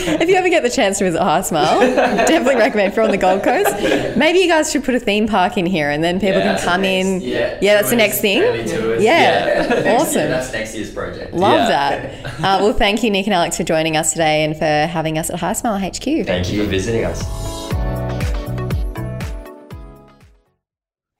if 0.22 0.30
you 0.30 0.36
ever 0.36 0.50
get 0.50 0.64
the 0.64 0.70
chance 0.70 0.98
to 1.00 1.04
visit 1.06 1.22
HiSmile, 1.22 1.80
definitely 2.28 2.56
recommend 2.56 2.90
if 2.92 2.96
you're 2.96 3.06
on 3.06 3.12
the 3.12 3.18
Gold 3.18 3.44
Coast. 3.44 3.72
Maybe 4.18 4.40
you 4.40 4.48
guys 4.48 4.72
should 4.72 4.84
put 4.84 4.96
a 4.96 5.00
theme 5.00 5.28
park 5.28 5.58
in 5.58 5.66
here 5.66 5.90
and 5.90 6.04
then 6.04 6.20
people 6.20 6.42
can 6.42 6.60
come 6.60 6.84
in. 6.84 7.22
Yeah, 7.22 7.58
Yeah, 7.62 7.76
that's 7.76 7.90
the 7.90 7.96
next 7.96 8.22
thing. 8.22 8.42
Yeah, 9.02 9.96
awesome. 10.00 10.30
That's 10.30 10.52
next 10.52 10.76
year's 10.76 10.92
project. 10.92 11.34
Love 11.34 11.70
Yeah. 11.70 12.00
that. 12.00 12.26
Uh, 12.40 12.64
well, 12.64 12.74
thank 12.74 13.04
you, 13.04 13.10
Nick 13.12 13.28
and 13.28 13.34
Alex, 13.34 13.58
for 13.58 13.64
joining 13.64 13.98
us 13.98 14.12
today 14.12 14.44
and 14.44 14.56
for 14.58 14.66
having 14.66 15.18
us 15.18 15.30
at 15.30 15.40
HiSmile 15.40 15.80
HQ. 15.80 16.26
Thank 16.26 16.52
you 16.52 16.64
for 16.64 16.70
visiting 16.70 17.04
us. 17.06 17.24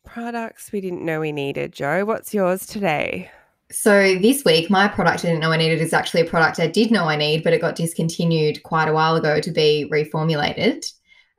Products 0.04 0.72
we 0.72 0.82
didn't 0.82 1.06
know 1.06 1.20
we 1.20 1.32
needed. 1.32 1.74
Joe, 1.74 2.04
what's 2.06 2.34
yours 2.34 2.66
today? 2.66 3.30
So 3.70 4.18
this 4.20 4.46
week, 4.46 4.70
my 4.70 4.88
product 4.88 5.26
I 5.26 5.28
didn't 5.28 5.42
know 5.42 5.52
I 5.52 5.58
needed 5.58 5.82
is 5.82 5.92
actually 5.92 6.22
a 6.22 6.26
product 6.26 6.60
I 6.60 6.68
did 6.68 6.90
know 6.90 7.06
I 7.06 7.18
need, 7.18 7.44
but 7.44 7.52
it 7.52 7.60
got 7.60 7.76
discontinued 7.76 8.64
quite 8.64 8.88
a 8.88 8.94
while 8.94 9.18
ago 9.18 9.42
to 9.42 9.52
be 9.52 9.90
reformulated. 9.92 10.90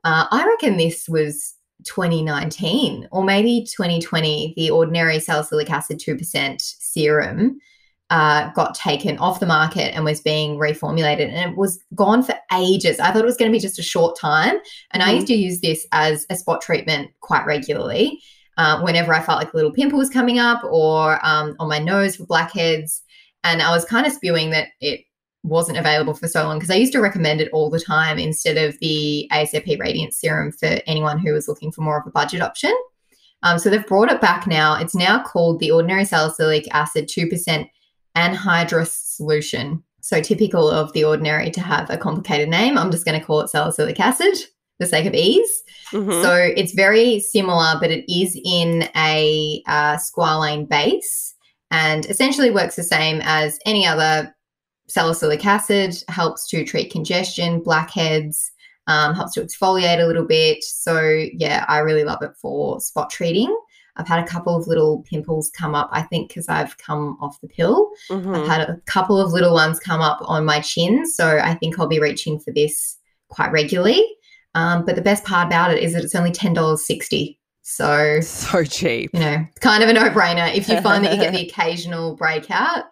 Uh, 0.03 0.25
I 0.29 0.45
reckon 0.45 0.77
this 0.77 1.09
was 1.09 1.55
2019 1.85 3.07
or 3.11 3.23
maybe 3.23 3.65
2020. 3.65 4.53
The 4.55 4.69
ordinary 4.69 5.19
salicylic 5.19 5.71
acid 5.71 5.99
2% 5.99 6.61
serum 6.61 7.59
uh, 8.11 8.51
got 8.51 8.75
taken 8.75 9.17
off 9.17 9.39
the 9.39 9.45
market 9.47 9.95
and 9.95 10.05
was 10.05 10.21
being 10.21 10.57
reformulated, 10.57 11.31
and 11.31 11.51
it 11.51 11.57
was 11.57 11.79
gone 11.95 12.21
for 12.21 12.35
ages. 12.53 12.99
I 12.99 13.11
thought 13.11 13.23
it 13.23 13.25
was 13.25 13.37
going 13.37 13.51
to 13.51 13.55
be 13.55 13.61
just 13.61 13.79
a 13.79 13.83
short 13.83 14.19
time, 14.19 14.57
and 14.91 15.01
I 15.01 15.11
Mhm. 15.11 15.15
used 15.15 15.27
to 15.27 15.35
use 15.35 15.61
this 15.61 15.87
as 15.91 16.27
a 16.29 16.35
spot 16.35 16.61
treatment 16.61 17.09
quite 17.21 17.45
regularly 17.45 18.21
uh, 18.59 18.81
whenever 18.81 19.13
I 19.13 19.21
felt 19.21 19.39
like 19.39 19.53
a 19.53 19.55
little 19.55 19.71
pimple 19.71 19.97
was 19.97 20.09
coming 20.09 20.37
up 20.37 20.61
or 20.65 21.25
um, 21.25 21.55
on 21.59 21.69
my 21.69 21.79
nose 21.79 22.17
for 22.17 22.25
blackheads. 22.25 23.01
And 23.45 23.61
I 23.61 23.71
was 23.71 23.85
kind 23.85 24.05
of 24.05 24.11
spewing 24.11 24.49
that 24.49 24.67
it 24.81 25.05
wasn't 25.43 25.77
available 25.77 26.13
for 26.13 26.27
so 26.27 26.43
long 26.43 26.57
because 26.59 26.69
I 26.69 26.75
used 26.75 26.91
to 26.91 26.99
recommend 26.99 27.39
it 27.39 27.49
all 27.53 27.69
the 27.69 27.79
time 27.79 28.19
instead 28.19 28.57
of 28.57 28.77
the 28.79 29.29
ASAP 29.31 29.79
Radiant 29.79 30.13
Serum 30.13 30.51
for 30.51 30.81
anyone 30.85 31.19
who 31.19 31.31
was 31.31 31.47
looking 31.47 31.71
for 31.71 31.81
more 31.81 32.01
of 32.01 32.05
a 32.05 32.11
budget 32.11 32.41
option. 32.41 32.75
Um, 33.43 33.59
so 33.59 33.69
they've 33.69 33.87
brought 33.87 34.11
it 34.11 34.19
back 34.19 34.45
now. 34.45 34.77
It's 34.77 34.93
now 34.93 35.23
called 35.23 35.61
the 35.61 35.71
Ordinary 35.71 36.03
Salicylic 36.03 36.67
Acid 36.75 37.07
2% 37.07 37.65
Anhydrous 38.17 39.15
Solution. 39.15 39.81
So 40.01 40.21
typical 40.21 40.69
of 40.69 40.91
the 40.91 41.05
Ordinary 41.05 41.49
to 41.51 41.61
have 41.61 41.89
a 41.89 41.97
complicated 41.97 42.49
name. 42.49 42.77
I'm 42.77 42.91
just 42.91 43.05
going 43.05 43.17
to 43.17 43.25
call 43.25 43.39
it 43.39 43.49
salicylic 43.49 44.01
acid 44.01 44.37
the 44.79 44.85
sake 44.85 45.05
of 45.05 45.13
ease. 45.13 45.63
Mhm. 45.91 46.21
So 46.23 46.33
it's 46.33 46.73
very 46.73 47.19
similar, 47.19 47.75
but 47.79 47.91
it 47.91 48.05
is 48.11 48.39
in 48.45 48.87
a 48.95 49.61
uh, 49.67 49.97
squalane 49.97 50.67
base 50.67 51.35
and 51.71 52.05
essentially 52.07 52.51
works 52.51 52.75
the 52.75 52.83
same 52.83 53.21
as 53.23 53.59
any 53.65 53.85
other 53.85 54.33
salicylic 54.87 55.45
acid, 55.45 55.95
helps 56.07 56.47
to 56.49 56.65
treat 56.65 56.91
congestion, 56.91 57.61
blackheads, 57.61 58.51
um, 58.87 59.13
helps 59.13 59.33
to 59.33 59.41
exfoliate 59.41 60.01
a 60.01 60.07
little 60.07 60.25
bit. 60.25 60.63
So, 60.63 60.99
yeah, 61.33 61.65
I 61.67 61.79
really 61.79 62.03
love 62.03 62.23
it 62.23 62.31
for 62.41 62.79
spot 62.79 63.09
treating. 63.11 63.55
I've 63.97 64.07
had 64.07 64.23
a 64.23 64.27
couple 64.27 64.55
of 64.55 64.65
little 64.65 65.03
pimples 65.03 65.51
come 65.55 65.75
up, 65.75 65.89
I 65.91 66.03
think, 66.03 66.29
because 66.29 66.47
I've 66.47 66.77
come 66.77 67.17
off 67.21 67.39
the 67.41 67.49
pill. 67.49 67.89
Mhm. 68.09 68.41
I've 68.41 68.47
had 68.47 68.61
a 68.61 68.77
couple 68.85 69.19
of 69.19 69.33
little 69.33 69.53
ones 69.53 69.79
come 69.79 70.01
up 70.01 70.19
on 70.21 70.45
my 70.45 70.61
chin. 70.61 71.05
So 71.05 71.37
I 71.37 71.53
think 71.55 71.77
I'll 71.77 71.87
be 71.87 71.99
reaching 71.99 72.39
for 72.39 72.51
this 72.51 72.97
quite 73.27 73.51
regularly. 73.51 74.03
Um, 74.55 74.85
but 74.85 74.95
the 74.95 75.01
best 75.01 75.23
part 75.23 75.47
about 75.47 75.71
it 75.71 75.81
is 75.83 75.93
that 75.93 76.03
it's 76.03 76.15
only 76.15 76.31
$10.60. 76.31 77.37
So, 77.61 78.19
so 78.21 78.63
cheap. 78.63 79.11
you 79.13 79.19
know, 79.19 79.45
kind 79.59 79.83
of 79.83 79.89
a 79.89 79.93
no 79.93 80.09
brainer. 80.09 80.53
If 80.55 80.67
you 80.67 80.81
find 80.81 81.05
that 81.05 81.13
you 81.13 81.19
get 81.19 81.33
the 81.33 81.41
occasional 81.47 82.15
breakout, 82.15 82.85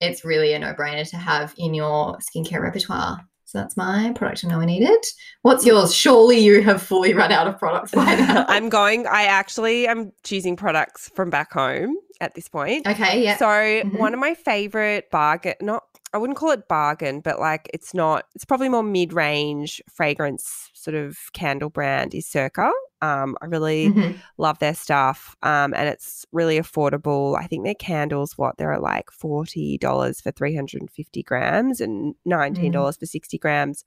it's 0.00 0.24
really 0.24 0.52
a 0.52 0.58
no 0.58 0.74
brainer 0.74 1.08
to 1.10 1.16
have 1.16 1.54
in 1.58 1.74
your 1.74 2.18
skincare 2.18 2.60
repertoire. 2.60 3.20
So 3.44 3.58
that's 3.58 3.76
my 3.76 4.12
product 4.16 4.44
I 4.44 4.48
know 4.48 4.58
I 4.60 4.64
needed. 4.64 4.98
What's 5.42 5.64
yours? 5.64 5.94
Surely 5.94 6.40
you 6.40 6.62
have 6.62 6.82
fully 6.82 7.14
run 7.14 7.30
out 7.30 7.46
of 7.46 7.56
products 7.56 7.92
by 7.92 8.04
now. 8.16 8.44
I'm 8.48 8.68
going. 8.68 9.06
I 9.06 9.26
actually 9.26 9.86
am 9.86 10.10
choosing 10.24 10.56
products 10.56 11.08
from 11.14 11.30
back 11.30 11.52
home 11.52 11.94
at 12.20 12.34
this 12.34 12.48
point. 12.48 12.84
okay, 12.88 13.22
yeah. 13.22 13.36
So 13.36 13.46
Mhm. 13.46 13.96
one 13.98 14.12
of 14.12 14.18
my 14.18 14.34
favorite 14.34 15.08
bargain, 15.12 15.54
not 15.60 15.84
I 16.12 16.18
wouldn't 16.18 16.38
call 16.38 16.50
it 16.50 16.68
bargain, 16.68 17.20
but 17.20 17.38
like 17.40 17.68
it's 17.74 17.92
not. 17.92 18.24
It's 18.34 18.44
probably 18.44 18.68
more 18.68 18.82
mid-range 18.82 19.82
fragrance 19.90 20.70
sort 20.72 20.94
of 20.94 21.18
candle 21.32 21.68
brand 21.68 22.14
is 22.14 22.26
Circa. 22.26 22.70
Um, 23.02 23.36
I 23.42 23.46
really 23.46 23.90
Mhm. 23.90 24.16
love 24.38 24.58
their 24.58 24.74
stuff, 24.74 25.36
um, 25.42 25.74
and 25.74 25.88
it's 25.88 26.24
really 26.32 26.58
affordable. 26.58 27.36
I 27.38 27.46
think 27.46 27.64
their 27.64 27.74
candles, 27.74 28.38
what 28.38 28.56
they're 28.56 28.78
like 28.78 29.10
forty 29.10 29.76
dollars 29.78 30.20
for 30.20 30.30
three 30.30 30.54
hundred 30.56 30.80
and 30.80 30.90
fifty 30.90 31.22
grams, 31.22 31.80
and 31.80 32.14
nineteen 32.24 32.72
dollars 32.72 32.96
for 32.96 33.06
sixty 33.06 33.36
grams. 33.36 33.84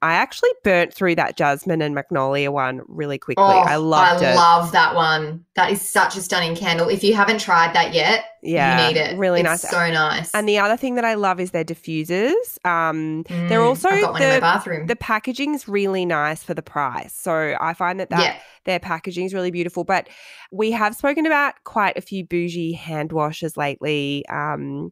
I 0.00 0.12
actually 0.14 0.50
burnt 0.62 0.94
through 0.94 1.16
that 1.16 1.36
jasmine 1.36 1.82
and 1.82 1.92
magnolia 1.92 2.52
one 2.52 2.82
really 2.86 3.18
quickly. 3.18 3.44
I 3.44 3.76
loved 3.76 4.22
Oh, 4.22 4.26
I 4.26 4.32
it. 4.32 4.36
love 4.36 4.70
that 4.70 4.94
one. 4.94 5.44
That 5.56 5.72
is 5.72 5.82
such 5.82 6.16
a 6.16 6.20
stunning 6.20 6.54
candle. 6.54 6.88
If 6.88 7.02
you 7.02 7.14
haven't 7.14 7.40
tried 7.40 7.74
that 7.74 7.92
yet, 7.94 8.24
yeah, 8.42 8.88
you 8.88 8.94
need 8.94 9.00
it. 9.00 9.18
Really 9.18 9.40
It's 9.40 9.46
nice. 9.64 9.70
So 9.70 9.90
nice. 9.90 10.34
And 10.34 10.48
the 10.48 10.58
other 10.58 10.76
thing 10.76 10.94
that 10.96 11.04
I 11.04 11.14
love 11.14 11.40
is 11.40 11.50
their 11.50 11.64
diffusers. 11.64 12.64
Um, 12.64 13.22
they're 13.48 13.60
Mm, 13.60 13.66
also 13.68 13.88
I've 13.88 14.00
got 14.02 14.12
one 14.12 14.22
in 14.22 14.28
my 14.28 14.34
the- 14.36 14.40
bathroom. 14.40 14.86
the 14.86 14.96
packaging's 14.96 15.68
really 15.68 16.04
nice 16.06 16.42
for 16.42 16.54
the 16.54 16.62
price. 16.62 17.14
So 17.14 17.56
I 17.60 17.74
find 17.74 17.98
that, 18.00 18.10
that 18.10 18.20
yeah. 18.20 18.36
their 18.64 18.78
packaging 18.80 19.24
is 19.26 19.34
really 19.34 19.50
beautiful. 19.50 19.84
But 19.84 20.08
we 20.52 20.70
have 20.72 20.94
spoken 20.94 21.26
about 21.26 21.54
quite 21.64 21.96
a 21.96 22.00
few 22.00 22.24
bougie 22.24 22.72
hand 22.72 23.12
washes 23.12 23.56
lately. 23.56 24.24
Um, 24.28 24.90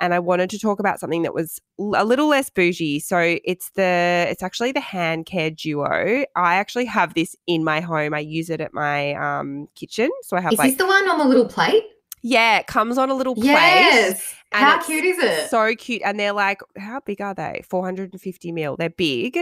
and 0.00 0.12
I 0.14 0.18
wanted 0.18 0.50
to 0.50 0.58
talk 0.58 0.80
about 0.80 0.98
something 1.00 1.22
that 1.22 1.34
was 1.34 1.60
a 1.78 2.04
little 2.04 2.28
less 2.28 2.50
bougie. 2.50 2.98
So 3.00 3.38
it's 3.44 3.70
the 3.70 4.26
it's 4.28 4.42
actually 4.42 4.72
the 4.72 4.80
hand 4.80 5.26
care 5.26 5.50
duo. 5.50 6.24
I 6.34 6.54
actually 6.56 6.86
have 6.86 7.14
this 7.14 7.36
in 7.46 7.62
my 7.64 7.80
home. 7.80 8.14
I 8.14 8.20
use 8.20 8.50
it 8.50 8.60
at 8.60 8.72
my 8.74 9.14
um, 9.14 9.68
kitchen. 9.74 10.10
So 10.22 10.36
I 10.36 10.40
have 10.40 10.52
Is 10.52 10.58
like 10.58 10.70
this 10.70 10.78
the 10.78 10.86
one 10.86 11.08
on 11.08 11.18
the 11.18 11.24
little 11.24 11.46
plate? 11.46 11.84
Yeah, 12.22 12.58
it 12.58 12.66
comes 12.66 12.98
on 12.98 13.10
a 13.10 13.14
little 13.14 13.34
plate. 13.34 13.44
Yes. 13.46 14.34
and 14.52 14.64
How 14.64 14.82
cute 14.82 15.04
is 15.04 15.18
it? 15.18 15.50
So 15.50 15.74
cute. 15.74 16.02
And 16.04 16.18
they're 16.18 16.32
like, 16.32 16.60
how 16.76 17.00
big 17.00 17.20
are 17.20 17.34
they? 17.34 17.62
450 17.68 18.52
mil. 18.52 18.76
They're 18.76 18.90
big. 18.90 19.38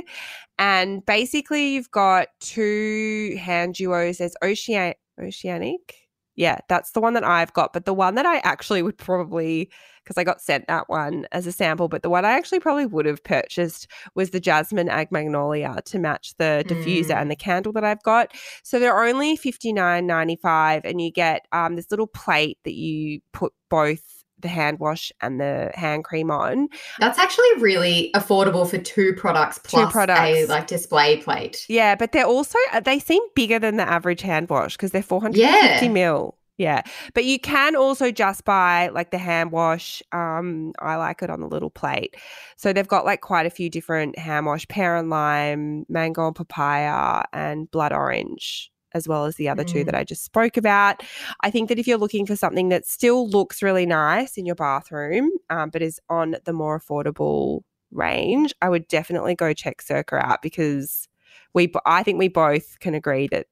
And 0.59 1.05
basically, 1.07 1.75
you've 1.75 1.91
got 1.91 2.29
two 2.41 3.37
hand 3.41 3.75
duos. 3.75 4.19
There's 4.19 4.37
Ocean- 4.43 4.95
Oceanic. 5.21 6.04
Yeah, 6.37 6.59
that's 6.69 6.91
the 6.93 7.01
one 7.01 7.15
that 7.15 7.25
I've 7.25 7.53
got. 7.53 7.73
But 7.73 7.85
the 7.85 7.95
one 7.95 8.17
that 8.17 8.27
I 8.27 8.39
actually 8.39 8.83
would 8.83 8.99
probably, 8.99 9.71
because 10.03 10.19
I 10.19 10.25
got 10.25 10.41
sent 10.41 10.67
that 10.67 10.89
one 10.89 11.27
as 11.31 11.47
a 11.47 11.53
sample, 11.53 11.87
but 11.89 12.03
the 12.03 12.11
one 12.11 12.25
I 12.25 12.33
actually 12.33 12.59
probably 12.59 12.87
would 12.87 13.07
have 13.07 13.23
purchased 13.23 13.87
was 14.17 14.31
the 14.31 14.41
Jasmine 14.41 14.89
Ag 14.89 15.13
Magnolia 15.13 15.81
to 15.85 15.99
match 16.01 16.35
the 16.39 16.65
diffuser 16.67 17.11
Mm. 17.11 17.23
and 17.23 17.31
the 17.31 17.37
candle 17.37 17.73
that 17.75 17.85
I've 17.85 18.03
got. 18.03 18.33
So 18.65 18.81
they're 18.81 19.05
only 19.05 19.37
fifty 19.37 19.73
nine 19.73 20.07
ninety 20.07 20.37
five, 20.37 20.85
and 20.85 21.01
you 21.01 21.13
get 21.13 21.47
um, 21.53 21.77
this 21.77 21.91
little 21.91 22.09
plate 22.09 22.59
that 22.65 22.75
you 22.75 23.21
put 23.33 23.53
both 23.71 24.24
the 24.45 24.49
hand 24.49 24.79
wash 24.79 25.11
and 25.21 25.41
the 25.41 25.73
hand 25.75 26.05
cream 26.05 26.31
on. 26.31 26.69
That's 27.01 27.19
actually 27.19 27.49
really 27.59 28.11
affordable 28.15 28.69
for 28.71 28.79
two 28.79 29.15
products 29.15 29.59
Two 29.65 29.87
plus 29.89 29.95
a 30.09 30.47
like 30.47 30.69
display 30.69 31.17
plate. 31.17 31.67
Yeah, 31.69 31.97
but 31.97 32.13
they're 32.13 32.27
also 32.27 32.59
uh, 32.73 32.79
they 32.81 33.01
seem 33.01 33.23
bigger 33.35 33.59
than 33.59 33.77
the 33.77 33.89
average 33.89 34.21
hand 34.23 34.49
wash 34.49 34.77
because 34.77 34.93
they're 34.93 35.03
four 35.03 35.21
hundred 35.21 35.43
and 35.43 35.71
fifty 35.71 35.87
Yeah. 35.87 35.93
mil. 35.93 36.39
Yeah, 36.57 36.83
but 37.15 37.25
you 37.25 37.41
can 37.41 37.75
also 37.75 38.13
just 38.13 38.45
buy 38.45 38.89
like 38.91 39.11
the 39.11 39.19
hand 39.19 39.51
wash. 39.51 40.01
Um, 40.13 40.73
I 40.79 40.95
like 40.95 41.21
it 41.23 41.29
on 41.31 41.41
the 41.41 41.49
little 41.49 41.69
plate. 41.71 42.15
So 42.57 42.73
they've 42.73 42.87
got 42.87 43.05
like 43.05 43.23
quite 43.23 43.45
a 43.47 43.51
few 43.51 43.69
different 43.69 44.17
hand 44.17 44.47
wash: 44.47 44.69
pear 44.69 44.95
and 44.95 45.11
lime, 45.11 45.85
mango 45.89 46.29
and 46.29 46.37
papaya, 46.37 47.25
and 47.33 47.69
blood 47.73 47.93
orange, 47.93 48.71
as 48.95 49.07
well 49.09 49.25
as 49.27 49.37
the 49.37 49.49
other 49.49 49.65
two 49.65 49.83
Mm. 49.83 49.87
that 49.87 49.95
I 49.95 50.05
just 50.05 50.25
spoke 50.25 50.57
about. 50.57 51.03
I 51.41 51.51
think 51.51 51.69
that 51.69 51.79
if 51.79 51.87
you're 51.87 51.99
looking 51.99 52.27
for 52.27 52.37
something 52.37 52.69
that 52.71 52.87
still 52.87 53.29
looks 53.29 53.63
really 53.63 53.87
nice 53.87 54.37
in 54.39 54.47
your 54.47 54.55
bathroom, 54.55 55.31
um, 55.51 55.71
but 55.71 55.83
is 55.83 56.01
on 56.09 56.37
the 56.45 56.53
more 56.53 56.79
affordable 56.79 57.63
range, 57.91 58.55
I 58.63 58.69
would 58.69 58.89
definitely 58.89 59.35
go 59.35 59.53
check 59.53 59.83
Circa 59.83 60.17
out 60.17 60.43
because 60.43 61.09
we, 61.53 61.73
I 61.85 62.03
think 62.03 62.19
we 62.19 62.29
both 62.29 62.79
can 62.81 62.95
agree 62.95 63.29
that 63.29 63.47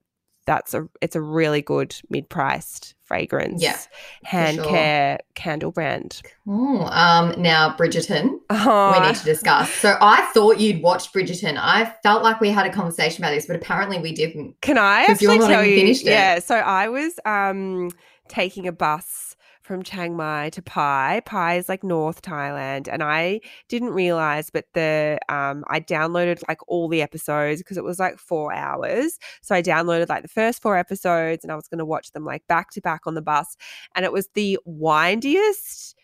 that's 0.46 0.74
a, 0.74 0.88
it's 1.00 1.14
a 1.16 1.20
really 1.20 1.62
good 1.62 1.94
mid-priced 2.10 2.94
fragrance, 3.04 3.62
Yeah, 3.62 3.78
hand 4.24 4.56
sure. 4.56 4.64
care 4.64 5.18
candle 5.34 5.70
brand. 5.70 6.20
Oh, 6.48 6.80
um, 6.86 7.34
now 7.40 7.74
Bridgerton, 7.76 8.38
Oh, 8.50 8.98
we 9.00 9.06
need 9.06 9.16
to 9.16 9.24
discuss. 9.34 9.70
So 9.70 9.96
I 10.00 10.22
thought 10.34 10.58
you'd 10.58 10.82
watched 10.82 11.12
Bridgerton. 11.14 11.56
I 11.60 11.94
felt 12.02 12.22
like 12.22 12.40
we 12.40 12.50
had 12.50 12.66
a 12.66 12.70
conversation 12.72 13.22
about 13.22 13.34
this, 13.34 13.46
but 13.46 13.56
apparently 13.56 13.98
we 13.98 14.12
didn't. 14.12 14.60
Can 14.62 14.78
I 14.78 15.02
actually 15.08 15.38
tell 15.38 15.64
you? 15.64 15.76
finished 15.76 16.02
it. 16.06 16.10
Yeah. 16.10 16.38
So 16.40 16.56
I 16.56 16.88
was 16.88 17.18
um 17.24 17.90
taking 18.28 18.66
a 18.66 18.72
bus 18.72 19.31
from 19.62 19.82
Chiang 19.82 20.16
Mai 20.16 20.50
to 20.50 20.62
Pai. 20.62 21.20
Pai 21.24 21.58
is 21.58 21.68
like 21.68 21.84
North 21.84 22.22
Thailand, 22.22 22.88
and 22.90 23.02
I 23.02 23.40
didn't 23.68 23.90
realize, 23.90 24.50
but 24.50 24.66
the 24.74 25.18
um 25.28 25.64
I 25.68 25.80
downloaded 25.80 26.42
like 26.48 26.58
all 26.68 26.88
the 26.88 27.02
episodes 27.02 27.60
because 27.60 27.76
it 27.76 27.84
was 27.84 27.98
like 27.98 28.18
four 28.18 28.52
hours. 28.52 29.18
So 29.42 29.54
I 29.54 29.62
downloaded 29.62 30.08
like 30.08 30.22
the 30.22 30.28
first 30.28 30.62
four 30.62 30.76
episodes, 30.76 31.44
and 31.44 31.52
I 31.52 31.56
was 31.56 31.68
going 31.68 31.78
to 31.78 31.84
watch 31.84 32.12
them 32.12 32.24
like 32.24 32.46
back 32.48 32.70
to 32.72 32.80
back 32.80 33.02
on 33.06 33.14
the 33.14 33.22
bus, 33.22 33.56
and 33.94 34.04
it 34.04 34.12
was 34.12 34.28
the 34.34 34.58
windiest 34.64 35.96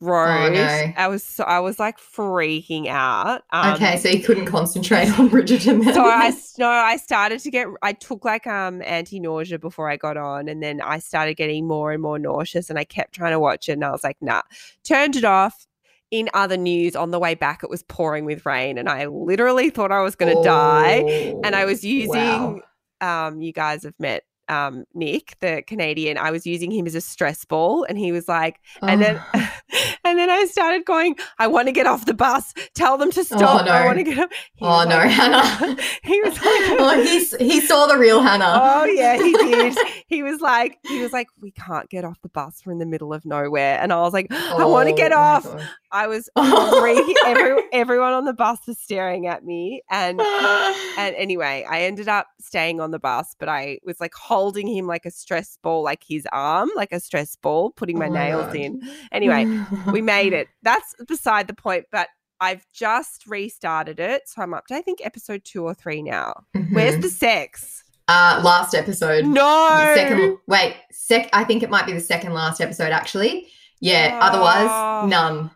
road. 0.00 0.56
Oh. 0.56 0.92
I 0.96 1.08
was 1.08 1.22
so, 1.24 1.44
I 1.44 1.60
was 1.60 1.78
like 1.78 1.98
freaking 1.98 2.86
out. 2.88 3.42
Um, 3.50 3.74
okay, 3.74 3.96
so 3.96 4.08
you 4.08 4.22
couldn't 4.22 4.46
concentrate 4.46 5.08
on 5.18 5.28
Bridgerton 5.30 5.84
then. 5.84 5.94
so 5.94 6.04
I 6.04 6.32
no, 6.58 6.68
I 6.68 6.96
started 6.96 7.40
to 7.40 7.50
get. 7.50 7.66
I 7.82 7.92
took 7.92 8.24
like 8.24 8.46
um 8.46 8.82
anti 8.82 9.20
nausea 9.20 9.58
before 9.58 9.90
I 9.90 9.96
got 9.96 10.16
on, 10.16 10.48
and 10.48 10.62
then 10.62 10.80
I 10.80 10.98
started 10.98 11.34
getting 11.36 11.66
more 11.66 11.92
and 11.92 12.02
more 12.02 12.18
nauseous, 12.18 12.70
and 12.70 12.78
I 12.78 12.84
kept 12.84 13.14
trying 13.14 13.32
to 13.32 13.40
watch 13.40 13.68
it, 13.68 13.72
and 13.72 13.84
I 13.84 13.90
was 13.90 14.04
like, 14.04 14.16
nah, 14.20 14.42
turned 14.84 15.16
it 15.16 15.24
off. 15.24 15.66
In 16.10 16.30
other 16.32 16.56
news, 16.56 16.96
on 16.96 17.10
the 17.10 17.18
way 17.18 17.34
back, 17.34 17.62
it 17.62 17.68
was 17.68 17.82
pouring 17.82 18.24
with 18.24 18.46
rain, 18.46 18.78
and 18.78 18.88
I 18.88 19.04
literally 19.06 19.68
thought 19.68 19.92
I 19.92 20.00
was 20.00 20.14
going 20.14 20.34
to 20.34 20.42
die. 20.42 21.00
And 21.44 21.54
I 21.54 21.66
was 21.66 21.84
Oh, 21.84 21.88
using. 21.88 22.10
wow. 22.14 22.60
Um, 23.00 23.42
you 23.42 23.52
guys 23.52 23.82
have 23.84 23.92
met 23.98 24.24
um, 24.48 24.84
Nick, 24.94 25.36
the 25.40 25.62
Canadian, 25.66 26.18
I 26.18 26.30
was 26.30 26.46
using 26.46 26.70
him 26.70 26.86
as 26.86 26.94
a 26.94 27.00
stress 27.00 27.44
ball, 27.44 27.84
and 27.84 27.98
he 27.98 28.12
was 28.12 28.28
like, 28.28 28.60
and 28.82 29.00
then, 29.00 29.20
Oh. 29.34 29.50
and 30.08 30.18
then 30.18 30.30
I 30.30 30.44
started 30.46 30.84
going, 30.84 31.16
I 31.38 31.46
want 31.46 31.68
to 31.68 31.72
get 31.72 31.86
off 31.86 32.04
the 32.06 32.14
bus. 32.14 32.54
Tell 32.74 32.98
them 32.98 33.10
to 33.12 33.20
oh, 33.20 33.22
stop. 33.24 33.62
Oh, 33.62 33.64
no. 33.64 33.72
I 33.72 33.84
want 33.84 33.98
to 33.98 34.04
get 34.04 34.18
up. 34.18 34.30
He 34.54 34.64
Oh, 34.64 34.84
no, 34.84 34.96
like- 34.96 35.10
Hannah. 35.10 35.76
he 36.04 36.20
was 36.22 36.32
like, 36.34 36.42
oh, 36.44 37.00
he's, 37.02 37.36
he 37.36 37.60
saw 37.60 37.86
the 37.86 37.96
real 37.98 38.20
Hannah. 38.22 38.60
Oh 38.62 38.84
yeah, 38.84 39.16
he 39.16 39.32
did. 39.38 39.76
he 40.06 40.22
was 40.22 40.40
like, 40.40 40.78
he 40.86 41.00
was 41.00 41.12
like, 41.12 41.28
we 41.40 41.50
can't 41.52 41.88
get 41.90 42.04
off 42.04 42.20
the 42.22 42.28
bus. 42.28 42.62
We're 42.64 42.72
in 42.72 42.78
the 42.78 42.86
middle 42.86 43.12
of 43.14 43.24
nowhere, 43.24 43.78
and 43.80 43.92
I 43.92 44.00
was 44.00 44.12
like, 44.12 44.30
I 44.32 44.64
want 44.64 44.88
to 44.88 44.94
get 44.94 45.12
Oh, 45.12 45.16
off. 45.18 45.44
God. 45.44 45.68
I 45.90 46.06
was 46.06 46.28
Oh, 46.36 46.84
every, 47.26 47.62
everyone 47.72 48.12
on 48.12 48.24
the 48.26 48.34
bus 48.34 48.58
was 48.66 48.78
staring 48.78 49.26
at 49.26 49.44
me, 49.44 49.82
and 49.90 50.20
and 50.98 51.14
anyway, 51.16 51.64
I 51.68 51.82
ended 51.82 52.08
up 52.08 52.26
staying 52.40 52.80
on 52.80 52.90
the 52.90 52.98
bus, 52.98 53.34
but 53.38 53.48
I 53.48 53.78
was 53.84 54.00
like 54.00 54.14
holding 54.14 54.66
him 54.66 54.86
like 54.86 55.06
a 55.06 55.10
stress 55.10 55.58
ball, 55.62 55.82
like 55.82 56.04
his 56.06 56.26
arm, 56.32 56.70
like 56.76 56.92
a 56.92 57.00
stress 57.00 57.36
ball, 57.36 57.70
putting 57.70 57.96
oh, 57.96 58.00
my 58.00 58.06
Oh 58.08 58.12
nails 58.12 58.46
God. 58.46 58.56
in. 58.56 58.82
Anyway, 59.12 59.46
we 59.92 59.97
made 60.02 60.32
it. 60.32 60.48
That's 60.62 60.94
beside 61.06 61.46
the 61.48 61.54
point, 61.54 61.86
but. 61.92 62.08
I've 62.40 62.64
just 62.72 63.26
restarted 63.26 63.98
it, 63.98 64.28
so 64.28 64.40
I'm 64.42 64.54
up 64.54 64.68
to 64.68 64.76
I 64.76 64.80
think 64.80 65.04
episode 65.04 65.42
two 65.44 65.64
or 65.64 65.74
three 65.74 66.02
now. 66.02 66.44
Where's 66.70 66.94
Mhm. 66.94 67.02
the 67.02 67.08
sex? 67.10 67.82
uh, 68.06 68.40
last 68.44 68.76
episode? 68.76 69.24
No, 69.26 69.92
Second, 69.96 70.38
wait, 70.46 70.76
sec. 70.92 71.28
I 71.32 71.42
think 71.42 71.64
it 71.64 71.68
might 71.68 71.84
be 71.84 71.92
the 71.94 71.98
second 72.00 72.34
last 72.34 72.60
episode, 72.60 72.92
actually. 72.92 73.48
Yeah. 73.80 74.20
Oh. 74.22 74.26
Otherwise, 74.26 75.10
none, 75.10 75.50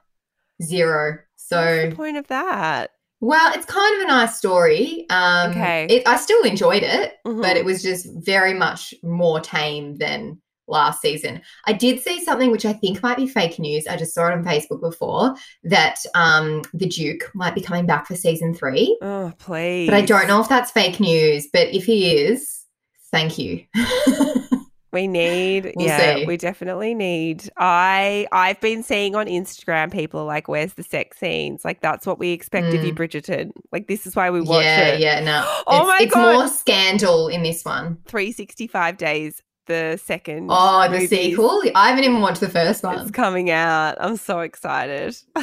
zero. 0.60 1.12
What's 1.12 1.22
So, 1.36 1.88
the 1.90 1.94
point 1.94 2.16
of 2.16 2.26
that? 2.26 2.90
well, 3.20 3.52
it's 3.54 3.64
kind 3.66 3.94
of 3.96 4.02
a 4.02 4.06
nice 4.08 4.36
story. 4.36 5.06
Um, 5.08 5.52
Okay. 5.52 5.86
It, 5.88 6.02
I 6.08 6.16
still 6.16 6.42
enjoyed 6.42 6.82
it, 6.82 7.14
but 7.24 7.32
Mhm. 7.32 7.56
it 7.56 7.64
was 7.64 7.80
just 7.82 8.06
very 8.24 8.54
much 8.54 8.92
more 9.04 9.38
tame 9.40 9.96
than 9.98 10.42
last 10.68 11.00
season. 11.02 11.40
I 11.66 11.72
did 11.72 12.00
see 12.00 12.24
something 12.24 12.50
which 12.50 12.64
I 12.64 12.72
think 12.72 13.02
might 13.02 13.16
be 13.16 13.26
fake 13.26 13.58
news. 13.58 13.86
I 13.86 13.96
just 13.96 14.14
saw 14.14 14.28
it 14.28 14.32
on 14.32 14.44
Facebook 14.44 14.80
before 14.80 15.34
that 15.64 15.98
um, 16.14 16.62
the 16.72 16.86
Duke 16.88 17.30
might 17.34 17.54
be 17.54 17.60
coming 17.60 17.86
back 17.86 18.06
for 18.06 18.14
season 18.14 18.54
three. 18.54 18.96
Oh, 19.02 19.32
please. 19.38 19.86
But 19.88 19.94
I 19.94 20.02
don't 20.02 20.28
know 20.28 20.40
if 20.40 20.48
that's 20.48 20.70
fake 20.70 21.00
news. 21.00 21.48
But 21.52 21.68
if 21.74 21.84
he 21.84 22.16
is, 22.16 22.64
thank 23.10 23.38
you. 23.38 23.64
We 24.92 25.08
need, 25.08 25.72
We'll 25.74 25.86
yeah, 25.86 26.16
see. 26.16 26.26
we 26.26 26.36
definitely 26.36 26.94
need. 26.94 27.48
I 27.56 28.26
I've 28.30 28.60
been 28.60 28.82
seeing 28.82 29.14
on 29.16 29.24
Instagram 29.26 29.90
people 29.90 30.20
are 30.20 30.26
like, 30.26 30.48
"Where's 30.48 30.74
the 30.74 30.82
sex 30.82 31.16
scenes?" 31.18 31.64
Like 31.64 31.80
that's 31.80 32.06
what 32.06 32.18
we 32.18 32.32
expect 32.32 32.74
of 32.74 32.84
you, 32.84 32.92
Bridgerton. 32.92 33.52
Like 33.72 33.86
this 33.88 34.06
is 34.06 34.14
why 34.14 34.28
we 34.28 34.42
watch 34.42 34.64
Mm. 34.64 34.64
yeah, 34.66 34.86
it. 34.88 35.00
yeah, 35.00 35.20
no. 35.20 35.44
Oh 35.66 35.78
it's, 35.78 35.86
my 35.88 35.98
it's 36.02 36.14
God. 36.14 36.34
more 36.34 36.46
scandal 36.48 37.28
in 37.28 37.42
this 37.42 37.64
one. 37.64 37.96
Three 38.06 38.32
sixty 38.32 38.66
five 38.66 38.98
days. 38.98 39.40
The 39.66 39.98
second. 40.02 40.48
Oh, 40.50 40.88
the 40.90 41.06
sequel. 41.06 41.62
I 41.74 41.90
haven't 41.90 42.04
even 42.04 42.20
watched 42.20 42.40
the 42.40 42.48
first 42.48 42.82
one. 42.82 42.98
It's 42.98 43.10
coming 43.12 43.50
out. 43.50 43.96
I'm 44.00 44.16
so 44.16 44.40
excited. 44.40 45.16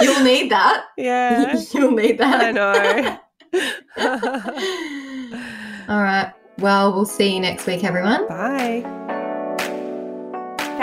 You'll 0.00 0.22
need 0.22 0.50
that. 0.50 0.84
yeah, 0.96 1.60
You'll 1.74 1.90
need 1.90 2.18
that. 2.18 2.40
I 2.40 2.50
know. 2.52 3.18
All 5.88 6.02
right. 6.02 6.32
Well, 6.58 6.92
we'll 6.94 7.06
see 7.06 7.34
you 7.34 7.40
next 7.40 7.66
week, 7.66 7.82
everyone. 7.84 8.28
Bye. 8.28 8.82